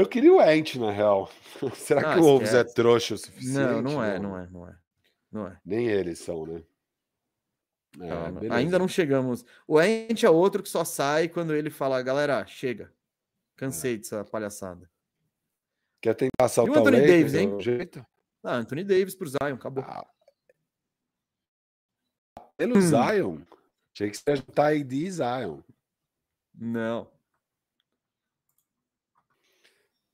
[0.00, 1.30] Eu queria o Ent, na real.
[1.74, 3.58] Será ah, que o Wolves é trouxa o suficiente?
[3.58, 4.76] Não, não é, não é, não é.
[5.30, 5.58] Não é.
[5.64, 6.62] Nem eles são, né?
[8.00, 9.44] É, ainda não chegamos.
[9.66, 12.92] O Ent é outro que só sai quando ele fala, galera, chega.
[13.56, 13.96] Cansei é.
[13.98, 14.88] dessa palhaçada.
[16.00, 17.60] Quer tentar assaltar e o Anthony o Davis, hein?
[17.60, 18.06] Jeito?
[18.42, 19.84] Ah, Anthony Davis pro Zion, acabou.
[19.84, 20.06] Ah.
[22.56, 22.80] Pelo hum.
[22.80, 23.38] Zion?
[23.92, 25.60] Tinha que ser Ty Zion.
[26.54, 27.10] Não.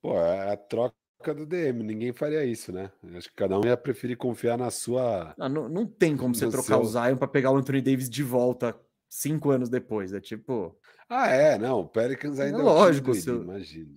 [0.00, 0.94] Pô, é a troca
[1.32, 2.90] do DM, ninguém faria isso, né?
[3.16, 5.34] Acho que cada um ia preferir confiar na sua.
[5.38, 6.80] Ah, não, não tem como você trocar seu...
[6.80, 8.78] o Zion para pegar o Anthony Davis de volta
[9.08, 10.12] cinco anos depois.
[10.12, 10.76] É tipo.
[11.08, 11.80] Ah, é, não.
[11.80, 13.42] O Pelicans ainda é lógico, é seu...
[13.42, 13.94] imagina.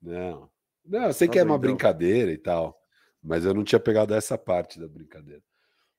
[0.00, 0.48] Não.
[0.84, 1.60] Não, eu sei tá que é uma então.
[1.60, 2.80] brincadeira e tal,
[3.22, 5.42] mas eu não tinha pegado essa parte da brincadeira.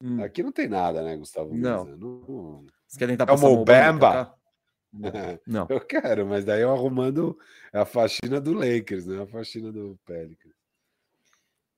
[0.01, 0.23] Hum.
[0.23, 1.53] Aqui não tem nada, né, Gustavo?
[1.53, 1.85] Não.
[1.85, 2.65] não...
[2.87, 4.36] Você quer tentar é passar o Mobamba?
[5.45, 5.67] Não.
[5.69, 7.37] Eu quero, mas daí eu arrumando
[7.73, 9.21] a faxina do Lakers, né?
[9.21, 10.53] A faxina do Pelicans.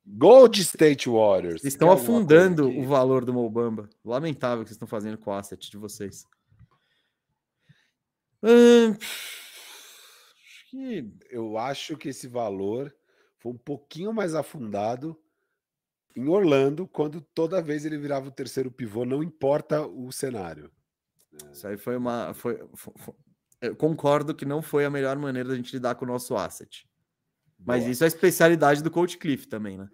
[0.05, 1.61] Gold State Warriors.
[1.61, 3.89] Vocês estão afundando o valor do Mobamba.
[4.03, 6.25] Lamentável que vocês estão fazendo com o asset de vocês.
[8.41, 8.95] Hum,
[11.29, 12.93] eu acho que esse valor
[13.37, 15.19] foi um pouquinho mais afundado
[16.15, 20.71] em Orlando, quando toda vez ele virava o terceiro pivô, não importa o cenário.
[21.51, 22.33] Isso aí foi uma.
[22.33, 23.13] Foi, foi, foi,
[23.61, 26.87] eu concordo que não foi a melhor maneira da gente lidar com o nosso asset.
[27.57, 27.91] Mas Boa.
[27.91, 29.89] isso é a especialidade do Coach Cliff também, né?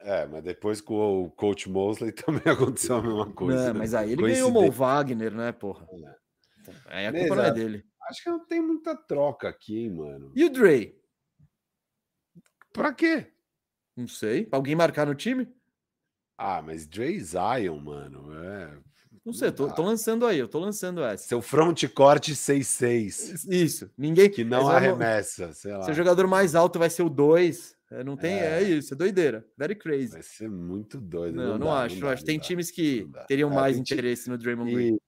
[0.00, 3.66] É, mas depois com o Coach Mosley também aconteceu a mesma coisa.
[3.66, 3.78] Não, né?
[3.78, 5.86] Mas aí ele ganhou o Mo Wagner, né, porra?
[5.92, 6.16] É.
[6.86, 7.84] Aí a culpa não é dele.
[8.08, 10.32] Acho que não tem muita troca aqui, hein, mano.
[10.34, 11.00] E o Dre?
[12.72, 13.32] Pra quê?
[13.96, 14.46] Não sei.
[14.46, 15.48] Pra alguém marcar no time?
[16.36, 18.78] Ah, mas Dre Zion, mano, é
[19.26, 21.26] não sei, tô, tô, lançando aí, eu tô lançando essa.
[21.26, 23.44] Seu front corte 6-6.
[23.50, 24.30] Isso, ninguém.
[24.30, 25.82] Que não arremessa, sei lá.
[25.82, 27.76] Seu jogador mais alto vai ser o 2.
[27.90, 28.62] É, não tem, é.
[28.62, 28.62] é.
[28.62, 29.44] isso, é doideira.
[29.58, 30.12] Very crazy.
[30.12, 31.34] Vai ser muito doido.
[31.34, 31.98] Não, não, não dá, acho.
[31.98, 32.24] Não acho.
[32.24, 34.98] tem times que teriam é, mais interesse no Draymond Green.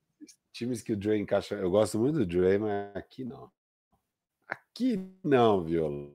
[0.53, 1.55] Times que o Dre encaixa.
[1.55, 3.49] Eu gosto muito do Dre, mas aqui não.
[4.49, 6.13] Aqui não, viu?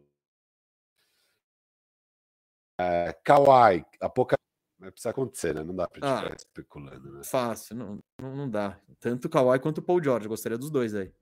[2.78, 4.43] É, Kawhi, Apocalipse
[4.84, 5.64] mas precisa acontecer, né?
[5.64, 7.24] Não dá pra gente ah, ficar especulando, né?
[7.24, 8.78] Fácil, não, não, não dá.
[9.00, 10.28] Tanto o Kawhi quanto o Paul George.
[10.28, 11.14] Gostaria dos dois aí.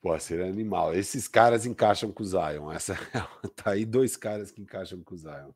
[0.00, 0.94] Pô, seria animal.
[0.94, 2.70] Esses caras encaixam com o Zion.
[2.70, 2.94] Essa
[3.56, 5.52] tá aí dois caras que encaixam com o Zion.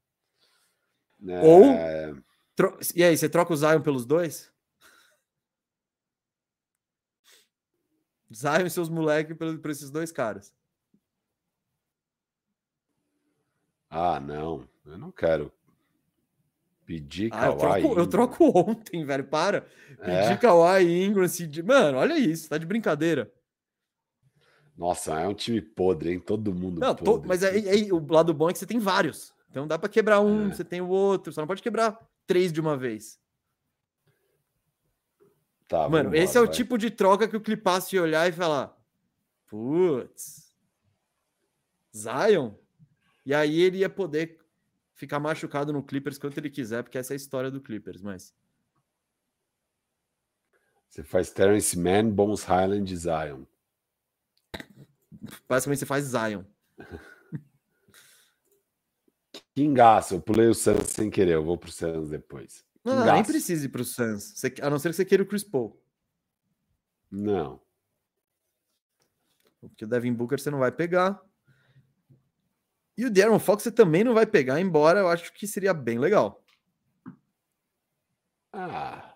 [1.29, 1.41] É...
[1.45, 2.23] Ou
[2.57, 2.77] tro...
[2.97, 4.53] e aí, você troca o Zion pelos dois?
[8.35, 10.53] Zion e seus moleques por esses dois caras.
[13.89, 14.72] Ah, não.
[14.85, 15.53] Eu não quero
[16.85, 19.25] pedir ah, eu troco, eu troco, ontem, velho.
[19.25, 19.67] Para.
[20.01, 20.23] É?
[20.23, 21.25] Pedir Kawhi Ingram.
[21.25, 22.49] Assim, mano, olha isso.
[22.49, 23.33] Tá de brincadeira.
[24.77, 26.21] Nossa, é um time podre, hein?
[26.21, 27.23] Todo mundo não, podre.
[27.23, 29.33] To, mas aí, aí, o lado bom é que você tem vários.
[29.51, 30.55] Então dá para quebrar um, é.
[30.55, 31.33] você tem o outro.
[31.33, 33.21] Só não pode quebrar três de uma vez.
[35.69, 36.55] Tá, Mano, embora, esse é o vai.
[36.55, 38.77] tipo de troca que o Clipasso ia olhar e falar:
[39.47, 40.53] Putz,
[41.95, 42.53] Zion?
[43.25, 44.42] E aí ele ia poder
[45.03, 48.33] ficar machucado no Clippers quanto ele quiser, porque essa é a história do Clippers, mas.
[50.89, 53.43] Você faz Terence Mann, Bones Highland e Zion.
[55.49, 56.45] Basicamente você faz Zion.
[59.53, 62.65] que engaço, eu pulei o Suns sem querer, eu vou pro Suns depois.
[62.85, 65.43] Não, não, nem precisa ir pro Suns, a não ser que você queira o Chris
[65.43, 65.83] Paul.
[67.11, 67.61] Não.
[69.61, 71.21] Porque o Devin Booker você não vai pegar.
[72.97, 75.99] E o Darren Fox você também não vai pegar, embora eu acho que seria bem
[75.99, 76.43] legal.
[78.53, 79.15] Ah.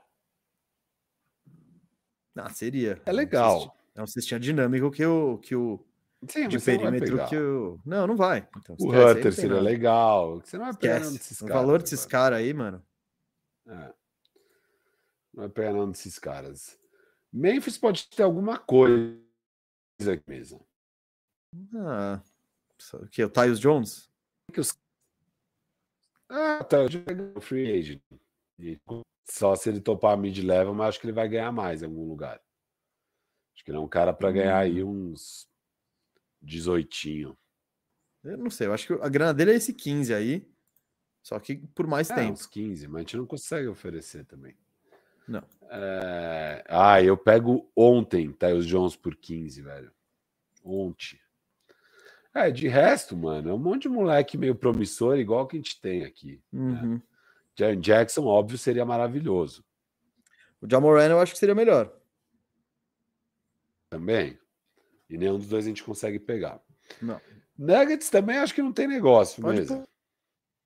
[2.35, 3.01] Ah, seria.
[3.05, 3.77] É legal.
[3.95, 5.85] É um sistema dinâmico que o, que o
[6.29, 7.81] Sim, de perímetro que o.
[7.85, 8.49] Não, não vai.
[8.57, 10.41] Então, o Hunter seria legal.
[10.41, 11.55] Você não vai pegar desses caras.
[11.55, 12.83] O valor desses caras aí, mano.
[13.67, 13.95] É.
[15.33, 16.79] Não vai pegar não desses caras.
[17.33, 19.19] Memphis pode ter alguma coisa
[20.13, 20.67] aqui mesmo.
[21.75, 22.21] Ah.
[22.95, 23.25] O que?
[23.25, 24.11] O Tyus Jones?
[26.29, 26.79] Ah, tá.
[27.35, 28.03] O free agent.
[29.25, 32.41] só se ele topar mid-level, mas acho que ele vai ganhar mais em algum lugar.
[33.55, 35.13] Acho que ele é um cara para ganhar aí hum.
[35.13, 35.49] uns
[36.43, 37.37] 18.
[38.25, 40.49] Eu não sei, eu acho que a grana dele é esse 15 aí.
[41.23, 42.33] Só que por mais é, tempo.
[42.33, 44.57] Uns 15, mas a gente não consegue oferecer também.
[45.27, 45.43] Não.
[45.71, 46.65] É...
[46.69, 49.93] Ah, eu pego ontem, Tyus Jones por 15, velho.
[50.63, 51.19] Ontem.
[52.37, 55.81] É, de resto, mano, é um monte de moleque meio promissor, igual que a gente
[55.81, 56.39] tem aqui.
[56.53, 56.83] Né?
[56.83, 57.03] Uhum.
[57.59, 57.77] Né?
[57.77, 59.65] Jackson, óbvio, seria maravilhoso.
[60.61, 61.91] O Jamoran eu acho que seria melhor.
[63.89, 64.39] Também.
[65.09, 66.61] E nenhum dos dois a gente consegue pegar.
[67.01, 67.19] Não.
[67.57, 69.89] Nuggets também acho que não tem negócio Pode mesmo.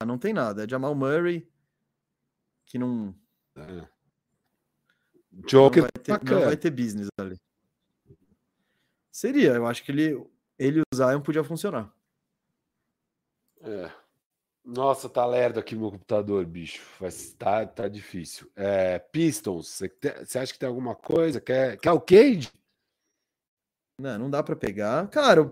[0.04, 0.64] Não tem nada.
[0.64, 1.48] É Jamal Murray,
[2.66, 3.14] que não.
[3.54, 3.86] É.
[5.46, 7.40] Joker não vai, ter, não vai ter business ali.
[9.12, 10.20] Seria, eu acho que ele,
[10.60, 11.90] ele e o Zion podia funcionar.
[13.62, 13.90] É.
[14.62, 16.82] Nossa, tá lerdo aqui meu computador, bicho.
[17.00, 18.50] Mas tá, tá difícil.
[18.54, 19.80] É, Pistons,
[20.22, 21.40] você acha que tem alguma coisa?
[21.40, 22.52] Quer, quer o Cade?
[23.98, 25.08] Não, não dá para pegar.
[25.08, 25.50] Cara,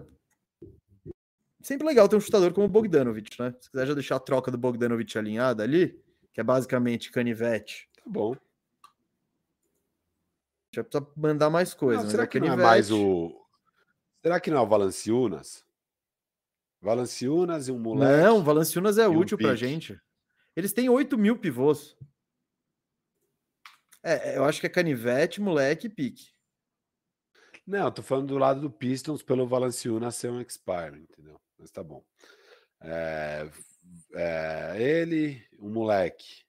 [1.62, 3.54] sempre legal ter um chutador como o Bogdanovich, né?
[3.58, 5.98] Se quiser já deixar a troca do Bogdanovich alinhada ali,
[6.34, 7.88] que é basicamente canivete.
[7.96, 8.36] Tá bom.
[10.74, 12.02] Já precisa mandar mais coisa.
[12.02, 12.58] Não, será que canivete...
[12.58, 13.47] não é mais o.
[14.22, 15.64] Será que não é o Valanciunas?
[16.80, 18.22] Valanciunas e um moleque.
[18.22, 20.00] Não, Valanciunas é útil um pra gente.
[20.54, 21.96] Eles têm 8 mil pivôs.
[24.02, 26.32] É, eu acho que é canivete, moleque e pique.
[27.66, 31.40] Não, tô falando do lado do Pistons pelo Valanciunas ser um expire, entendeu?
[31.58, 32.02] Mas tá bom.
[32.80, 33.50] É,
[34.14, 36.44] é, ele, um moleque.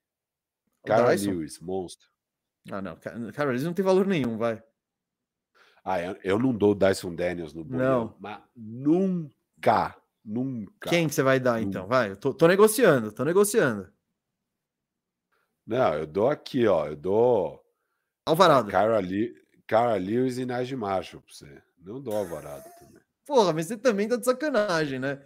[0.86, 2.08] Cara Lewis, monstro.
[2.72, 2.98] Ah, não.
[3.34, 4.64] Cara Lewis não tem valor nenhum, vai.
[5.84, 8.16] Ah, eu, eu não dou Dyson Daniels no Não.
[8.20, 10.90] Mas nunca, nunca.
[10.90, 11.88] Quem que você vai dar, então?
[11.88, 13.92] Vai, eu tô, tô negociando, tô negociando.
[15.66, 16.88] Não, eu dou aqui, ó.
[16.88, 17.64] Eu dou.
[18.26, 18.72] Alvarado.
[18.72, 19.00] Cara,
[19.68, 21.62] Cara Lewis e Najee Marshall pra você.
[21.78, 23.02] Não dou Alvarado também.
[23.26, 25.22] Porra, mas você também tá de sacanagem, né?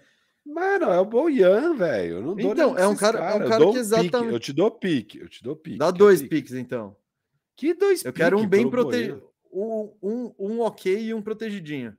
[0.46, 2.18] Mano, é o Boyan, velho.
[2.18, 4.32] Eu não dou Então, é um cara, cara, é um cara que exatamente.
[4.32, 5.78] Um eu te dou pique, eu te dou pique.
[5.78, 6.36] Dá dois pique.
[6.36, 6.96] piques, então.
[7.56, 9.33] Que dois Eu quero um bem protegido.
[9.54, 11.96] Um, um, um ok e um protegidinho.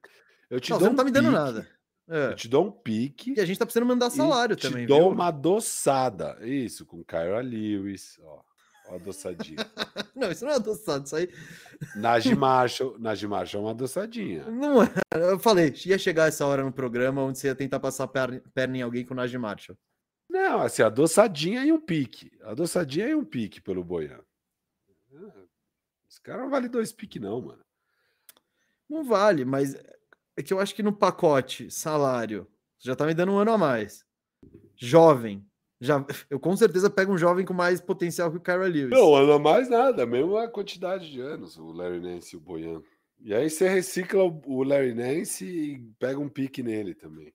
[0.51, 1.69] Eu te não, dou você não tá me dando nada.
[2.09, 2.27] É.
[2.27, 3.35] Eu te dou um pique.
[3.37, 4.85] E a gente tá precisando mandar salário também.
[4.85, 5.09] Te dou viu?
[5.09, 6.37] uma adoçada.
[6.43, 8.19] Isso, com Kyra Lewis.
[8.23, 8.43] Ó,
[8.89, 9.57] ó adoçadinha.
[10.15, 11.31] não, isso não é adoçado, isso aí.
[11.97, 14.45] Najee Marshall, Najee Marshall é uma adoçadinha.
[14.51, 14.91] Não é.
[15.13, 18.77] Eu falei, ia chegar essa hora no programa onde você ia tentar passar perna, perna
[18.77, 19.79] em alguém com Najee Marshall.
[20.29, 22.31] Não, assim, adoçadinha e um pique.
[22.43, 24.21] Adoçadinha e um pique pelo Boian.
[26.15, 27.59] Esse cara não vale dois piques, não, mano.
[28.89, 29.75] Não vale, mas
[30.37, 32.47] é que eu acho que no pacote, salário,
[32.79, 34.07] já tá me dando um ano a mais.
[34.77, 35.45] Jovem,
[35.81, 38.91] já, eu com certeza pego um jovem com mais potencial que o Kyra Lewis.
[38.91, 42.81] Não, anda mais nada, mesmo a quantidade de anos, o Larry Nance e o Boyan.
[43.21, 47.35] E aí você recicla o Larry Nance e pega um pique nele também.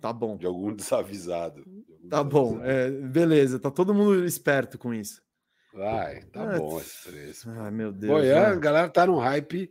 [0.00, 0.36] Tá bom.
[0.36, 1.64] De algum desavisado.
[1.64, 2.30] De algum tá desavisado.
[2.30, 5.25] bom, é, beleza, tá todo mundo esperto com isso.
[5.76, 7.50] Vai, tá ah, bom esse preço.
[7.50, 8.10] Ai, meu Deus.
[8.10, 9.70] Boyan, a galera tá no hype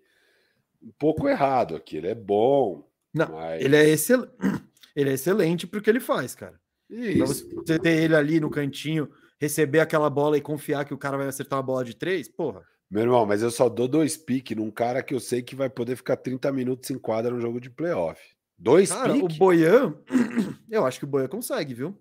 [0.81, 1.97] um pouco errado aqui.
[1.97, 2.87] Ele é bom.
[3.11, 3.59] Não, mas...
[3.59, 4.27] ele, é excel...
[4.95, 6.59] ele é excelente porque ele faz, cara.
[6.87, 7.47] Isso.
[7.47, 9.09] Pra você ter ele ali no cantinho,
[9.39, 12.61] receber aquela bola e confiar que o cara vai acertar uma bola de três, porra.
[12.87, 15.71] Meu irmão, mas eu só dou dois piques num cara que eu sei que vai
[15.71, 18.21] poder ficar 30 minutos em quadra no jogo de playoff.
[18.55, 19.25] Dois cara, pique?
[19.25, 19.95] o Boian,
[20.69, 21.99] eu acho que o Boian consegue, viu?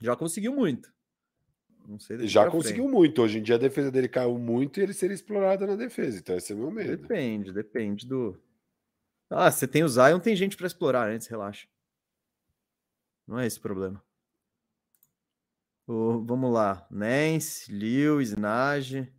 [0.00, 0.93] Já conseguiu muito.
[1.86, 2.94] Não sei Já conseguiu frente.
[2.94, 3.22] muito.
[3.22, 6.18] Hoje em dia a defesa dele caiu muito e ele seria explorado na defesa.
[6.18, 6.96] Então esse é o meu medo.
[6.96, 8.40] Depende, depende do.
[9.28, 11.66] Ah, você tem o Zion, tem gente para explorar antes, relaxa.
[13.26, 14.02] Não é esse o problema.
[15.86, 16.86] O, vamos lá.
[16.90, 19.12] Nance, Lewis, Nage.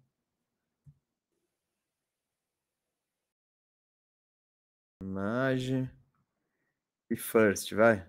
[5.02, 5.90] Nage.
[7.10, 8.08] E first, vai.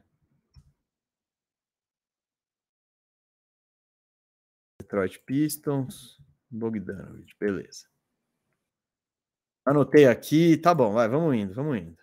[4.87, 6.17] Detroit Pistons.
[6.49, 7.89] Bogdanovich, beleza.
[9.65, 11.99] Anotei aqui, tá bom, vai, vamos indo, vamos indo.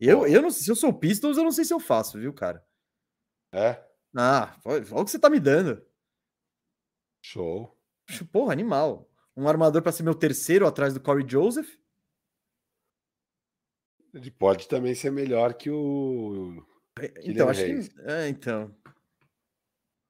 [0.00, 2.34] Eu, eu não sei se eu sou Pistons, eu não sei se eu faço, viu,
[2.34, 2.66] cara?
[3.52, 3.80] É?
[4.16, 5.80] Ah, olha o que você tá me dando.
[7.24, 7.78] Show.
[8.32, 9.08] Porra, animal.
[9.36, 11.78] Um armador para ser meu terceiro atrás do Corey Joseph.
[14.12, 16.66] Ele pode também ser melhor que o.
[16.98, 17.88] É, então, acho Reis.
[17.88, 18.00] que.
[18.02, 18.74] É, então.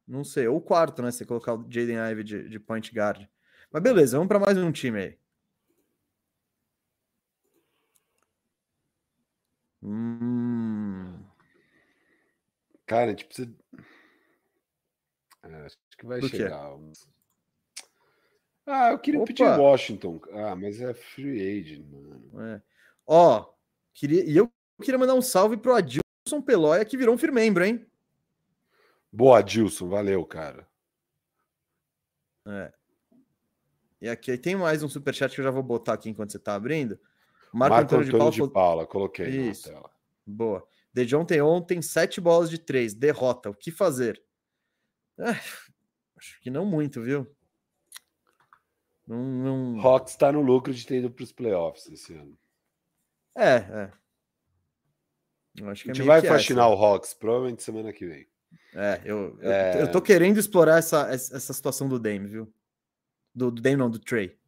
[0.06, 0.46] Não sei.
[0.48, 1.10] Ou o quarto, né?
[1.10, 3.26] Se colocar o Jaden Ivey de, de point guard.
[3.70, 5.18] Mas beleza, vamos para mais um time aí.
[9.82, 11.18] Hum.
[12.86, 13.52] Cara, a gente precisa.
[15.42, 16.78] É, acho que vai chegar.
[18.66, 19.26] Ah, eu queria Opa.
[19.26, 20.20] pedir Washington.
[20.32, 22.40] Ah, mas é free agent, mano.
[22.42, 22.62] É.
[23.06, 23.52] Ó,
[23.92, 24.24] queria...
[24.24, 27.84] e eu queria mandar um salve pro Adilson Peloia, que virou um firmembro, hein?
[29.12, 29.88] Boa, Adilson.
[29.88, 30.66] Valeu, cara.
[32.46, 32.72] É.
[34.00, 36.54] E aqui tem mais um superchat que eu já vou botar aqui enquanto você está
[36.54, 36.98] abrindo.
[37.52, 39.68] Marco, Marco Antônio, Antônio de, Paula, de Paula, coloquei Isso.
[39.68, 39.90] na tela.
[40.26, 40.66] Boa.
[40.92, 43.50] De John tem ontem sete bolas de três, derrota.
[43.50, 44.22] O que fazer?
[45.18, 45.30] É,
[46.16, 47.26] acho que não muito, viu?
[49.06, 49.80] Não, não...
[49.80, 52.36] Hawks está no lucro de ter ido para os playoffs esse ano.
[53.36, 53.92] É, é.
[55.56, 56.74] Eu acho que a gente é vai fascinar essa.
[56.74, 58.31] o Hawks, provavelmente semana que vem.
[58.74, 59.76] É, eu, é...
[59.76, 62.52] eu, eu tô querendo explorar essa, essa situação do Dame, viu?
[63.34, 64.38] Do, do Dame, não, do Trey.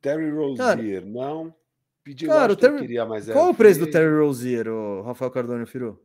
[0.00, 1.54] Terry Rozier, cara, não.
[2.02, 2.78] Pedi cara, o Terry...
[2.78, 3.26] queria mais.
[3.26, 6.02] Qual é o preço do Terry Rozier, o Rafael Cardone Firu?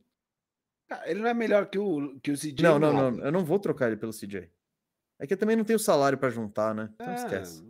[1.06, 2.62] Ele não é melhor que o, que o CJ.
[2.62, 3.26] Não, não, não.
[3.26, 4.50] Eu não vou trocar ele pelo CJ.
[5.18, 6.90] É que eu também não tenho salário para juntar, né?
[6.94, 7.16] Então é.
[7.16, 7.64] esquece.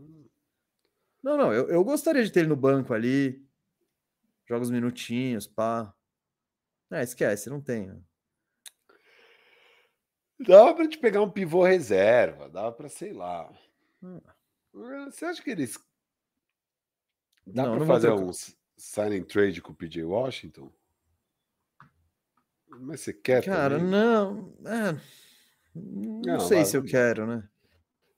[1.24, 1.54] Não, não.
[1.54, 3.44] Eu, eu gostaria de ter ele no banco ali.
[4.48, 5.94] Joga os minutinhos, pá.
[6.92, 8.04] É, esquece, não tenho.
[10.40, 13.50] Dava pra te pegar um pivô reserva, dava pra, sei lá.
[14.04, 14.20] Hum.
[15.06, 15.80] Você acha que eles.
[17.48, 18.32] Dá não fazer um
[18.76, 20.72] signing trade com o PJ Washington?
[22.68, 23.92] Mas você quer Cara, também?
[23.92, 24.54] não.
[24.66, 25.00] É,
[25.74, 27.48] não, não, sei se eu quero, né?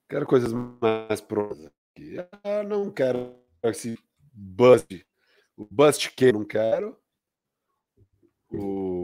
[0.10, 2.16] Quero coisas mais prontas aqui.
[2.44, 4.00] Eu não quero esse
[4.34, 5.06] bust.
[5.56, 6.98] O bust que não quero.
[8.50, 8.97] O.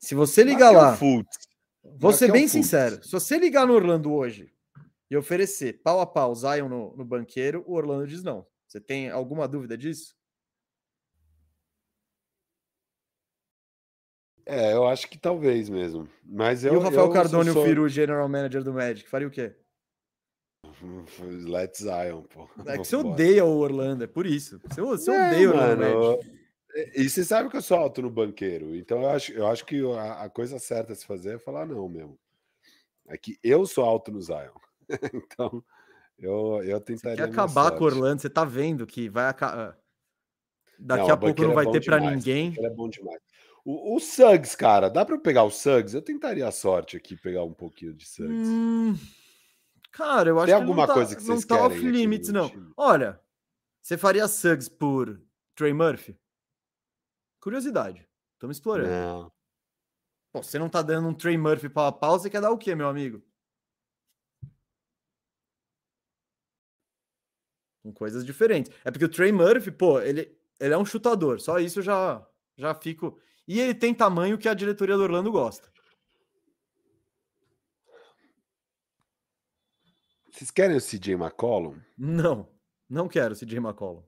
[0.00, 0.98] Se você ligar lá.
[1.98, 3.04] Vou ser bem sincero.
[3.04, 4.50] Se você ligar no Orlando hoje
[5.10, 8.46] e oferecer pau a pau Zion no, no banqueiro, o Orlando diz não.
[8.66, 10.14] Você tem alguma dúvida disso?
[14.46, 16.08] É, eu acho que talvez mesmo.
[16.24, 17.62] Mas eu, e o Rafael Cardone, sou...
[17.62, 19.54] o Firu, general manager do Magic, faria o quê?
[21.46, 22.48] Let's Zion, pô.
[22.66, 24.60] É que você odeia o Orlando, é por isso.
[24.64, 26.39] Você, você é, odeia o Orlando Magic.
[26.94, 29.80] E você sabe que eu sou alto no banqueiro, então eu acho, eu acho que
[29.96, 32.18] a, a coisa certa a se fazer é falar não mesmo.
[33.08, 34.54] É que eu sou alto no Zion.
[35.12, 35.64] então,
[36.18, 37.16] eu, eu tentaria.
[37.16, 39.76] Você quer acabar com o Orlando, você tá vendo que vai acabar.
[40.78, 42.54] Daqui não, a pouco não vai é ter para ninguém.
[42.58, 43.20] É bom demais.
[43.64, 45.94] O, o Suggs, cara, dá para eu pegar o Suggs?
[45.94, 48.48] Eu tentaria a sorte aqui, pegar um pouquinho de Suggs.
[48.48, 48.96] Hum,
[49.92, 52.30] cara, eu acho Tem que alguma não tá, coisa que vocês não tá off limits,
[52.30, 52.48] não.
[52.48, 52.72] Time.
[52.76, 53.20] Olha,
[53.82, 55.20] você faria Suggs por
[55.54, 56.16] Trey Murphy?
[57.40, 58.06] Curiosidade.
[58.34, 58.90] Estamos explorando.
[58.90, 59.32] Não.
[60.32, 62.58] Pô, você não tá dando um Trey Murphy pau a pau, você quer dar o
[62.58, 63.22] quê, meu amigo?
[67.82, 68.70] Com coisas diferentes.
[68.84, 71.40] É porque o Trey Murphy, pô, ele, ele é um chutador.
[71.40, 72.26] Só isso eu já,
[72.56, 73.18] já fico.
[73.48, 75.70] E ele tem tamanho que a diretoria do Orlando gosta.
[80.30, 81.78] Vocês querem o CJ McCollum?
[81.98, 82.48] Não,
[82.88, 84.02] não quero o CJ McCollum.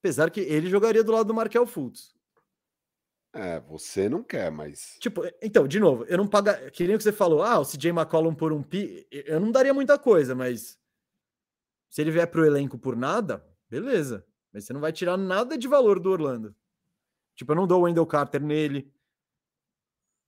[0.00, 2.17] Apesar que ele jogaria do lado do Markel Fultz.
[3.38, 4.96] É, você não quer, mas.
[4.98, 6.70] Tipo, então, de novo, eu não paga.
[6.72, 9.06] Que nem o que você falou, ah, o CJ McCollum por um pi.
[9.12, 10.76] Eu não daria muita coisa, mas.
[11.88, 14.26] Se ele vier pro elenco por nada, beleza.
[14.52, 16.52] Mas você não vai tirar nada de valor do Orlando.
[17.36, 18.92] Tipo, eu não dou o Wendell Carter nele.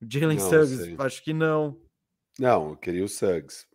[0.00, 1.76] Jalen Suggs, acho que não.
[2.38, 3.66] Não, eu queria o Suggs.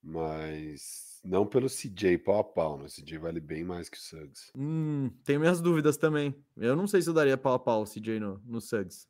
[0.00, 2.84] Mas não pelo CJ pau a pau, né?
[2.84, 4.50] O CJ vale bem mais que o Suggs.
[4.56, 6.34] Hum, tenho minhas dúvidas também.
[6.56, 9.08] Eu não sei se eu daria pau a pau o CJ no, no Suggs.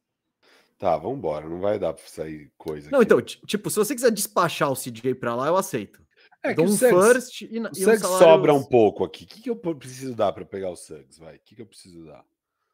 [0.78, 1.48] Tá, vamos embora.
[1.48, 2.90] Não vai dar pra sair coisa.
[2.90, 3.06] Não, aqui.
[3.06, 6.04] então, tipo, se você quiser despachar o CJ pra lá, eu aceito.
[6.42, 8.26] É que um o Suggs, first e, o Suggs um salário...
[8.26, 9.24] sobra um pouco aqui.
[9.24, 11.36] O que, que eu preciso dar para pegar o Suggs, vai?
[11.36, 12.24] O que, que eu preciso dar?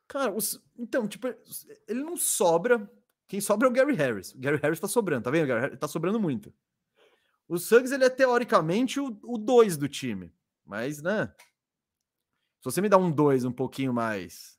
[0.07, 0.61] Cara, os...
[0.79, 1.29] então, tipo,
[1.89, 2.91] ele não sobra.
[3.27, 4.35] Quem sobra é o Gary Harris.
[4.35, 5.47] O Gary Harris tá sobrando, tá vendo?
[5.47, 6.53] Gary Harris tá sobrando muito.
[7.51, 10.33] O Suggs, ele é teoricamente o 2 do time.
[10.65, 11.35] Mas, né?
[12.61, 14.57] Se você me dá um 2 um pouquinho mais.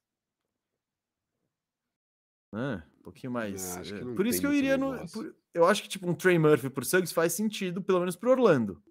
[2.51, 2.83] Né?
[2.99, 3.77] Um pouquinho mais.
[3.77, 5.09] É, por isso que eu iria no.
[5.09, 8.31] Por, eu acho que, tipo, um Trey Murphy por Suggs faz sentido, pelo menos pro
[8.31, 8.83] Orlando.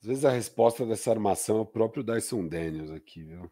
[0.00, 3.50] Às vezes a resposta dessa armação é o próprio Dyson Daniels aqui, viu?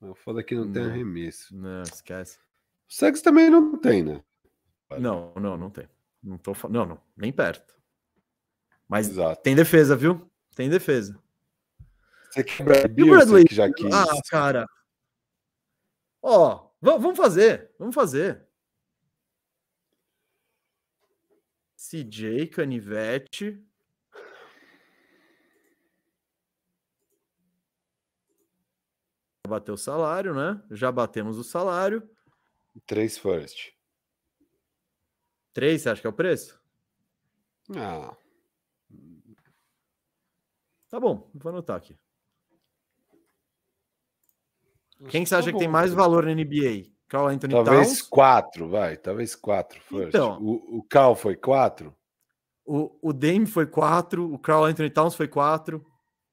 [0.00, 1.56] O foda é que não, não tem arremesso.
[1.56, 2.40] Não, esquece.
[2.88, 4.24] O Suggs também não tem, né?
[4.98, 5.88] Não, não, não tem.
[6.22, 6.76] Não tô falando.
[6.76, 7.74] Não, não, nem perto.
[8.88, 9.42] Mas Exato.
[9.42, 10.30] tem defesa, viu?
[10.54, 11.20] Tem defesa.
[12.30, 13.92] Você quebra e o Bradley que já quis.
[13.92, 14.66] Ah, cara.
[16.22, 17.74] Ó, vamos fazer.
[17.78, 18.46] Vamos fazer.
[21.76, 23.62] CJ, Canivete.
[29.46, 30.62] Bateu o salário, né?
[30.70, 32.08] Já batemos o salário.
[32.86, 33.74] Três first.
[35.52, 36.60] Três, você acha que é o preço?
[37.76, 38.16] Ah.
[40.88, 41.96] Tá bom, vou anotar aqui.
[45.08, 46.92] Quem você acha tá que tem mais valor na NBA?
[47.08, 48.02] Carl Anthony Talvez Towns?
[48.02, 48.96] quatro, vai.
[48.96, 49.80] Talvez quatro.
[49.82, 50.08] First.
[50.08, 51.94] Então, o, o Cal foi quatro?
[52.64, 55.84] O, o Dame foi 4, o Carl Anthony Towns foi 4.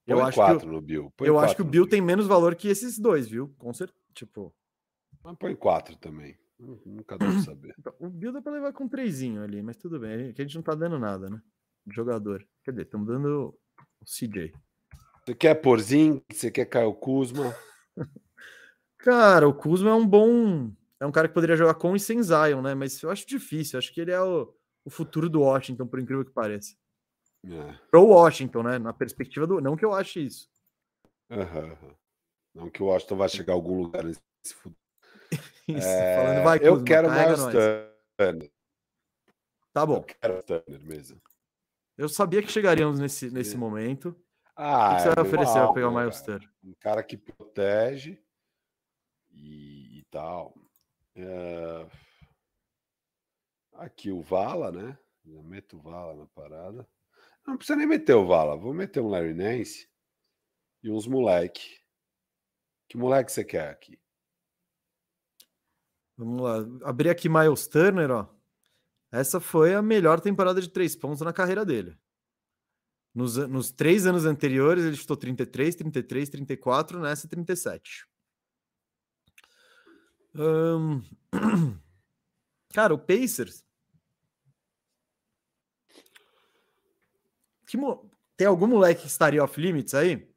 [0.05, 1.11] Eu acho quatro que no Bill.
[1.15, 3.53] Põe eu acho que o Bill tem menos valor que esses dois, viu?
[3.57, 3.99] Com certeza.
[4.13, 4.53] Tipo.
[5.23, 6.37] Mas põe 4 também.
[6.59, 7.73] Nunca dá pra saber.
[7.99, 10.33] O Bill dá pra levar com 3 ali, mas tudo bem.
[10.33, 11.41] Que a gente não tá dando nada, né?
[11.87, 12.45] Jogador.
[12.63, 13.57] Quer dizer, estamos dando
[14.01, 14.51] o CJ.
[15.25, 16.21] Você quer Porzinho?
[16.31, 17.55] Você quer Caio Kuzma?
[18.97, 20.71] Cara, o Kuzma é um bom.
[20.99, 22.75] É um cara que poderia jogar com e sem Zion, né?
[22.75, 23.77] Mas eu acho difícil.
[23.77, 24.53] Eu acho que ele é o,
[24.83, 26.75] o futuro do Washington, por incrível que pareça.
[27.45, 27.73] É.
[27.89, 28.77] Pro Washington, né?
[28.77, 29.61] Na perspectiva do.
[29.61, 30.49] Não que eu ache isso.
[31.29, 31.95] Uhum.
[32.53, 34.19] Não que o Washington vai chegar a algum lugar nesse
[34.53, 34.88] futuro.
[35.77, 36.15] Isso, é...
[36.15, 37.39] falando, vai, Kuzma, eu quero mais
[38.17, 38.51] Turner.
[39.71, 39.97] Tá bom.
[39.97, 41.21] Eu quero Turner mesmo.
[41.97, 44.15] Eu sabia que chegaríamos nesse, nesse momento.
[44.55, 46.49] Ah, o que você vai oferecer para pegar o Miles Turner?
[46.63, 48.21] Um cara que protege
[49.31, 50.53] e, e tal.
[51.15, 51.85] É...
[53.73, 54.97] Aqui o Vala, né?
[55.25, 56.87] Já meto o Vala na parada.
[57.45, 58.57] Não precisa nem meter o Vala.
[58.57, 59.89] Vou meter um Larry Nance
[60.83, 61.79] e uns moleque.
[62.87, 63.99] Que moleque você quer aqui?
[66.19, 66.57] Vamos lá.
[66.83, 68.27] Abrir aqui Miles Turner, ó.
[69.09, 71.97] Essa foi a melhor temporada de três pontos na carreira dele.
[73.15, 78.05] Nos, nos três anos anteriores, ele chutou 33, 33, 34, nessa 37.
[80.35, 81.01] Um...
[82.73, 83.63] Cara, o Pacers.
[87.65, 88.11] Que mo...
[88.35, 90.29] Tem algum moleque que estaria off limits aí?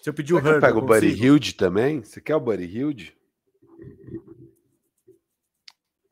[0.00, 0.60] Se eu pedir o Hurd.
[0.60, 2.02] Pega o Buddy Hilde também?
[2.02, 3.16] Você quer o Buddy Hilde?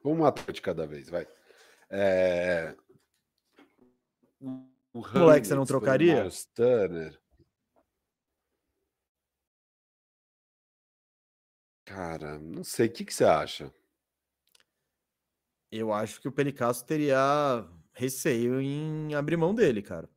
[0.09, 1.28] Vamos matar de cada vez, vai.
[1.90, 2.74] É...
[4.40, 6.26] O moleque você não trocaria?
[6.55, 7.20] Turner.
[11.85, 12.86] Cara, não sei.
[12.86, 13.70] O que, que você acha?
[15.70, 20.09] Eu acho que o Pelicasso teria receio em abrir mão dele, cara.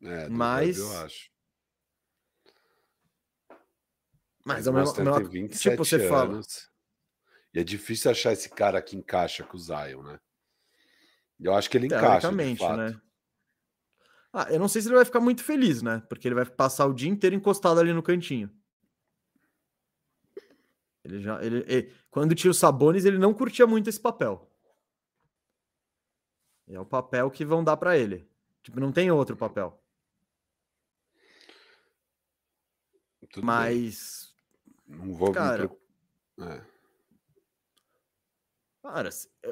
[0.00, 0.78] É, Mas.
[0.78, 1.28] eu acho.
[4.44, 5.14] Mas, Mas o meu, meu...
[5.16, 6.08] tem 27 tipo, você anos.
[6.08, 6.71] Fala...
[7.54, 10.18] E é difícil achar esse cara que encaixa com o Zion, né?
[11.38, 12.32] Eu acho que ele encaixa.
[12.32, 12.76] De fato.
[12.76, 13.00] né?
[14.32, 16.02] Ah, eu não sei se ele vai ficar muito feliz, né?
[16.08, 18.50] Porque ele vai passar o dia inteiro encostado ali no cantinho.
[21.04, 24.48] Ele já, ele, ele, quando tinha o Sabones, ele não curtia muito esse papel.
[26.68, 28.26] É o papel que vão dar para ele.
[28.62, 29.78] Tipo, não tem outro papel.
[33.32, 34.34] Tudo Mas.
[34.86, 34.98] Bem.
[34.98, 35.70] Não vou cara,
[36.38, 36.71] é.
[38.82, 39.10] Cara,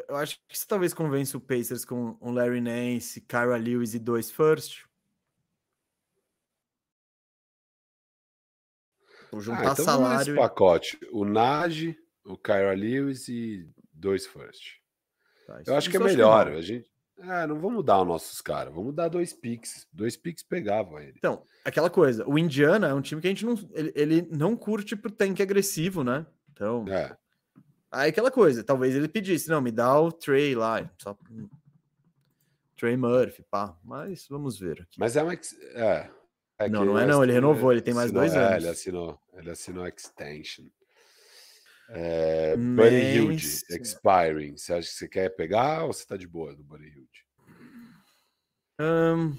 [0.08, 3.98] eu acho que você talvez convence o Pacers com um Larry Nance, Kyra Lewis e
[4.00, 4.84] dois first.
[9.30, 10.34] Vou juntar ah, então salário.
[10.34, 14.80] pacote: o Nage, o Kyra Lewis e dois first.
[15.46, 16.50] Tá, eu acho que é melhor.
[16.50, 16.90] Que a gente,
[17.20, 19.86] é, não vamos dar os nossos caras, vamos dar dois picks.
[19.92, 21.14] Dois picks pegavam ele.
[21.16, 23.54] Então, aquela coisa, o Indiana é um time que a gente não.
[23.72, 26.26] Ele, ele não curte pro tanque agressivo, né?
[26.50, 26.84] Então.
[26.88, 27.16] É.
[27.90, 30.88] Aí aquela coisa, talvez ele pedisse, não, me dá o Trey lá.
[30.96, 31.16] Só...
[32.76, 33.76] Trey Murphy, pá.
[33.82, 34.82] Mas vamos ver.
[34.82, 34.98] Aqui.
[34.98, 35.34] Mas é uma.
[35.34, 36.10] É,
[36.58, 38.64] é não, não é não, ele renovou, ele tem mais assinou, dois é, anos.
[38.64, 40.66] Ele assinou, ele assinou extension.
[41.90, 44.56] É, Buddy Hilde, expiring.
[44.56, 47.26] Você acha que você quer pegar ou você tá de boa do Buddy Hilde?
[48.80, 49.36] Um...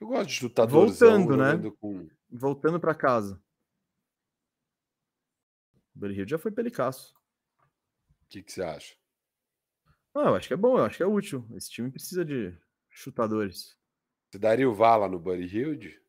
[0.00, 1.60] Eu gosto de chutar Voltando, né?
[1.80, 2.08] Com...
[2.30, 3.40] Voltando para casa.
[5.94, 7.14] Buddy Hilde já foi pelicaço.
[8.34, 8.96] O que, que você acha?
[10.12, 11.46] Ah, eu acho que é bom, eu acho que é útil.
[11.54, 12.52] Esse time precisa de
[12.90, 13.76] chutadores.
[14.28, 16.02] Você daria o Vala no Buddy Hilde?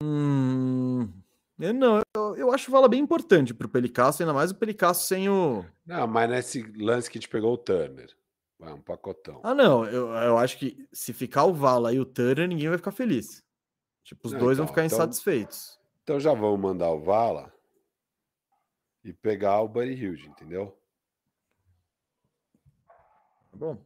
[0.00, 1.12] Hum,
[1.58, 4.54] eu não, eu, eu acho o Vala bem importante para o Pelicasso, ainda mais o
[4.54, 5.64] Pelicasso sem o.
[5.84, 8.16] Não, mas nesse lance que te pegou o Turner.
[8.60, 9.40] Vai, um pacotão.
[9.42, 12.78] Ah, não, eu, eu acho que se ficar o Vala e o Turner, ninguém vai
[12.78, 13.42] ficar feliz.
[14.04, 15.80] Tipo, os não, dois então, vão ficar então, insatisfeitos.
[16.04, 17.57] Então já vamos mandar o Vala
[19.08, 20.78] e pegar o Buddy Hilde, entendeu?
[23.50, 23.84] Tá bom.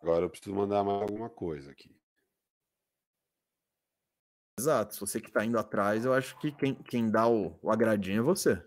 [0.00, 1.94] Agora eu preciso mandar mais alguma coisa aqui.
[4.58, 4.94] Exato.
[4.94, 8.20] Se você que está indo atrás, eu acho que quem, quem dá o, o agradinho
[8.20, 8.64] é você.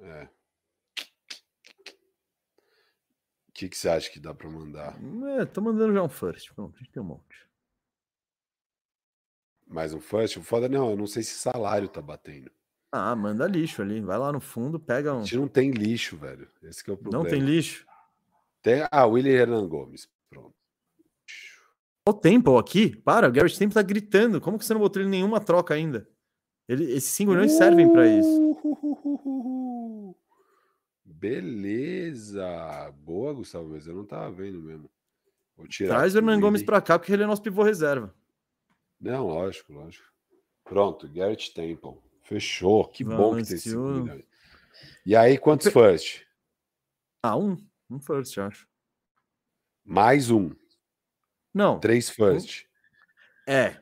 [0.00, 0.28] É.
[3.48, 4.96] O que, que você acha que dá para mandar?
[5.40, 6.54] É, tô mandando já um first.
[6.54, 7.47] Pronto, a gente tem um monte.
[9.68, 10.40] Mais um first?
[10.40, 12.50] Foda não, eu não sei se salário tá batendo.
[12.90, 14.00] Ah, manda lixo ali.
[14.00, 15.20] Vai lá no fundo, pega um.
[15.20, 16.48] A gente não tem lixo, velho.
[16.62, 17.22] Esse é o problema.
[17.22, 17.86] Não tem lixo?
[18.62, 18.86] Tem...
[18.90, 20.08] Ah, William Hernan Gomes.
[20.30, 20.54] Pronto.
[22.06, 22.96] O tempo aqui?
[22.96, 24.40] Para, o Garrett Tempo tá gritando.
[24.40, 26.08] Como que você não botou ele em nenhuma troca ainda?
[26.66, 28.56] Ele, esses 5 milhões uh, servem para isso.
[31.04, 32.94] Beleza.
[33.04, 34.90] Boa, Gustavo, mas eu não tava vendo mesmo.
[35.56, 38.14] Vou tirar Traz o Hernan Gomes para cá, porque ele é nosso pivô reserva.
[39.00, 40.06] Não, lógico, lógico.
[40.64, 41.98] Pronto, Garrett Temple.
[42.22, 42.88] Fechou.
[42.88, 44.24] Que Vamos bom que tem 5 milhões.
[45.04, 46.26] E aí, quantos first?
[47.22, 47.56] Ah, um.
[47.90, 48.68] Um first, acho.
[49.84, 50.50] Mais um.
[51.54, 51.80] Não.
[51.80, 52.66] Três first.
[53.46, 53.80] É.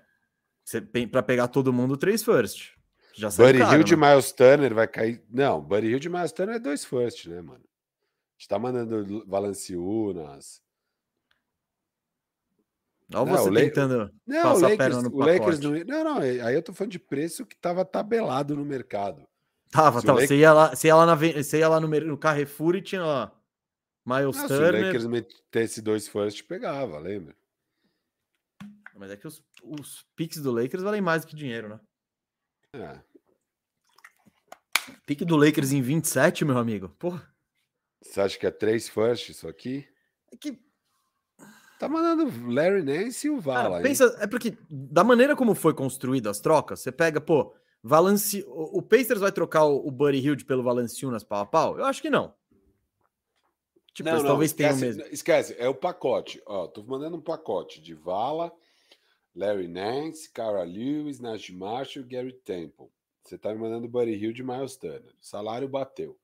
[1.10, 2.76] Para pegar todo mundo, três first.
[3.12, 4.08] Já Buddy Hill de né?
[4.08, 5.24] Miles Turner vai cair.
[5.28, 7.64] Não, Buddy Hill de Miles Turner é dois first, né, mano?
[7.64, 10.62] A gente tá mandando Valanciunas.
[13.14, 16.54] Olha você não, tentando não, passar a perna no o Lakers não, não, não, aí
[16.54, 19.26] eu tô falando de preço que tava tabelado no mercado.
[19.70, 20.14] Tava, tava.
[20.14, 20.28] Lakers...
[20.28, 23.04] Você, ia lá, você ia lá, na, você ia lá no, no Carrefour e tinha
[23.04, 23.32] lá
[24.04, 24.72] Miles não, Turner.
[24.72, 27.36] Se o Lakers metesse dois first, pegava, lembra?
[28.94, 31.80] Mas é que os, os picks do Lakers valem mais do que dinheiro, né?
[32.72, 33.00] É.
[35.04, 36.88] Pique do Lakers em 27, meu amigo.
[36.98, 37.28] Porra.
[38.02, 39.86] Você acha que é três first isso aqui?
[40.32, 40.58] É que.
[41.78, 43.70] Tá mandando Larry Nance e o Vala.
[43.70, 48.44] Cara, pensa, é porque, da maneira como foi construída as trocas, você pega, pô, Valanci...
[48.48, 51.78] o Pacers vai trocar o Buddy Hilde pelo Valanciunas pau a pau?
[51.78, 52.34] Eu acho que não.
[53.92, 55.02] Tipo, não, não, talvez tenha mesmo.
[55.10, 56.42] Esquece, é o pacote.
[56.44, 58.52] Ó, tô mandando um pacote de Vala,
[59.34, 62.88] Larry Nance, Cara Lewis, Nash Marshall e Gary Temple.
[63.22, 65.14] Você tá me mandando Buddy Hill de Miles Turner.
[65.20, 66.16] salário bateu.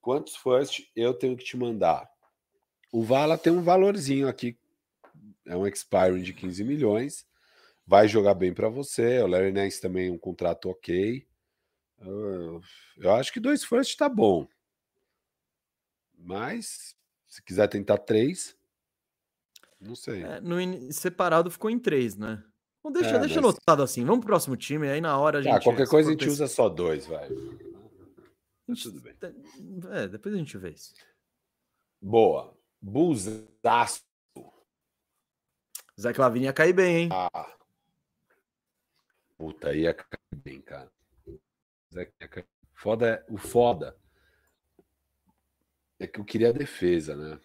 [0.00, 2.10] Quantos first eu tenho que te mandar?
[2.92, 4.58] O Vala tem um valorzinho aqui.
[5.46, 7.26] É um expiring de 15 milhões.
[7.86, 9.20] Vai jogar bem para você.
[9.20, 11.26] O Larry Nance também um contrato ok.
[12.96, 14.46] Eu acho que dois first tá bom.
[16.16, 16.94] Mas
[17.26, 18.56] se quiser tentar três,
[19.80, 20.22] não sei.
[20.22, 22.42] É, no separado ficou em três, né?
[22.84, 23.54] Não deixa, é, deixa mas...
[23.54, 24.04] anotado assim.
[24.04, 25.54] Vamos pro próximo time, aí na hora a ah, gente.
[25.54, 27.28] Ah, qualquer coisa a gente usa só dois, vai.
[28.82, 29.14] tudo bem.
[29.92, 30.94] É, depois a gente vê isso.
[32.00, 32.56] Boa.
[32.80, 34.02] Buzaço.
[36.00, 37.08] Zé Clavini ia cair bem, hein?
[37.12, 37.54] Ah.
[39.36, 40.90] Puta, ia cair bem, cara.
[41.92, 42.46] Zé ia cair.
[42.74, 43.94] Foda é, o foda
[45.98, 47.38] é que eu queria a defesa, né?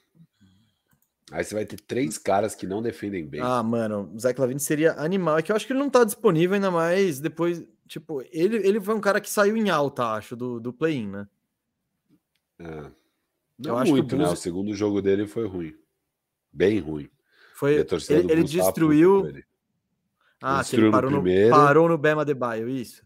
[1.32, 3.42] Aí você vai ter três caras que não defendem bem.
[3.42, 5.38] Ah, mano, o Zach Lavine seria animal.
[5.38, 7.66] É que eu acho que ele não tá disponível ainda mais depois.
[7.88, 11.28] Tipo, ele, ele foi um cara que saiu em alta, acho, do, do play-in, né?
[12.60, 12.92] É.
[13.58, 14.30] Não eu acho muito, que o, Bulls...
[14.30, 14.34] né?
[14.34, 15.76] O segundo jogo dele foi ruim.
[16.52, 17.10] Bem ruim.
[17.56, 19.28] Foi, ele, ele destruiu.
[19.28, 19.46] Ele.
[20.42, 23.04] Ah, ele, ele parou, no, no, parou no Bema de Baio, isso.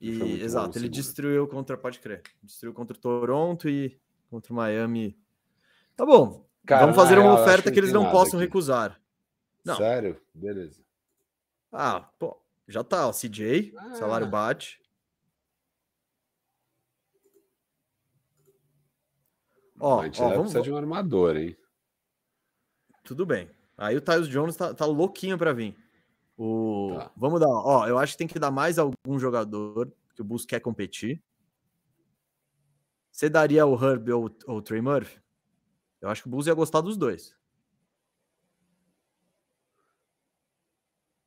[0.00, 4.00] E, exato, ele destruiu contra, pode crer, destruiu contra o Toronto e
[4.30, 5.18] contra o Miami.
[5.94, 8.46] Tá bom, Cara, Vamos fazer uma oferta que eles não possam aqui.
[8.46, 9.00] recusar.
[9.64, 9.76] Não.
[9.76, 10.20] Sério?
[10.34, 10.82] Beleza.
[11.72, 13.94] Ah, pô, já tá, o CJ, ah.
[13.94, 14.80] salário bate.
[19.78, 20.42] Ó, a gente ó, vamos...
[20.42, 21.56] precisa de um armador, hein?
[23.10, 23.50] Tudo bem.
[23.76, 25.76] Aí o Tyus Jones tá, tá louquinho para vir.
[26.36, 26.94] O...
[26.96, 27.10] Tá.
[27.16, 30.46] Vamos dar, ó, eu acho que tem que dar mais algum jogador que o Bulls
[30.46, 31.20] quer competir.
[33.10, 35.20] Você daria o Herb ou, ou o Trey Murphy?
[36.00, 37.34] Eu acho que o Bulls ia gostar dos dois.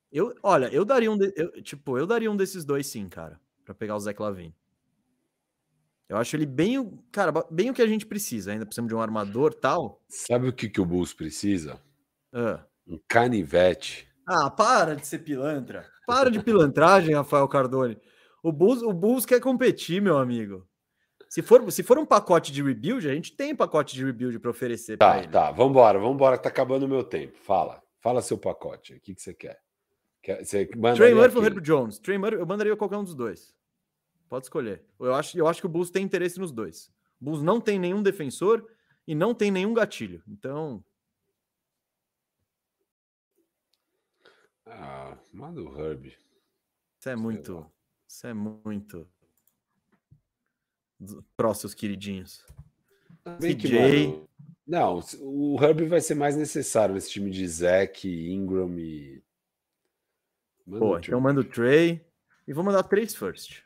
[0.10, 3.42] Eu, olha, eu daria um, de, eu, tipo, eu daria um desses dois sim, cara,
[3.66, 4.56] para pegar o Zé Lavine.
[6.14, 8.52] Eu acho ele bem, cara, bem o que a gente precisa.
[8.52, 10.00] Ainda precisamos de um armador, tal.
[10.08, 11.82] Sabe o que que o Bulls precisa?
[12.32, 12.60] Uh.
[12.88, 14.08] Um canivete.
[14.24, 15.90] Ah, para de ser pilantra.
[16.06, 17.98] Para de pilantragem, Rafael Cardone.
[18.44, 20.68] O Bulls, o Bulls quer competir, meu amigo.
[21.28, 24.52] Se for, se for um pacote de rebuild, a gente tem pacote de rebuild para
[24.52, 25.30] oferecer tá, ele.
[25.30, 27.40] Tá, vambora, vambora, tá acabando o meu tempo.
[27.40, 28.94] Fala, fala seu pacote.
[28.94, 29.60] O que, que você quer?
[30.22, 31.98] quer você Trey Murphy ou Herb Jones?
[31.98, 33.52] Trey Murphy, eu mandaria qualquer um dos dois.
[34.30, 34.84] Pode escolher.
[35.00, 36.88] Eu acho, eu acho que o Bulls tem interesse nos dois.
[37.22, 38.68] O Bulls não tem nenhum defensor
[39.08, 40.24] e não tem nenhum gatilho.
[40.28, 40.84] Então.
[44.66, 46.08] Ah, manda o Herb.
[47.00, 47.72] Isso é muito.
[48.08, 49.08] Isso é muito
[51.36, 52.46] pró seus queridinhos.
[53.40, 54.28] CJ.
[54.66, 59.22] Não, o Herb vai ser mais necessário nesse time de Zach, Ingram e.
[60.66, 62.06] Manda Pô, então manda o Trey
[62.48, 63.64] e vou mandar três first.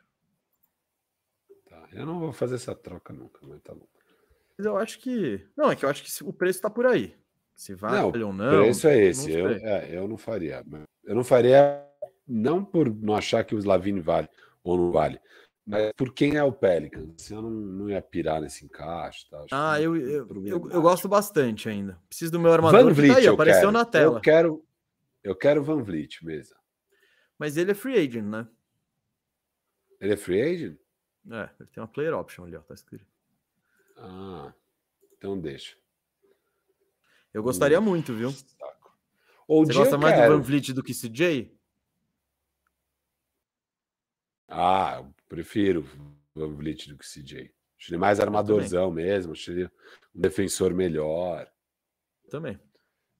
[1.89, 3.87] Tá, eu não vou fazer essa troca nunca, mas tá bom.
[4.57, 5.45] Mas eu acho que.
[5.55, 7.15] Não, é que eu acho que o preço tá por aí.
[7.55, 8.61] Se vale não, ou não.
[8.61, 9.31] O preço é esse.
[9.31, 10.63] Eu, é, eu não faria.
[11.03, 11.83] Eu não faria,
[12.27, 14.29] não por não achar que o Slavini vale
[14.63, 15.19] ou não vale,
[15.67, 17.29] mas por quem é o Pelicans?
[17.29, 19.29] Eu não, não ia pirar nesse encaixe.
[19.29, 19.45] Tá?
[19.51, 21.99] Ah, eu, eu, eu, eu, gosto bastante ainda.
[22.07, 23.71] Preciso do meu armador Van Vliet, tá aí, apareceu quero.
[23.73, 24.17] na tela.
[24.17, 24.65] Eu quero,
[25.21, 26.55] eu quero Van Vliet mesmo.
[27.37, 28.47] Mas ele é free agent, né?
[29.99, 30.77] Ele é free agent?
[31.31, 33.05] É, ele tem uma player option ali, ó, tá escrito.
[33.97, 34.53] Ah,
[35.17, 35.75] então deixa.
[37.33, 38.31] Eu gostaria muito, viu?
[38.31, 38.97] Saco.
[39.47, 40.33] Você gosta mais quero.
[40.33, 41.55] do Van Vliet do que CJ?
[44.47, 45.85] Ah, eu prefiro
[46.33, 47.53] Van Vliet do que CJ.
[47.77, 49.33] Acho ele mais armadorzão mesmo.
[49.33, 49.69] Acho ele um
[50.21, 51.49] defensor melhor.
[52.29, 52.59] Também.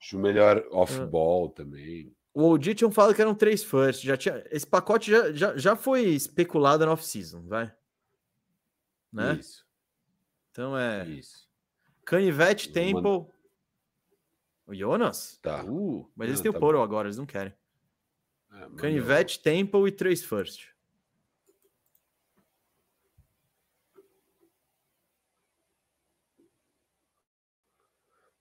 [0.01, 1.55] Acho melhor off-ball ah.
[1.55, 2.15] também.
[2.33, 4.03] O OG tinham falado que eram três first.
[4.03, 7.73] Já tinha, esse pacote já, já, já foi especulado na off-season, vai?
[9.11, 9.35] Né?
[9.35, 9.65] Isso.
[10.51, 11.07] Então é.
[11.07, 11.47] Isso.
[12.05, 13.27] Canivete, Temple.
[14.65, 15.37] O Jonas?
[15.41, 15.63] Tá.
[15.63, 17.53] Uh, mas eles têm tá o Poro agora, eles não querem.
[18.51, 20.69] É, Canivete, Temple e três first.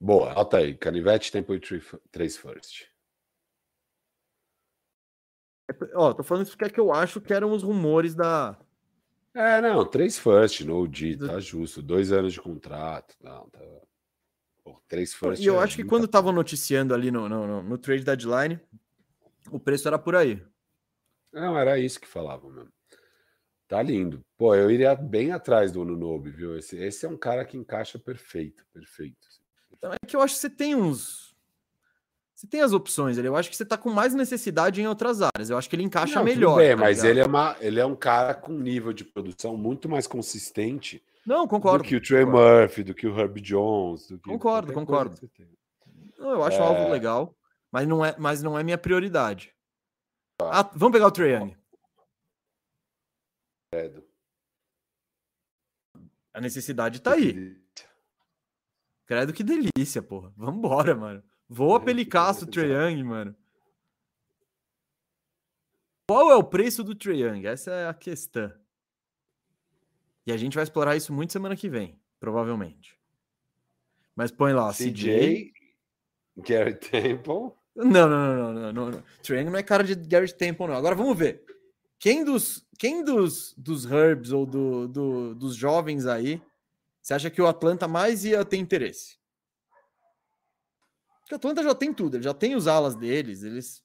[0.01, 0.75] Boa, alta aí.
[0.75, 2.87] Canivete, Temple e três first.
[5.95, 8.57] Ó, tô falando isso porque é que eu acho que eram os rumores da.
[9.37, 11.83] É, não, três first no OG, tá justo.
[11.83, 13.15] Dois anos de contrato.
[13.23, 13.61] Não, tá...
[14.65, 15.43] Pô, três first.
[15.43, 18.59] E eu é acho que quando tava noticiando ali no, no, no, no, trade deadline,
[19.51, 20.43] o preço era por aí.
[21.31, 22.73] Não, era isso que falavam mesmo.
[23.69, 24.25] Tá lindo.
[24.39, 26.57] Pô, eu iria bem atrás do Nunobi, viu?
[26.57, 29.29] Esse, esse é um cara que encaixa perfeito, perfeito.
[29.71, 31.26] Então é que eu acho que você tem uns
[32.37, 33.27] você tem as opções ali.
[33.27, 35.49] Eu acho que você tá com mais necessidade em outras áreas.
[35.49, 36.61] Eu acho que ele encaixa não, melhor.
[36.61, 40.07] Tá mas ele é, uma, ele é um cara com nível de produção muito mais
[40.07, 41.03] consistente.
[41.27, 41.83] Não, concordo.
[41.83, 42.61] Do que o Trey concordo.
[42.61, 44.09] Murphy, do que o Herb Jones.
[44.23, 45.31] concordo, concordo.
[46.19, 46.61] Não, eu acho é...
[46.61, 47.35] algo legal,
[47.73, 49.55] mas não é, mas não é minha prioridade.
[50.37, 50.61] Tá.
[50.61, 51.57] Ah, vamos pegar o Trey Young.
[56.35, 57.57] A necessidade tá aí.
[59.07, 60.31] Credo que delícia, porra.
[60.37, 61.23] Vambora, mano.
[61.49, 63.37] Voa pelicaço o Trae Young, mano.
[66.09, 67.47] Qual é o preço do Trae Young?
[67.47, 68.53] Essa é a questão.
[70.27, 72.99] E a gente vai explorar isso muito semana que vem, provavelmente.
[74.15, 75.53] Mas põe lá, CJ, CJ
[76.39, 77.53] Gary Temple.
[77.77, 79.03] Não, não, não, não, não, não.
[79.23, 80.75] Trae Young não é cara de Gary Temple, não.
[80.75, 81.45] Agora vamos ver.
[81.99, 86.43] Quem dos, quem dos, dos Herbs ou do, do, dos jovens aí
[87.07, 89.17] você acha que o Atlanta mais ia ter interesse?
[91.27, 93.85] Porque o Atlanta já tem tudo, ele já tem os alas deles, eles.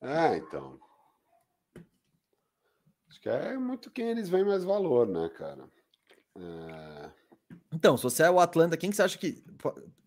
[0.00, 0.80] É, então.
[3.06, 5.68] Acho que é muito quem eles veem mais valor, né, cara?
[6.38, 7.10] É...
[7.70, 9.44] Então, se você é o Atlanta, quem que você acha que.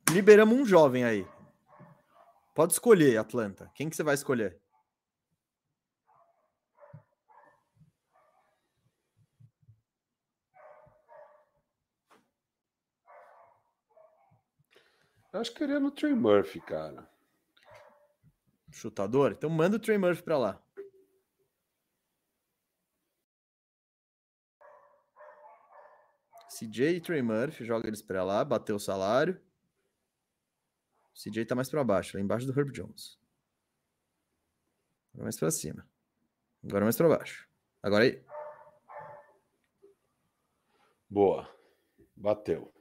[0.09, 1.27] Liberamos um jovem aí.
[2.55, 3.69] Pode escolher, Atlanta.
[3.75, 4.59] Quem que você vai escolher?
[15.33, 17.09] Eu acho que eu iria no Trey Murphy, cara.
[18.69, 19.31] Chutador?
[19.31, 20.61] Então manda o Trey Murphy pra lá.
[26.49, 29.41] CJ e Trey Murphy, joga eles pra lá, bateu o salário.
[31.13, 33.19] CJ tá mais pra baixo, lá embaixo do Herb Jones.
[35.13, 35.87] Agora mais pra cima.
[36.63, 37.49] Agora mais pra baixo.
[37.81, 38.23] Agora aí.
[41.09, 41.49] Boa.
[42.15, 42.73] Bateu.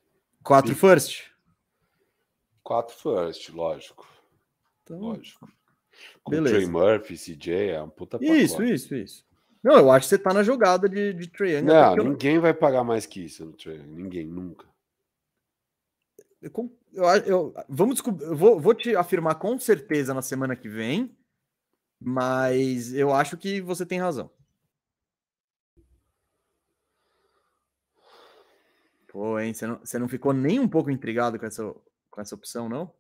[0.42, 1.29] Quatro first.
[2.70, 4.06] Quatro first, lógico.
[4.84, 5.50] Então, lógico.
[6.22, 6.54] Com beleza.
[6.54, 8.40] Trey Murphy, CJ, é um puta pacote.
[8.40, 9.26] Isso, isso, isso.
[9.60, 12.42] Não, eu acho que você tá na jogada de, de Trey Não, ninguém não...
[12.42, 14.68] vai pagar mais que isso no Trey Ninguém, nunca.
[16.40, 16.52] Eu,
[16.94, 21.12] eu, eu vamos descobrir, eu vou, vou te afirmar com certeza na semana que vem,
[22.00, 24.30] mas eu acho que você tem razão.
[29.08, 29.52] Pô, hein?
[29.52, 31.74] Você não, você não ficou nem um pouco intrigado com essa
[32.10, 32.92] com essa opção, não?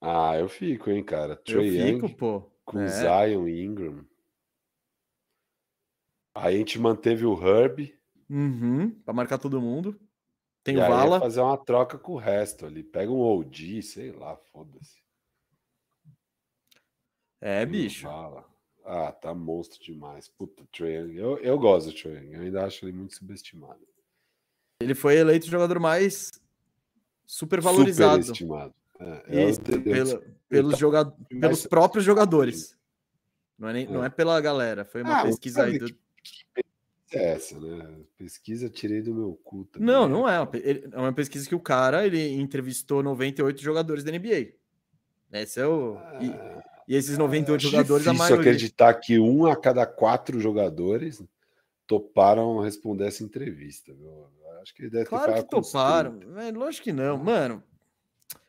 [0.00, 1.36] Ah, eu fico, hein, cara.
[1.36, 2.40] Trey eu fico, Young, pô.
[2.64, 2.88] Com é.
[2.88, 4.04] Zion e Ingram.
[6.34, 7.94] Aí a gente manteve o Herb.
[8.30, 9.98] Uhum, pra marcar todo mundo.
[10.62, 11.18] Tem e o Vala.
[11.18, 12.84] fazer uma troca com o resto ali.
[12.84, 15.02] Pega um OG, sei lá, foda-se.
[17.40, 18.06] É, bicho.
[18.06, 18.44] Vala.
[18.84, 20.28] Ah, tá monstro demais.
[20.28, 21.16] Puta, Trey Young.
[21.16, 22.34] Eu, eu gosto do Trey Young.
[22.34, 23.86] Eu ainda acho ele muito subestimado.
[24.80, 26.30] Ele foi eleito o jogador mais
[27.28, 28.24] super valorizado.
[28.34, 32.76] Super é, pela, pelos, tá joga pelos próprios jogadores.
[33.56, 33.90] Não é, nem, é.
[33.90, 34.84] não é pela galera.
[34.84, 35.78] Foi uma ah, pesquisa aí.
[35.78, 35.86] Do...
[37.12, 38.00] É essa, né?
[38.16, 39.64] Pesquisa tirei do meu cu.
[39.66, 39.86] Também.
[39.86, 40.36] Não, não é.
[40.92, 44.54] É uma pesquisa que o cara ele entrevistou 98 jogadores da NBA.
[45.32, 45.96] Esse é o.
[45.96, 46.18] Ah,
[46.88, 48.40] e, e, esses 98 é jogadores, a maioria.
[48.40, 51.22] acreditar que um a cada quatro jogadores
[51.86, 53.92] toparam responder essa entrevista.
[53.92, 54.26] Viu?
[54.62, 56.18] Acho que deve claro ter que toparam.
[56.36, 57.16] É, lógico que não.
[57.16, 57.62] Mano,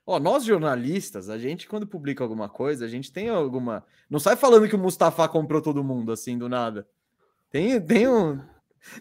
[0.06, 3.84] ó, nós jornalistas, a gente, quando publica alguma coisa, a gente tem alguma.
[4.10, 6.88] Não sai falando que o Mustafa comprou todo mundo assim do nada.
[7.52, 8.40] Tem, tem um.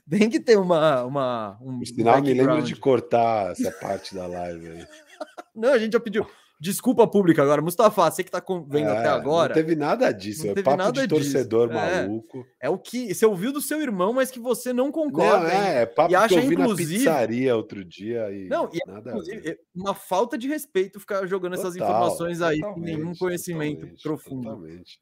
[0.09, 1.05] Tem que ter uma.
[1.05, 4.87] uma um sinal me lembra de cortar essa parte da live aí.
[5.55, 6.27] Não, a gente já pediu.
[6.61, 9.55] Desculpa pública agora, Mustafa, você que tá vendo é, até agora.
[9.55, 11.81] Não teve nada disso, não é papo nada de torcedor disso.
[11.81, 12.45] É, maluco.
[12.61, 15.45] É, o que você ouviu do seu irmão, mas que você não concorda.
[15.45, 16.93] Não, é, é papo e acha, que eu vi inclusive...
[16.95, 18.33] na pizzaria outro dia.
[18.33, 22.61] E não, e nada é, uma falta de respeito ficar jogando Total, essas informações aí
[22.61, 24.43] com nenhum conhecimento totalmente, profundo.
[24.43, 25.01] Totalmente.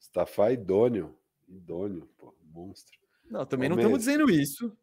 [0.00, 1.14] Mustafa é idôneo,
[1.48, 2.98] idôneo, pô, monstro.
[3.30, 4.76] Não, também não estamos dizendo isso.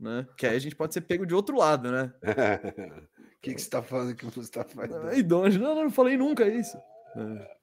[0.00, 0.26] Né?
[0.36, 2.12] Que aí a gente pode ser pego de outro lado, né?
[3.40, 5.08] O que, que você está falando que você está fazendo?
[5.08, 5.22] É.
[5.22, 6.76] Não, não, não falei nunca isso.
[7.16, 7.56] É.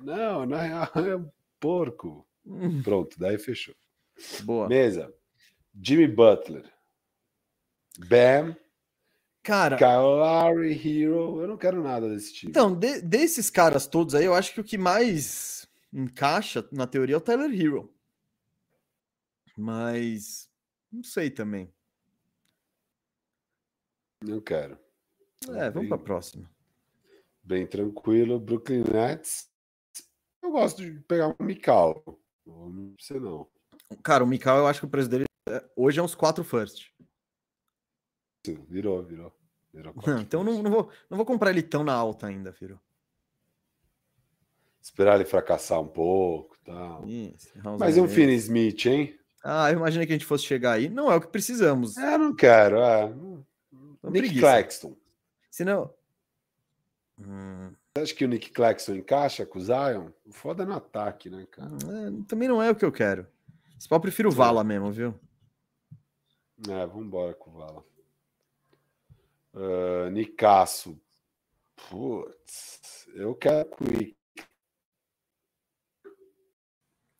[0.00, 2.28] Não, na real é porco.
[2.44, 2.82] Hum.
[2.82, 3.74] Pronto, daí fechou.
[4.42, 4.68] Boa.
[4.68, 5.10] Mesa.
[5.74, 6.70] Jimmy Butler.
[8.06, 8.54] Bam.
[9.42, 9.78] Cara.
[9.78, 11.40] Kyle Hero.
[11.40, 12.50] Eu não quero nada desse time.
[12.50, 17.14] Então, de, desses caras todos aí, eu acho que o que mais encaixa na teoria
[17.14, 17.90] é o Tyler Hero.
[19.56, 20.50] Mas
[20.92, 21.72] não sei também.
[24.22, 24.78] Não quero.
[25.46, 26.50] É, vamos para a próxima.
[27.42, 28.38] Bem tranquilo.
[28.38, 29.48] Brooklyn Nets.
[30.42, 32.02] Eu gosto de pegar um Mikal.
[32.46, 33.46] Não sei não.
[34.02, 36.90] Cara, o Mikal, eu acho que o preço dele é, hoje é uns 4 first.
[38.68, 39.32] Virou, virou.
[39.72, 42.80] virou não, então não, não, vou, não vou comprar ele tão na alta ainda, filho.
[44.80, 46.56] Esperar ele fracassar um pouco.
[46.64, 47.00] Tá.
[47.04, 49.18] Isso, Mas um Finney Smith, hein?
[49.42, 50.88] Ah, eu imaginei que a gente fosse chegar aí.
[50.88, 51.96] Não é o que precisamos.
[51.96, 52.78] É, não quero.
[52.78, 53.12] É.
[54.04, 54.38] Nick.
[54.38, 54.96] Claxton.
[55.58, 55.92] Se não.
[57.18, 57.74] Hum...
[57.96, 60.12] Você acha que o Nick Claxton encaixa com o Zion?
[60.30, 61.72] Foda no ataque, né, cara?
[61.72, 63.26] É, também não é o que eu quero.
[63.76, 65.18] Só eu prefiro o Vala mesmo, viu?
[66.68, 67.84] É, vambora com o Vala.
[69.52, 70.96] Uh, Nicasso.
[71.88, 74.16] Putz, eu quero Quick.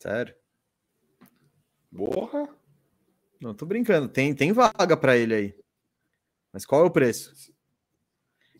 [0.01, 0.33] Sério?
[1.93, 2.47] Porra!
[3.41, 4.07] Não, tô brincando.
[4.07, 5.59] Tem, tem vaga para ele aí.
[6.53, 7.58] Mas qual é o preço?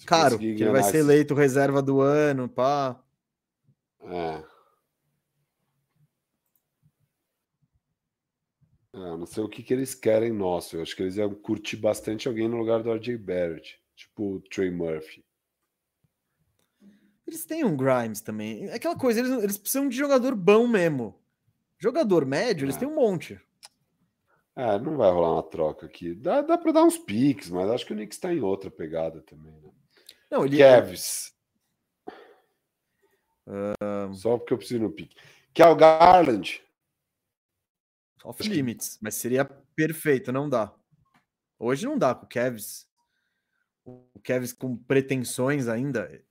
[0.05, 3.01] Caro, que ele vai ser eleito reserva do ano, pá.
[4.01, 4.43] É.
[8.93, 10.77] é não sei o que, que eles querem nosso.
[10.77, 14.41] Eu acho que eles iam curtir bastante alguém no lugar do RJ Barrett, tipo o
[14.41, 15.23] Trey Murphy.
[17.27, 18.67] Eles têm um Grimes também.
[18.69, 21.15] É aquela coisa, eles, eles precisam de jogador bom mesmo.
[21.77, 22.65] Jogador médio, é.
[22.65, 23.39] eles têm um monte.
[24.55, 26.13] É, não vai rolar uma troca aqui.
[26.13, 29.21] Dá, dá para dar uns piques, mas acho que o Knicks está em outra pegada
[29.21, 29.53] também.
[29.53, 29.69] Né?
[30.30, 30.57] Não, ele...
[30.57, 31.34] Kevs.
[33.47, 34.14] Uh...
[34.14, 35.15] Só porque eu preciso no pique.
[35.53, 36.64] Que é o Garland.
[38.23, 40.73] Off limits, mas seria perfeito, não dá.
[41.57, 42.88] Hoje não dá com o Kevs.
[43.85, 46.22] O Kevs com pretensões ainda.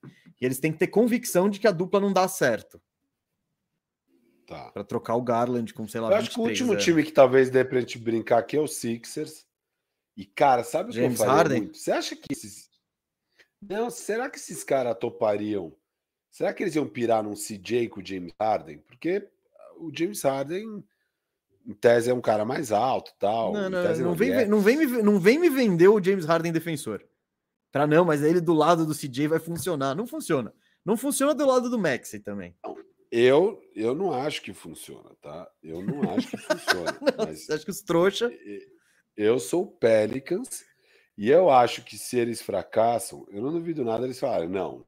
[0.40, 2.80] E eles têm que ter convicção de que a dupla não dá certo.
[4.46, 4.70] Tá.
[4.70, 6.84] Para trocar o Garland com, sei lá, Eu acho que o último anos.
[6.84, 9.46] time que talvez dê pra gente brincar aqui é o Sixers.
[10.16, 11.62] E, cara, sabe o que eu faria Harden?
[11.62, 11.78] muito?
[11.78, 12.67] Você acha que esses,
[13.60, 15.74] não, será que esses caras topariam?
[16.30, 18.78] Será que eles iam pirar num CJ com o James Harden?
[18.78, 19.28] Porque
[19.78, 20.84] o James Harden,
[21.66, 23.52] em tese, é um cara mais alto tal.
[23.52, 24.46] Não, não, não, vem, é.
[24.46, 27.04] não, vem me, não vem me vender o James Harden defensor.
[27.72, 29.94] Pra não, mas ele do lado do CJ vai funcionar.
[29.94, 30.54] Não funciona.
[30.84, 32.54] Não funciona do lado do Maxi também.
[33.10, 35.50] Eu, eu não acho que funciona, tá?
[35.62, 36.98] Eu não acho que funciona.
[37.00, 38.30] não, mas acho que os trouxa.
[39.16, 40.64] Eu sou o Pelicans
[41.18, 44.86] e eu acho que se eles fracassam, eu não duvido nada eles falarem, não,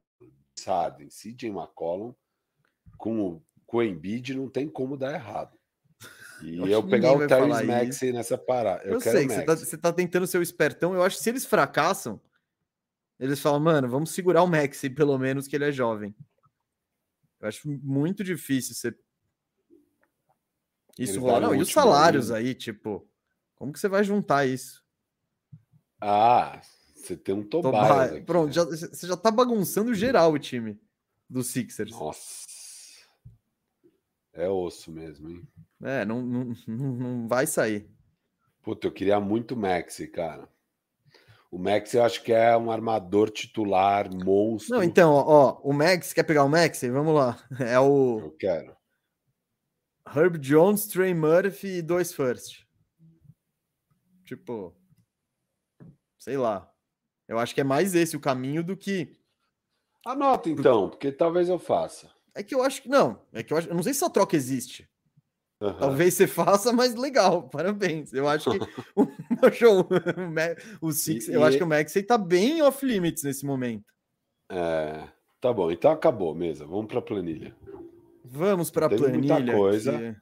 [0.65, 2.13] Harden, CJ McCollum
[2.97, 5.59] com o, com o Embiid não tem como dar errado.
[6.41, 8.81] E eu, eu pegar o Tyrese Maxey nessa parada.
[8.85, 10.95] Eu, eu sei você tá, você tá, tentando ser o espertão.
[10.95, 12.19] Eu acho que se eles fracassam,
[13.19, 16.15] eles falam, mano, vamos segurar o Maxey, pelo menos que ele é jovem.
[17.41, 18.95] Eu acho muito difícil você.
[20.97, 21.41] Isso rolar.
[21.41, 23.05] Não, e os salários aí, tipo,
[23.55, 24.80] como que você vai juntar isso?
[26.01, 26.59] Ah,
[26.95, 27.87] você tem um Tobias.
[27.87, 28.25] Tobias.
[28.25, 28.53] Pronto, né?
[28.53, 30.79] já, você já tá bagunçando geral o time
[31.29, 31.91] do Sixers.
[31.91, 32.47] Nossa.
[34.33, 35.47] É osso mesmo, hein?
[35.83, 37.89] É, não, não, não vai sair.
[38.61, 40.47] Puta, eu queria muito o Maxi, cara.
[41.51, 44.75] O Max eu acho que é um armador titular, monstro.
[44.75, 46.81] Não, então, ó, o Max, quer pegar o Max?
[46.81, 47.37] Vamos lá.
[47.59, 48.19] É o.
[48.21, 48.77] Eu quero.
[50.07, 52.65] Herb Jones, Trey Murphy e dois first.
[54.23, 54.73] Tipo
[56.21, 56.71] sei lá.
[57.27, 59.17] Eu acho que é mais esse o caminho do que.
[60.05, 62.09] Anota então, porque talvez eu faça.
[62.33, 63.21] É que eu acho que não.
[63.33, 64.87] É que eu, acho, eu não sei se essa troca existe.
[65.59, 65.77] Uhum.
[65.77, 68.13] Talvez você faça, mas legal, parabéns.
[68.13, 68.57] Eu acho que
[68.95, 69.87] o, show,
[70.81, 71.43] o Six, e, eu e...
[71.43, 73.85] acho que o Max tá bem off limits nesse momento.
[74.49, 75.07] É,
[75.39, 76.67] tá bom, então acabou mesmo.
[76.67, 77.55] Vamos para a planilha.
[78.23, 79.39] Vamos para a planilha.
[79.39, 80.21] Muita coisa.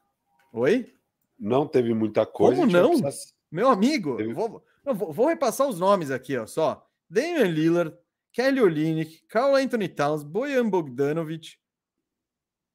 [0.52, 0.94] Oi?
[1.40, 2.62] não teve muita coisa.
[2.62, 3.00] Como não?
[3.00, 3.34] Precisar...
[3.50, 4.34] Meu amigo, teve...
[4.34, 4.62] vou,
[4.94, 6.88] vou, vou, repassar os nomes aqui, ó, só.
[7.10, 7.96] Damian Lillard,
[8.32, 11.58] Kelly Olynyk, Carl Anthony Towns, Bojan Bogdanovic,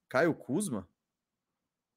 [0.08, 0.88] Caio Kuzma?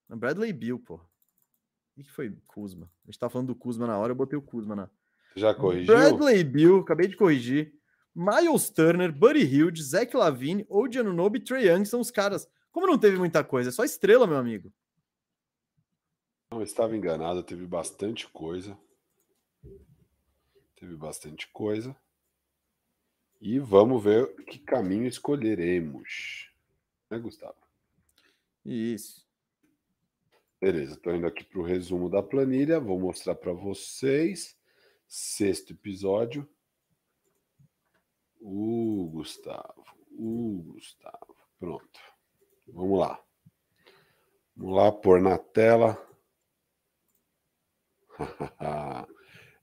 [0.10, 0.96] Bradley Bill, pô.
[0.96, 2.90] O que foi Kuzma?
[3.04, 4.90] A gente tá falando do Kuzma na hora, eu botei o Kuzma na.
[5.36, 5.88] Já corrigiu?
[5.88, 7.74] Bradley Bill, acabei de corrigir.
[8.16, 12.48] Miles Turner, Buddy Hilde, Zach Lavine, Odi Anunobi e Trey Young são os caras.
[12.72, 14.74] Como não teve muita coisa, é só estrela, meu amigo.
[16.52, 18.78] Não, estava enganado, teve bastante coisa.
[20.80, 21.96] Teve bastante coisa.
[23.42, 26.52] E vamos ver que caminho escolheremos.
[27.10, 27.58] Né, Gustavo?
[28.64, 29.28] Isso.
[30.62, 32.80] Beleza, estou indo aqui para o resumo da planilha.
[32.80, 34.56] Vou mostrar para vocês.
[35.08, 36.48] Sexto episódio.
[38.40, 39.84] O Gustavo.
[40.12, 41.36] O Gustavo.
[41.60, 42.00] Pronto.
[42.68, 43.24] Vamos lá.
[44.56, 45.98] Vamos lá, pôr na tela.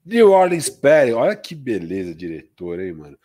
[0.05, 1.13] New Orleans Perry.
[1.13, 3.17] Olha que beleza, diretor, hein, mano?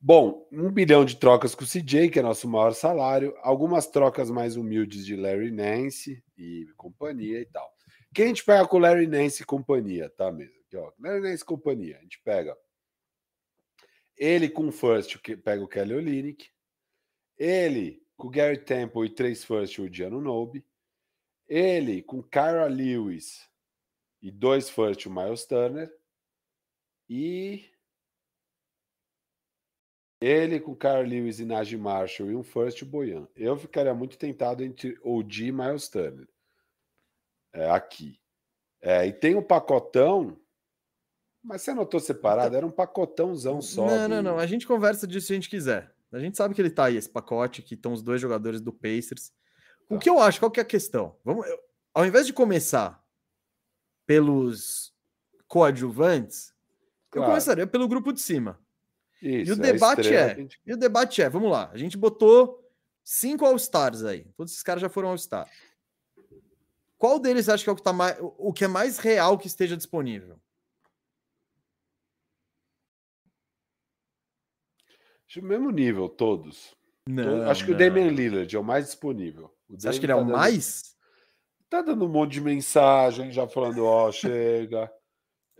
[0.00, 4.30] Bom, um bilhão de trocas com o CJ, que é nosso maior salário, algumas trocas
[4.30, 7.70] mais humildes de Larry Nance e companhia e tal.
[8.12, 10.54] Quem a gente pega com Larry Nance e companhia, tá mesmo?
[10.66, 11.98] Aqui, ó, Larry Nance e companhia.
[11.98, 12.56] A gente pega
[14.16, 16.48] ele com o first, pega o Kelly Olynyk,
[17.38, 20.64] ele com o Gary Temple e três first, o Diano Nobe,
[21.48, 23.48] ele com Kyra Lewis
[24.20, 25.90] e dois first, o Miles Turner,
[27.10, 27.68] e
[30.20, 33.26] ele com Carl Lewis e Najee Marshall e um first Boyan.
[33.34, 36.28] Eu ficaria muito tentado entre OG e Miles Turner.
[37.52, 38.20] É, aqui.
[38.80, 40.38] É, e tem o um pacotão.
[41.42, 42.54] Mas você anotou separado?
[42.54, 43.86] Era um pacotãozão só.
[43.86, 44.08] Não, do...
[44.08, 44.38] não, não.
[44.38, 45.92] A gente conversa disso se a gente quiser.
[46.12, 48.72] A gente sabe que ele tá aí, esse pacote, que estão os dois jogadores do
[48.72, 49.32] Pacers.
[49.88, 50.00] O tá.
[50.00, 51.18] que eu acho, qual que é a questão?
[51.24, 51.58] Vamos, eu,
[51.92, 53.02] ao invés de começar
[54.06, 54.94] pelos
[55.48, 56.54] coadjuvantes,
[57.10, 57.26] claro.
[57.26, 58.58] eu começaria pelo grupo de cima.
[59.22, 60.60] Isso, e o debate é, gente...
[60.64, 62.66] e o debate é, vamos lá, a gente botou
[63.04, 64.24] cinco All-Stars aí.
[64.36, 65.48] Todos esses caras já foram All-Star.
[66.96, 69.46] Qual deles acha que é o que, tá mais, o que é mais real que
[69.46, 70.38] esteja disponível?
[75.26, 76.74] Acho o mesmo nível, todos.
[77.08, 77.76] Não, acho que não.
[77.76, 79.54] o Damian Lillard é o mais disponível.
[79.68, 80.96] O Você acha que ele é tá o dando, mais?
[81.68, 84.92] Tá dando um monte de mensagem, já falando, ó, oh, chega.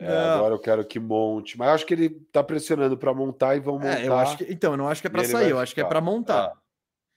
[0.01, 1.59] É, agora eu quero que monte.
[1.59, 4.01] Mas acho que ele tá pressionando para montar e vão montar.
[4.01, 5.81] É, eu acho que, então, eu não acho que é para sair, eu acho que
[5.81, 6.59] é para montar.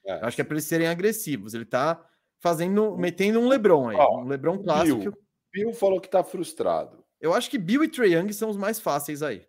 [0.06, 0.20] É.
[0.20, 1.54] Eu acho que é para eles serem agressivos.
[1.54, 2.06] Ele tá
[2.42, 5.00] fazendo, metendo um LeBron aí, Ó, um LeBron clássico.
[5.00, 5.18] Bill,
[5.54, 7.02] Bill falou que tá frustrado.
[7.22, 9.48] Eu acho que Bill e Trae Young são os mais fáceis aí.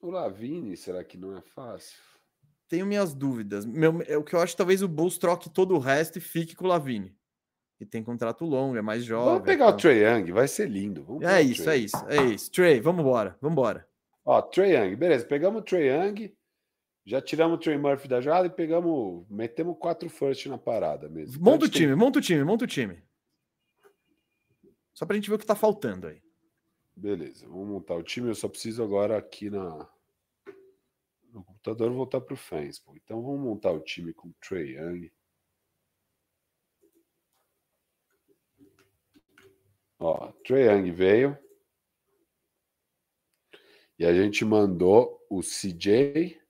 [0.00, 1.96] O Lavine, será que não é fácil?
[2.66, 3.64] Tenho minhas dúvidas.
[3.64, 6.56] Meu, é o que eu acho talvez o Bulls troque todo o resto e fique
[6.56, 7.16] com o Lavine
[7.80, 9.32] que tem contrato longo, é mais jovem.
[9.32, 11.02] Vamos pegar o Trey Young, vai ser lindo.
[11.02, 12.50] Vamos é isso, é isso, é isso.
[12.50, 13.88] Trey, vamos embora, vamos embora.
[14.22, 15.24] Ó, Trey Young, beleza.
[15.24, 16.30] Pegamos o Trey Young,
[17.06, 21.42] já tiramos o Trey Murphy da jogada e pegamos, metemos quatro first na parada mesmo.
[21.42, 21.96] Monta o time, tem...
[21.96, 23.02] monta o time, monta o time.
[24.92, 26.20] Só pra gente ver o que tá faltando aí.
[26.94, 28.28] Beleza, vamos montar o time.
[28.28, 29.88] Eu só preciso agora aqui na
[31.32, 32.82] no computador voltar pro fans.
[32.94, 35.10] Então vamos montar o time com o Trey Young.
[40.00, 41.38] Ó, Trae Young veio.
[43.98, 46.40] E a gente mandou o CJ,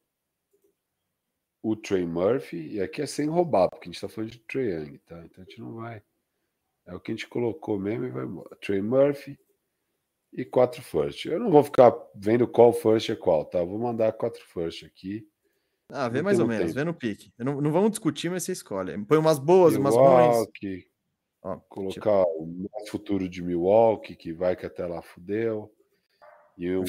[1.60, 4.70] o Trey Murphy, e aqui é sem roubar, porque a gente tá falando de Trey
[4.72, 5.20] Young, tá?
[5.24, 6.00] Então a gente não vai.
[6.86, 8.56] É o que a gente colocou mesmo e vai embora.
[8.56, 9.36] Trey Murphy
[10.32, 11.26] e quatro first.
[11.26, 13.58] Eu não vou ficar vendo qual first é qual, tá?
[13.58, 15.28] Eu vou mandar quatro first aqui.
[15.88, 16.74] Ah, vê mais ou menos, tempo.
[16.74, 17.32] vê no pique.
[17.36, 18.96] Não, não, vamos discutir, mas você escolhe.
[19.06, 20.46] Põe umas boas, umas ruins.
[21.42, 25.74] Ó, Colocar o futuro de Milwaukee, que vai que até lá fudeu.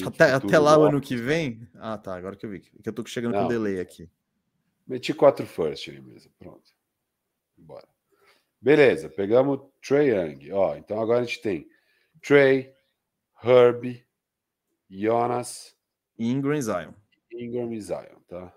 [0.06, 1.66] até, até lá o ano que vem?
[1.74, 2.14] Ah, tá.
[2.14, 2.60] Agora que eu vi.
[2.60, 3.42] Que eu tô chegando Não.
[3.42, 4.10] com delay aqui.
[4.86, 6.30] Meti quatro first aí mesmo.
[6.38, 6.70] Pronto.
[7.56, 7.88] Bora.
[8.60, 10.52] Beleza, pegamos Trey Young.
[10.52, 11.68] Ó, então agora a gente tem
[12.20, 12.72] Trey,
[13.42, 14.04] Herb,
[14.90, 15.74] Jonas.
[16.18, 16.92] Ingram e Zion.
[17.32, 18.54] Ingram e Zion, tá?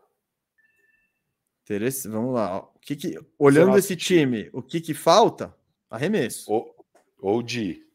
[1.64, 2.12] Interessante.
[2.12, 2.60] Vamos lá.
[2.60, 5.56] O que que, olhando esse time, o que que falta?
[5.90, 6.52] Arremesso.
[6.52, 6.76] Ou,
[7.20, 7.86] ou de.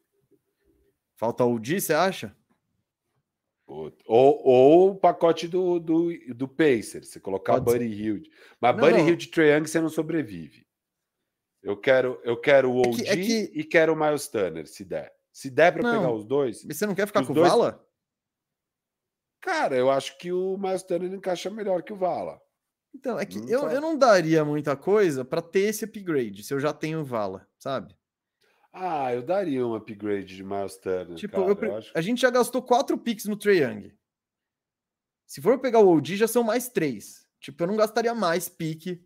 [1.17, 2.37] Falta o de, você acha?
[3.67, 8.31] Ou, ou, o pacote do, do, do Pacer, você colocar Pode Buddy Hilde.
[8.61, 10.67] Mas não, Buddy Hilde Triangle você não sobrevive.
[11.63, 13.61] Eu quero, eu quero o OG é que, é que...
[13.61, 15.15] e quero o Miles Turner, se der.
[15.33, 16.65] Se der para pegar os dois.
[16.65, 17.49] Mas você não quer ficar com o dois...
[17.49, 17.87] Vala?
[19.41, 22.41] Cara, eu acho que o Miles Turner encaixa melhor que o Vala.
[22.95, 26.61] Então, é que eu, eu não daria muita coisa para ter esse upgrade, se eu
[26.61, 27.97] já tenho Vala, sabe?
[28.73, 31.17] Ah, eu daria um upgrade de Miles Turner.
[31.17, 31.93] Tipo, cara, eu, acho...
[31.95, 33.93] a gente já gastou quatro picks no Trae Young.
[35.27, 37.27] Se for pegar o OG, já são mais três.
[37.41, 39.05] Tipo, eu não gastaria mais pique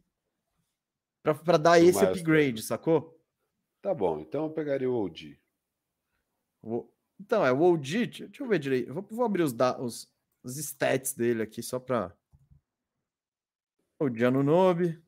[1.23, 2.65] para dar esse upgrade, Turner.
[2.65, 3.20] sacou?
[3.81, 5.39] Tá bom, então eu pegaria o OG.
[6.62, 6.89] O...
[7.20, 8.06] Então, é o OG.
[8.06, 8.89] Deixa eu ver direito.
[8.89, 10.11] Eu vou, vou abrir os, os,
[10.43, 12.16] os stats dele aqui só para.
[13.99, 15.01] O Diano Nobe.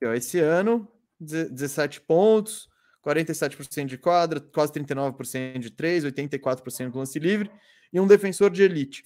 [0.00, 2.68] Esse ano, 17 pontos,
[3.04, 7.50] 47% de quadra, quase 39% de 3, 84% de lance livre
[7.92, 9.04] e um defensor de elite.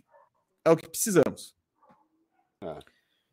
[0.65, 1.55] É o que precisamos.
[2.63, 2.79] É.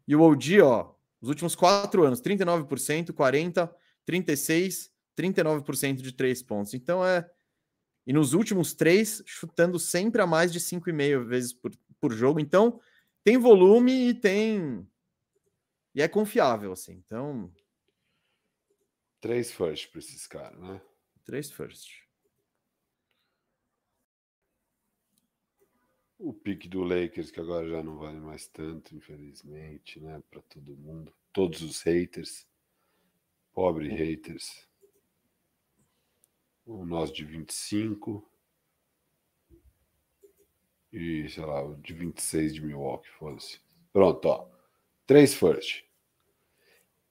[0.07, 3.69] E o OG, ó, os últimos quatro anos, 39%, 40%,
[4.07, 6.73] 36%, 39% de três pontos.
[6.73, 7.29] Então é.
[8.05, 12.39] E nos últimos três, chutando sempre a mais de 5,5 vezes por, por jogo.
[12.39, 12.79] Então,
[13.23, 14.87] tem volume e tem.
[15.97, 16.93] E é confiável, assim.
[16.93, 17.51] Então,
[19.19, 20.79] Três first para esses caras, né?
[21.25, 22.07] Três first.
[26.19, 30.21] O pique do Lakers, que agora já não vale mais tanto, infelizmente, né?
[30.29, 31.11] Para todo mundo.
[31.33, 32.47] Todos os haters.
[33.51, 34.69] Pobre haters.
[36.63, 38.23] O nosso de 25.
[40.93, 43.59] E, sei lá, o de 26 de Milwaukee, foda-se.
[43.91, 44.47] Pronto, ó.
[45.07, 45.86] Três first.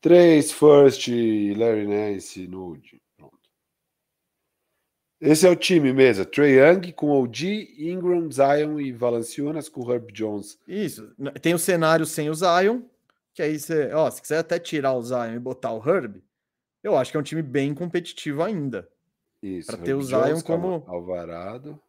[0.06, 3.02] Três first, Larry Nance, nude.
[3.16, 3.50] Pronto.
[5.20, 6.24] Esse é o time mesmo.
[6.24, 10.60] Trey Young com OG, Ingram, Zion e Valanciunas com Herb Jones.
[10.68, 11.12] Isso.
[11.42, 12.82] Tem o cenário sem o Zion,
[13.34, 16.22] que aí você, ó, se quiser até tirar o Zion e botar o Herb,
[16.84, 18.88] eu acho que é um time bem competitivo ainda.
[19.42, 19.66] Isso.
[19.66, 21.82] Para ter o Zion Jones, como Alvarado.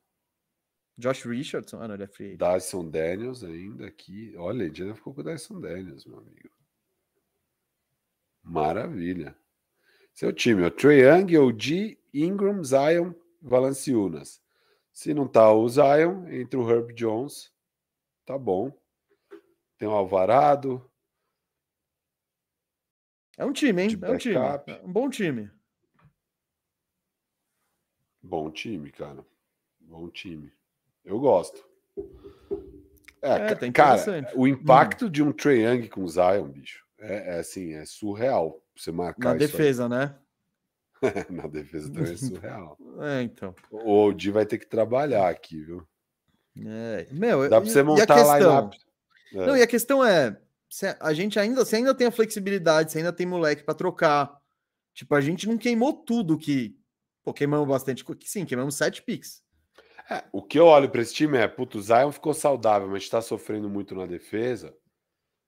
[0.97, 2.35] Josh Richardson, ah, não, ele é free.
[2.35, 4.33] Dyson Daniels ainda aqui.
[4.37, 6.56] Olha, ele ainda ficou com o Dyson Daniels, meu amigo.
[8.47, 9.37] Maravilha.
[10.13, 14.41] Seu time, o Trae Young, OG, Ingram, Zion, Valanciunas.
[14.93, 17.53] Se não tá o Zion, entre o Herb Jones,
[18.25, 18.71] tá bom.
[19.77, 20.89] Tem o Alvarado.
[23.37, 23.99] É um time, hein?
[24.01, 24.35] É um time.
[24.35, 25.51] É um bom time.
[28.23, 29.23] Bom time, cara.
[29.79, 30.51] Bom time.
[31.05, 31.63] Eu gosto.
[33.21, 35.09] É, é tá cara, o impacto hum.
[35.11, 36.86] de um Trae Young com Zion, bicho.
[36.99, 39.33] É, é assim, é surreal você marcar.
[39.33, 39.89] Na defesa, aí.
[39.89, 40.15] né?
[41.29, 42.77] Na defesa também é surreal.
[42.99, 43.53] É, então.
[43.69, 45.87] O Odi vai ter que trabalhar aqui, viu?
[46.65, 48.75] É, meu, dá para você montar lá line
[49.33, 49.45] é.
[49.45, 50.35] Não, e a questão é,
[50.99, 54.35] a gente ainda, você ainda tem a flexibilidade, você ainda tem moleque para trocar.
[54.93, 56.75] Tipo, a gente não queimou tudo que,
[57.23, 59.43] pô, queimamos bastante, sim, queimamos sete picks.
[60.09, 63.03] É, o que eu olho para esse time é, puto, o Zion ficou saudável, mas
[63.03, 64.73] está sofrendo muito na defesa.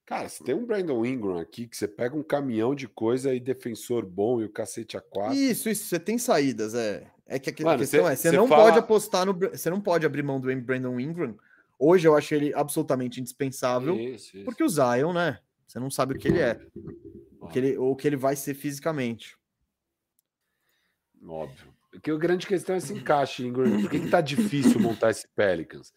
[0.10, 3.40] Cara, se tem um Brandon Ingram aqui que você pega um caminhão de coisa e
[3.40, 5.36] defensor bom e o cacete a quatro.
[5.36, 7.06] Isso, isso, você tem saídas, é.
[7.28, 8.64] É que a Mano, questão cê, é, você não fala...
[8.64, 9.38] pode apostar no.
[9.38, 11.38] Você não pode abrir mão do Brandon Ingram.
[11.78, 13.96] Hoje eu acho ele absolutamente indispensável.
[14.00, 14.46] Isso, isso.
[14.46, 15.38] Porque o Zion, né?
[15.68, 16.60] Você não sabe o que ele é.
[17.40, 19.38] O que ele, ou o que ele vai ser fisicamente.
[21.24, 21.72] Óbvio.
[21.92, 23.80] Porque a grande questão é esse encaixe, Ingram.
[23.80, 25.94] Por que, que tá difícil montar esse Pelicans?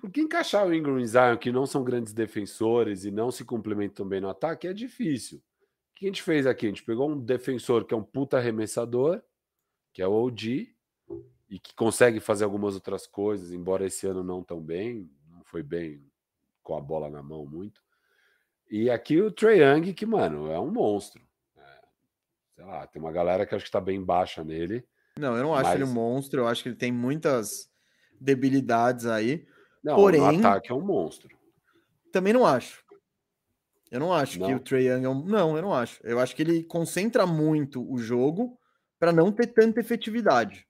[0.00, 4.06] Porque encaixar o Ingram e Zion, que não são grandes defensores e não se complementam
[4.06, 5.38] bem no ataque, é difícil.
[5.38, 6.66] O que a gente fez aqui?
[6.66, 9.22] A gente pegou um defensor que é um puta arremessador,
[9.92, 10.74] que é o OG,
[11.50, 15.62] e que consegue fazer algumas outras coisas, embora esse ano não tão bem, não foi
[15.62, 16.02] bem
[16.62, 17.82] com a bola na mão muito.
[18.70, 21.20] E aqui o Trae Young, que, mano, é um monstro.
[21.56, 21.80] É,
[22.54, 24.86] sei lá, tem uma galera que acho que tá bem baixa nele.
[25.18, 25.74] Não, eu não acho mas...
[25.74, 27.68] ele um monstro, eu acho que ele tem muitas
[28.20, 29.44] debilidades aí.
[29.82, 31.28] Não, Porém, no ataque é um monstro.
[32.12, 32.84] Também não acho.
[33.90, 34.46] Eu não acho não.
[34.46, 35.24] que o Trae Young é um.
[35.24, 36.00] Não, eu não acho.
[36.04, 38.56] Eu acho que ele concentra muito o jogo
[38.98, 40.66] para não ter tanta efetividade.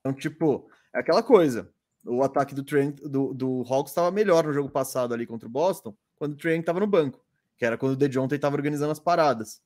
[0.00, 1.70] Então, tipo, é aquela coisa.
[2.06, 5.50] O ataque do, Trae, do, do Hawks estava melhor no jogo passado ali contra o
[5.50, 7.22] Boston, quando o Trae Young estava no banco,
[7.58, 9.60] que era quando o DeJounte estava organizando as paradas.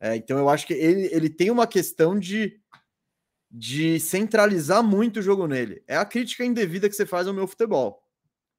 [0.00, 2.60] É, então, eu acho que ele, ele tem uma questão de,
[3.50, 5.82] de centralizar muito o jogo nele.
[5.86, 8.03] É a crítica indevida que você faz ao meu futebol.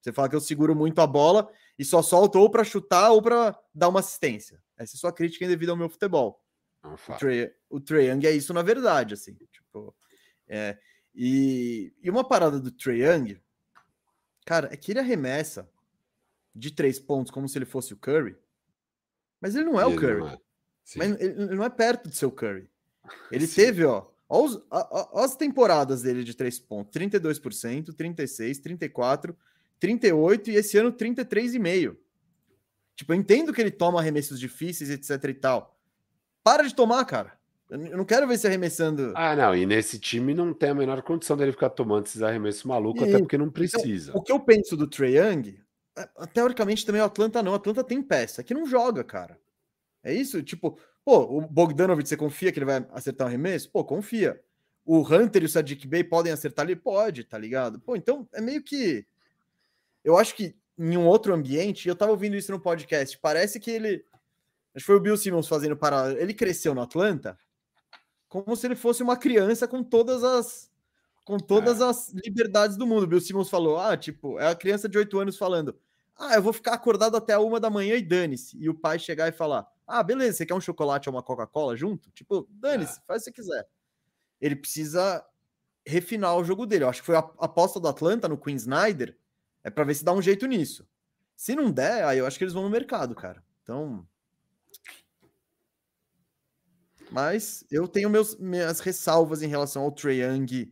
[0.05, 3.23] Você fala que eu seguro muito a bola e só solto ou para chutar ou
[3.23, 4.61] para dar uma assistência.
[4.77, 6.45] Essa é a sua crítica devido ao meu futebol.
[6.83, 9.35] o, Trey, o Trae Young é isso na verdade, assim.
[9.51, 9.95] Tipo,
[10.47, 10.77] é,
[11.15, 13.41] e, e uma parada do Trae Young,
[14.45, 15.67] cara, é que ele arremessa
[16.53, 18.37] de três pontos como se ele fosse o Curry,
[19.41, 20.27] mas ele não é ele o Curry.
[20.27, 20.39] É.
[20.97, 22.69] Mas ele não é perto do seu Curry.
[23.31, 23.55] Ele Sim.
[23.55, 29.35] teve, ó, ó, as temporadas dele de três pontos: 32%, 36%, 34%.
[29.79, 31.95] 38 e esse ano 33,5.
[32.95, 35.77] Tipo, eu entendo que ele toma arremessos difíceis, etc e tal.
[36.43, 37.33] Para de tomar, cara.
[37.69, 39.11] Eu não quero ver você arremessando.
[39.15, 39.55] Ah, não.
[39.55, 43.09] E nesse time não tem a menor condição dele ficar tomando esses arremessos malucos, e...
[43.09, 44.11] até porque não então, precisa.
[44.11, 45.59] Então, o que eu penso do Trae Young,
[45.97, 47.53] é, teoricamente também o Atlanta não.
[47.53, 49.39] O Atlanta tem peça, que não joga, cara.
[50.03, 50.43] É isso?
[50.43, 53.71] Tipo, pô, o Bogdanovich, você confia que ele vai acertar um arremesso?
[53.71, 54.39] Pô, confia.
[54.85, 56.65] O Hunter e o Sadiq Bey podem acertar?
[56.65, 57.79] Ele pode, tá ligado?
[57.79, 59.05] Pô, então é meio que.
[60.05, 63.71] Eu acho que em um outro ambiente, eu tava ouvindo isso no podcast, parece que
[63.71, 64.05] ele.
[64.75, 66.19] Acho que foi o Bill Simmons fazendo paralelo.
[66.19, 67.37] Ele cresceu no Atlanta
[68.27, 70.69] como se ele fosse uma criança com todas as
[71.23, 71.85] com todas é.
[71.85, 73.03] as liberdades do mundo.
[73.03, 75.75] O Bill Simmons falou: ah, tipo, é a criança de 8 anos falando:
[76.15, 78.57] ah, eu vou ficar acordado até a uma da manhã e dane-se.
[78.61, 81.75] E o pai chegar e falar: ah, beleza, você quer um chocolate ou uma Coca-Cola
[81.75, 82.11] junto?
[82.11, 83.03] Tipo, dane-se, é.
[83.07, 83.67] faz o que você quiser.
[84.39, 85.25] Ele precisa
[85.83, 86.83] refinar o jogo dele.
[86.83, 89.17] Eu acho que foi a aposta do Atlanta no Queen Snyder
[89.65, 90.87] é para ver se dá um jeito nisso.
[91.35, 93.43] Se não der, aí eu acho que eles vão no mercado, cara.
[93.63, 94.07] Então.
[97.11, 100.71] Mas eu tenho meus, minhas ressalvas em relação ao Trae Young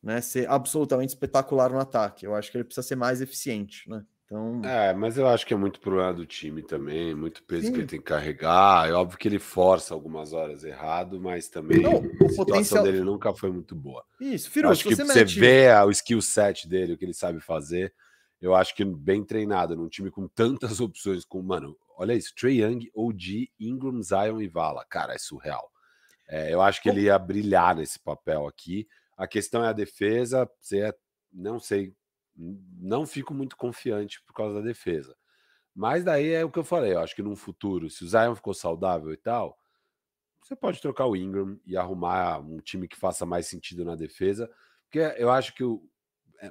[0.00, 2.24] né, ser absolutamente espetacular no ataque.
[2.24, 4.04] Eu acho que ele precisa ser mais eficiente, né?
[4.24, 4.62] Então...
[4.64, 7.72] É, mas eu acho que é muito problema do time também, muito peso Sim.
[7.72, 8.88] que ele tem que carregar.
[8.88, 12.84] É óbvio que ele força algumas horas errado, mas também não, a situação potencial...
[12.84, 14.04] dele nunca foi muito boa.
[14.20, 15.38] Isso, Firu, acho que você, mete...
[15.38, 17.92] vê o skill set dele, o que ele sabe fazer.
[18.44, 22.62] Eu acho que bem treinado, num time com tantas opções, com, mano, olha isso, Trey
[22.62, 24.84] Young, OG, Ingram, Zion e Vala.
[24.84, 25.72] Cara, é surreal.
[26.28, 28.86] É, eu acho que ele ia brilhar nesse papel aqui.
[29.16, 30.46] A questão é a defesa.
[30.60, 30.94] Você é,
[31.32, 31.94] não sei
[32.36, 35.16] não fico muito confiante por causa da defesa.
[35.74, 38.34] Mas daí é o que eu falei, eu acho que num futuro, se o Zion
[38.34, 39.56] ficou saudável e tal,
[40.42, 44.50] você pode trocar o Ingram e arrumar um time que faça mais sentido na defesa,
[44.82, 45.82] porque eu acho que o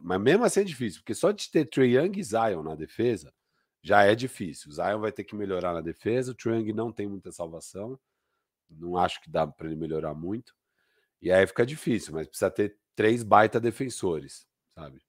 [0.02, 3.34] mas mesmo assim é difícil, porque só de ter Trae Young e Zion na defesa
[3.82, 4.70] já é difícil.
[4.70, 8.00] O Zion vai ter que melhorar na defesa, o Trae Young não tem muita salvação.
[8.70, 10.54] Não acho que dá para ele melhorar muito.
[11.22, 15.02] E aí fica difícil, mas precisa ter três baita defensores, sabe?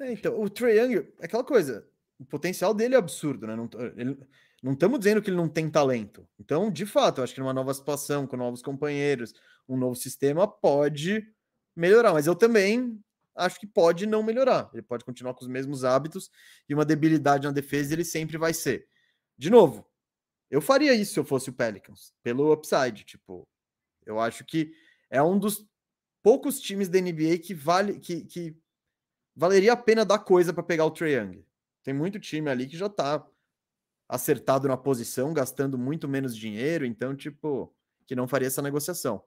[0.00, 3.56] É, então, o Trae Young, é aquela coisa, o potencial dele é absurdo, né?
[3.56, 4.18] Não, ele,
[4.62, 6.26] não estamos dizendo que ele não tem talento.
[6.38, 9.34] Então, de fato, eu acho que numa nova situação, com novos companheiros,
[9.68, 11.26] um novo sistema pode
[11.76, 12.98] melhorar, mas eu também
[13.34, 14.70] acho que pode não melhorar.
[14.72, 16.30] Ele pode continuar com os mesmos hábitos
[16.68, 18.88] e uma debilidade na defesa ele sempre vai ser.
[19.36, 19.86] De novo,
[20.50, 23.46] eu faria isso se eu fosse o Pelicans, pelo upside, tipo,
[24.06, 24.72] eu acho que
[25.10, 25.66] é um dos
[26.22, 28.56] poucos times da NBA que vale que, que
[29.34, 31.44] valeria a pena dar coisa para pegar o Trae Young.
[31.82, 33.26] Tem muito time ali que já tá
[34.08, 37.74] acertado na posição, gastando muito menos dinheiro, então, tipo,
[38.06, 39.24] que não faria essa negociação.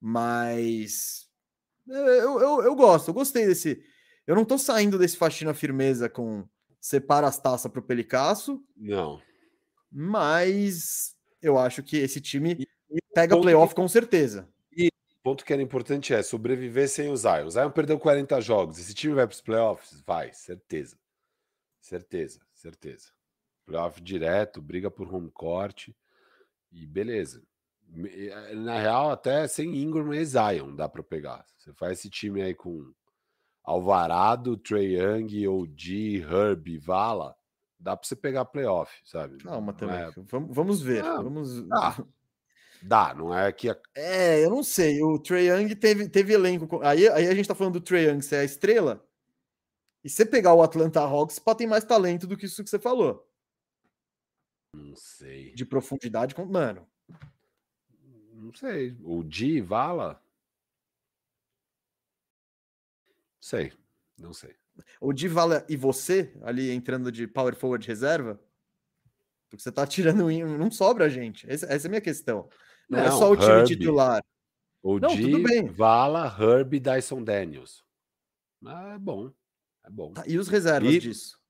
[0.00, 1.30] Mas
[1.86, 3.82] eu, eu, eu gosto, eu gostei desse.
[4.26, 6.46] Eu não tô saindo desse faxina firmeza com
[6.80, 8.62] separa as taças pro Pelicasso.
[8.76, 9.20] Não.
[9.90, 12.66] Mas eu acho que esse time
[13.14, 14.48] pega playoff com certeza
[15.22, 17.46] ponto que era importante é sobreviver sem o Zion.
[17.46, 18.78] O Zion perdeu 40 jogos.
[18.78, 20.02] Esse time vai para os playoffs?
[20.04, 20.98] Vai, certeza.
[21.80, 23.10] Certeza, certeza.
[23.64, 25.88] Playoff direto, briga por home court
[26.70, 27.42] e beleza.
[27.94, 31.44] Eh, na real, até sem Ingram e Zion dá para pegar.
[31.56, 32.92] Você faz esse time aí com
[33.62, 37.36] Alvarado, Trey Young, OG, Herb, Vala,
[37.78, 39.38] dá para você pegar playoff, sabe?
[39.38, 39.96] Calma também.
[39.96, 40.10] É...
[40.26, 41.04] Vamos ver.
[41.04, 41.64] Ah, vamos...
[41.72, 42.02] Ah,
[42.82, 43.70] Dá, não é que.
[43.70, 43.78] A...
[43.94, 45.00] É, eu não sei.
[45.02, 46.80] O Trae Young teve, teve elenco.
[46.82, 49.06] Aí, aí a gente tá falando do Trae Young ser a estrela.
[50.02, 52.80] E você pegar o Atlanta Hawks, pode ter mais talento do que isso que você
[52.80, 53.24] falou.
[54.74, 55.54] Não sei.
[55.54, 56.84] De profundidade, mano.
[58.52, 58.96] Não sei.
[59.02, 60.22] O Di Vala?
[63.40, 63.72] Sei.
[64.18, 64.54] Não sei.
[65.00, 68.38] O Di Vala e você, ali entrando de power forward reserva?
[69.48, 70.30] Porque você tá tirando.
[70.58, 71.50] Não sobra, gente.
[71.50, 72.48] Essa, é a minha questão.
[72.90, 74.22] Não, não é só o time Herb, titular.
[74.82, 77.82] O não, G, Vala, Herb e Dyson Daniels.
[78.66, 79.32] Ah, é bom.
[79.84, 80.12] É bom.
[80.12, 80.98] Tá, e os reservas e...
[80.98, 81.40] disso?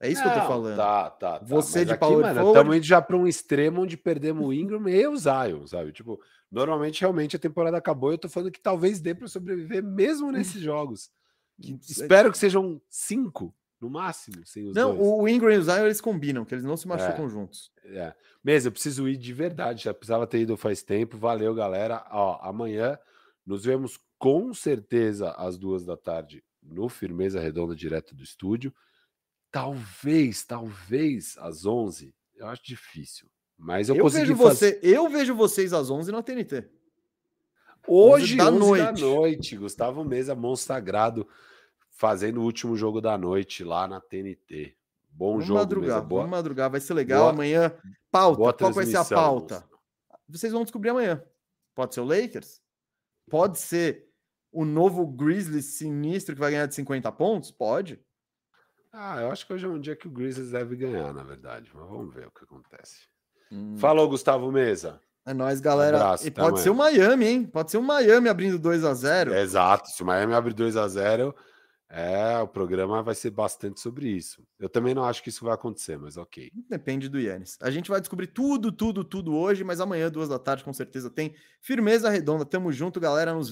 [0.00, 0.76] É isso não, que eu tô falando.
[0.76, 1.38] Tá, tá.
[1.38, 1.44] tá.
[1.44, 4.52] Você Mas de aqui, power mano, Estamos indo já para um extremo onde perdemos o
[4.52, 5.92] Ingram e o Zion, sabe?
[5.92, 6.18] Tipo,
[6.50, 10.32] normalmente, realmente, a temporada acabou e eu tô falando que talvez dê para sobreviver mesmo
[10.32, 11.10] nesses jogos.
[11.60, 15.08] Que, espero que sejam cinco no máximo, sem os Não, dois.
[15.08, 17.72] o Ingram e o Zion eles combinam, que eles não se machucam é, juntos.
[17.84, 18.14] É.
[18.44, 21.16] Mesmo, eu preciso ir de verdade, já precisava ter ido faz tempo.
[21.16, 22.06] Valeu, galera.
[22.10, 22.98] Ó, amanhã
[23.44, 28.74] nos vemos com certeza às duas da tarde no Firmeza Redonda, direto do estúdio.
[29.50, 32.14] Talvez, talvez às 11.
[32.34, 33.28] Eu acho difícil.
[33.62, 36.64] Mas eu, eu vejo você, eu vejo vocês às 11 na TNT.
[37.86, 38.82] Hoje, 11 da, 11 noite.
[38.84, 39.56] da noite.
[39.58, 41.28] Gustavo Mesa, monstro sagrado
[41.90, 44.74] fazendo o último jogo da noite lá na TNT.
[45.10, 46.00] Bom vamos jogo, madrugar, mesa.
[46.00, 47.20] Boa, Vamos madrugar, vai ser legal.
[47.20, 47.72] boa- amanhã,
[48.10, 48.64] pauta.
[48.64, 49.68] Qual vai ser a pauta?
[50.26, 51.22] Vocês vão descobrir amanhã.
[51.74, 52.62] Pode ser o Lakers?
[53.28, 54.08] Pode ser
[54.50, 57.50] o novo Grizzlies sinistro que vai ganhar de 50 pontos?
[57.50, 58.00] Pode.
[58.90, 61.70] Ah, eu acho que hoje é um dia que o Grizzlies deve ganhar, na verdade.
[61.74, 63.09] Mas vamos ver o que acontece.
[63.50, 63.76] Hum.
[63.76, 65.00] Falou, Gustavo Mesa.
[65.26, 65.98] É nóis, galera.
[65.98, 67.44] Abraço, e pode ser o Miami, hein?
[67.44, 69.88] Pode ser o Miami abrindo 2 a 0 Exato.
[69.90, 71.34] Se o Miami abre 2 a 0
[71.92, 74.44] é, o programa vai ser bastante sobre isso.
[74.60, 76.48] Eu também não acho que isso vai acontecer, mas ok.
[76.68, 77.58] Depende do Yannis.
[77.60, 81.10] A gente vai descobrir tudo, tudo, tudo hoje, mas amanhã, duas da tarde, com certeza
[81.10, 81.34] tem.
[81.60, 82.44] Firmeza redonda.
[82.44, 83.34] Tamo junto, galera.
[83.34, 83.48] Nos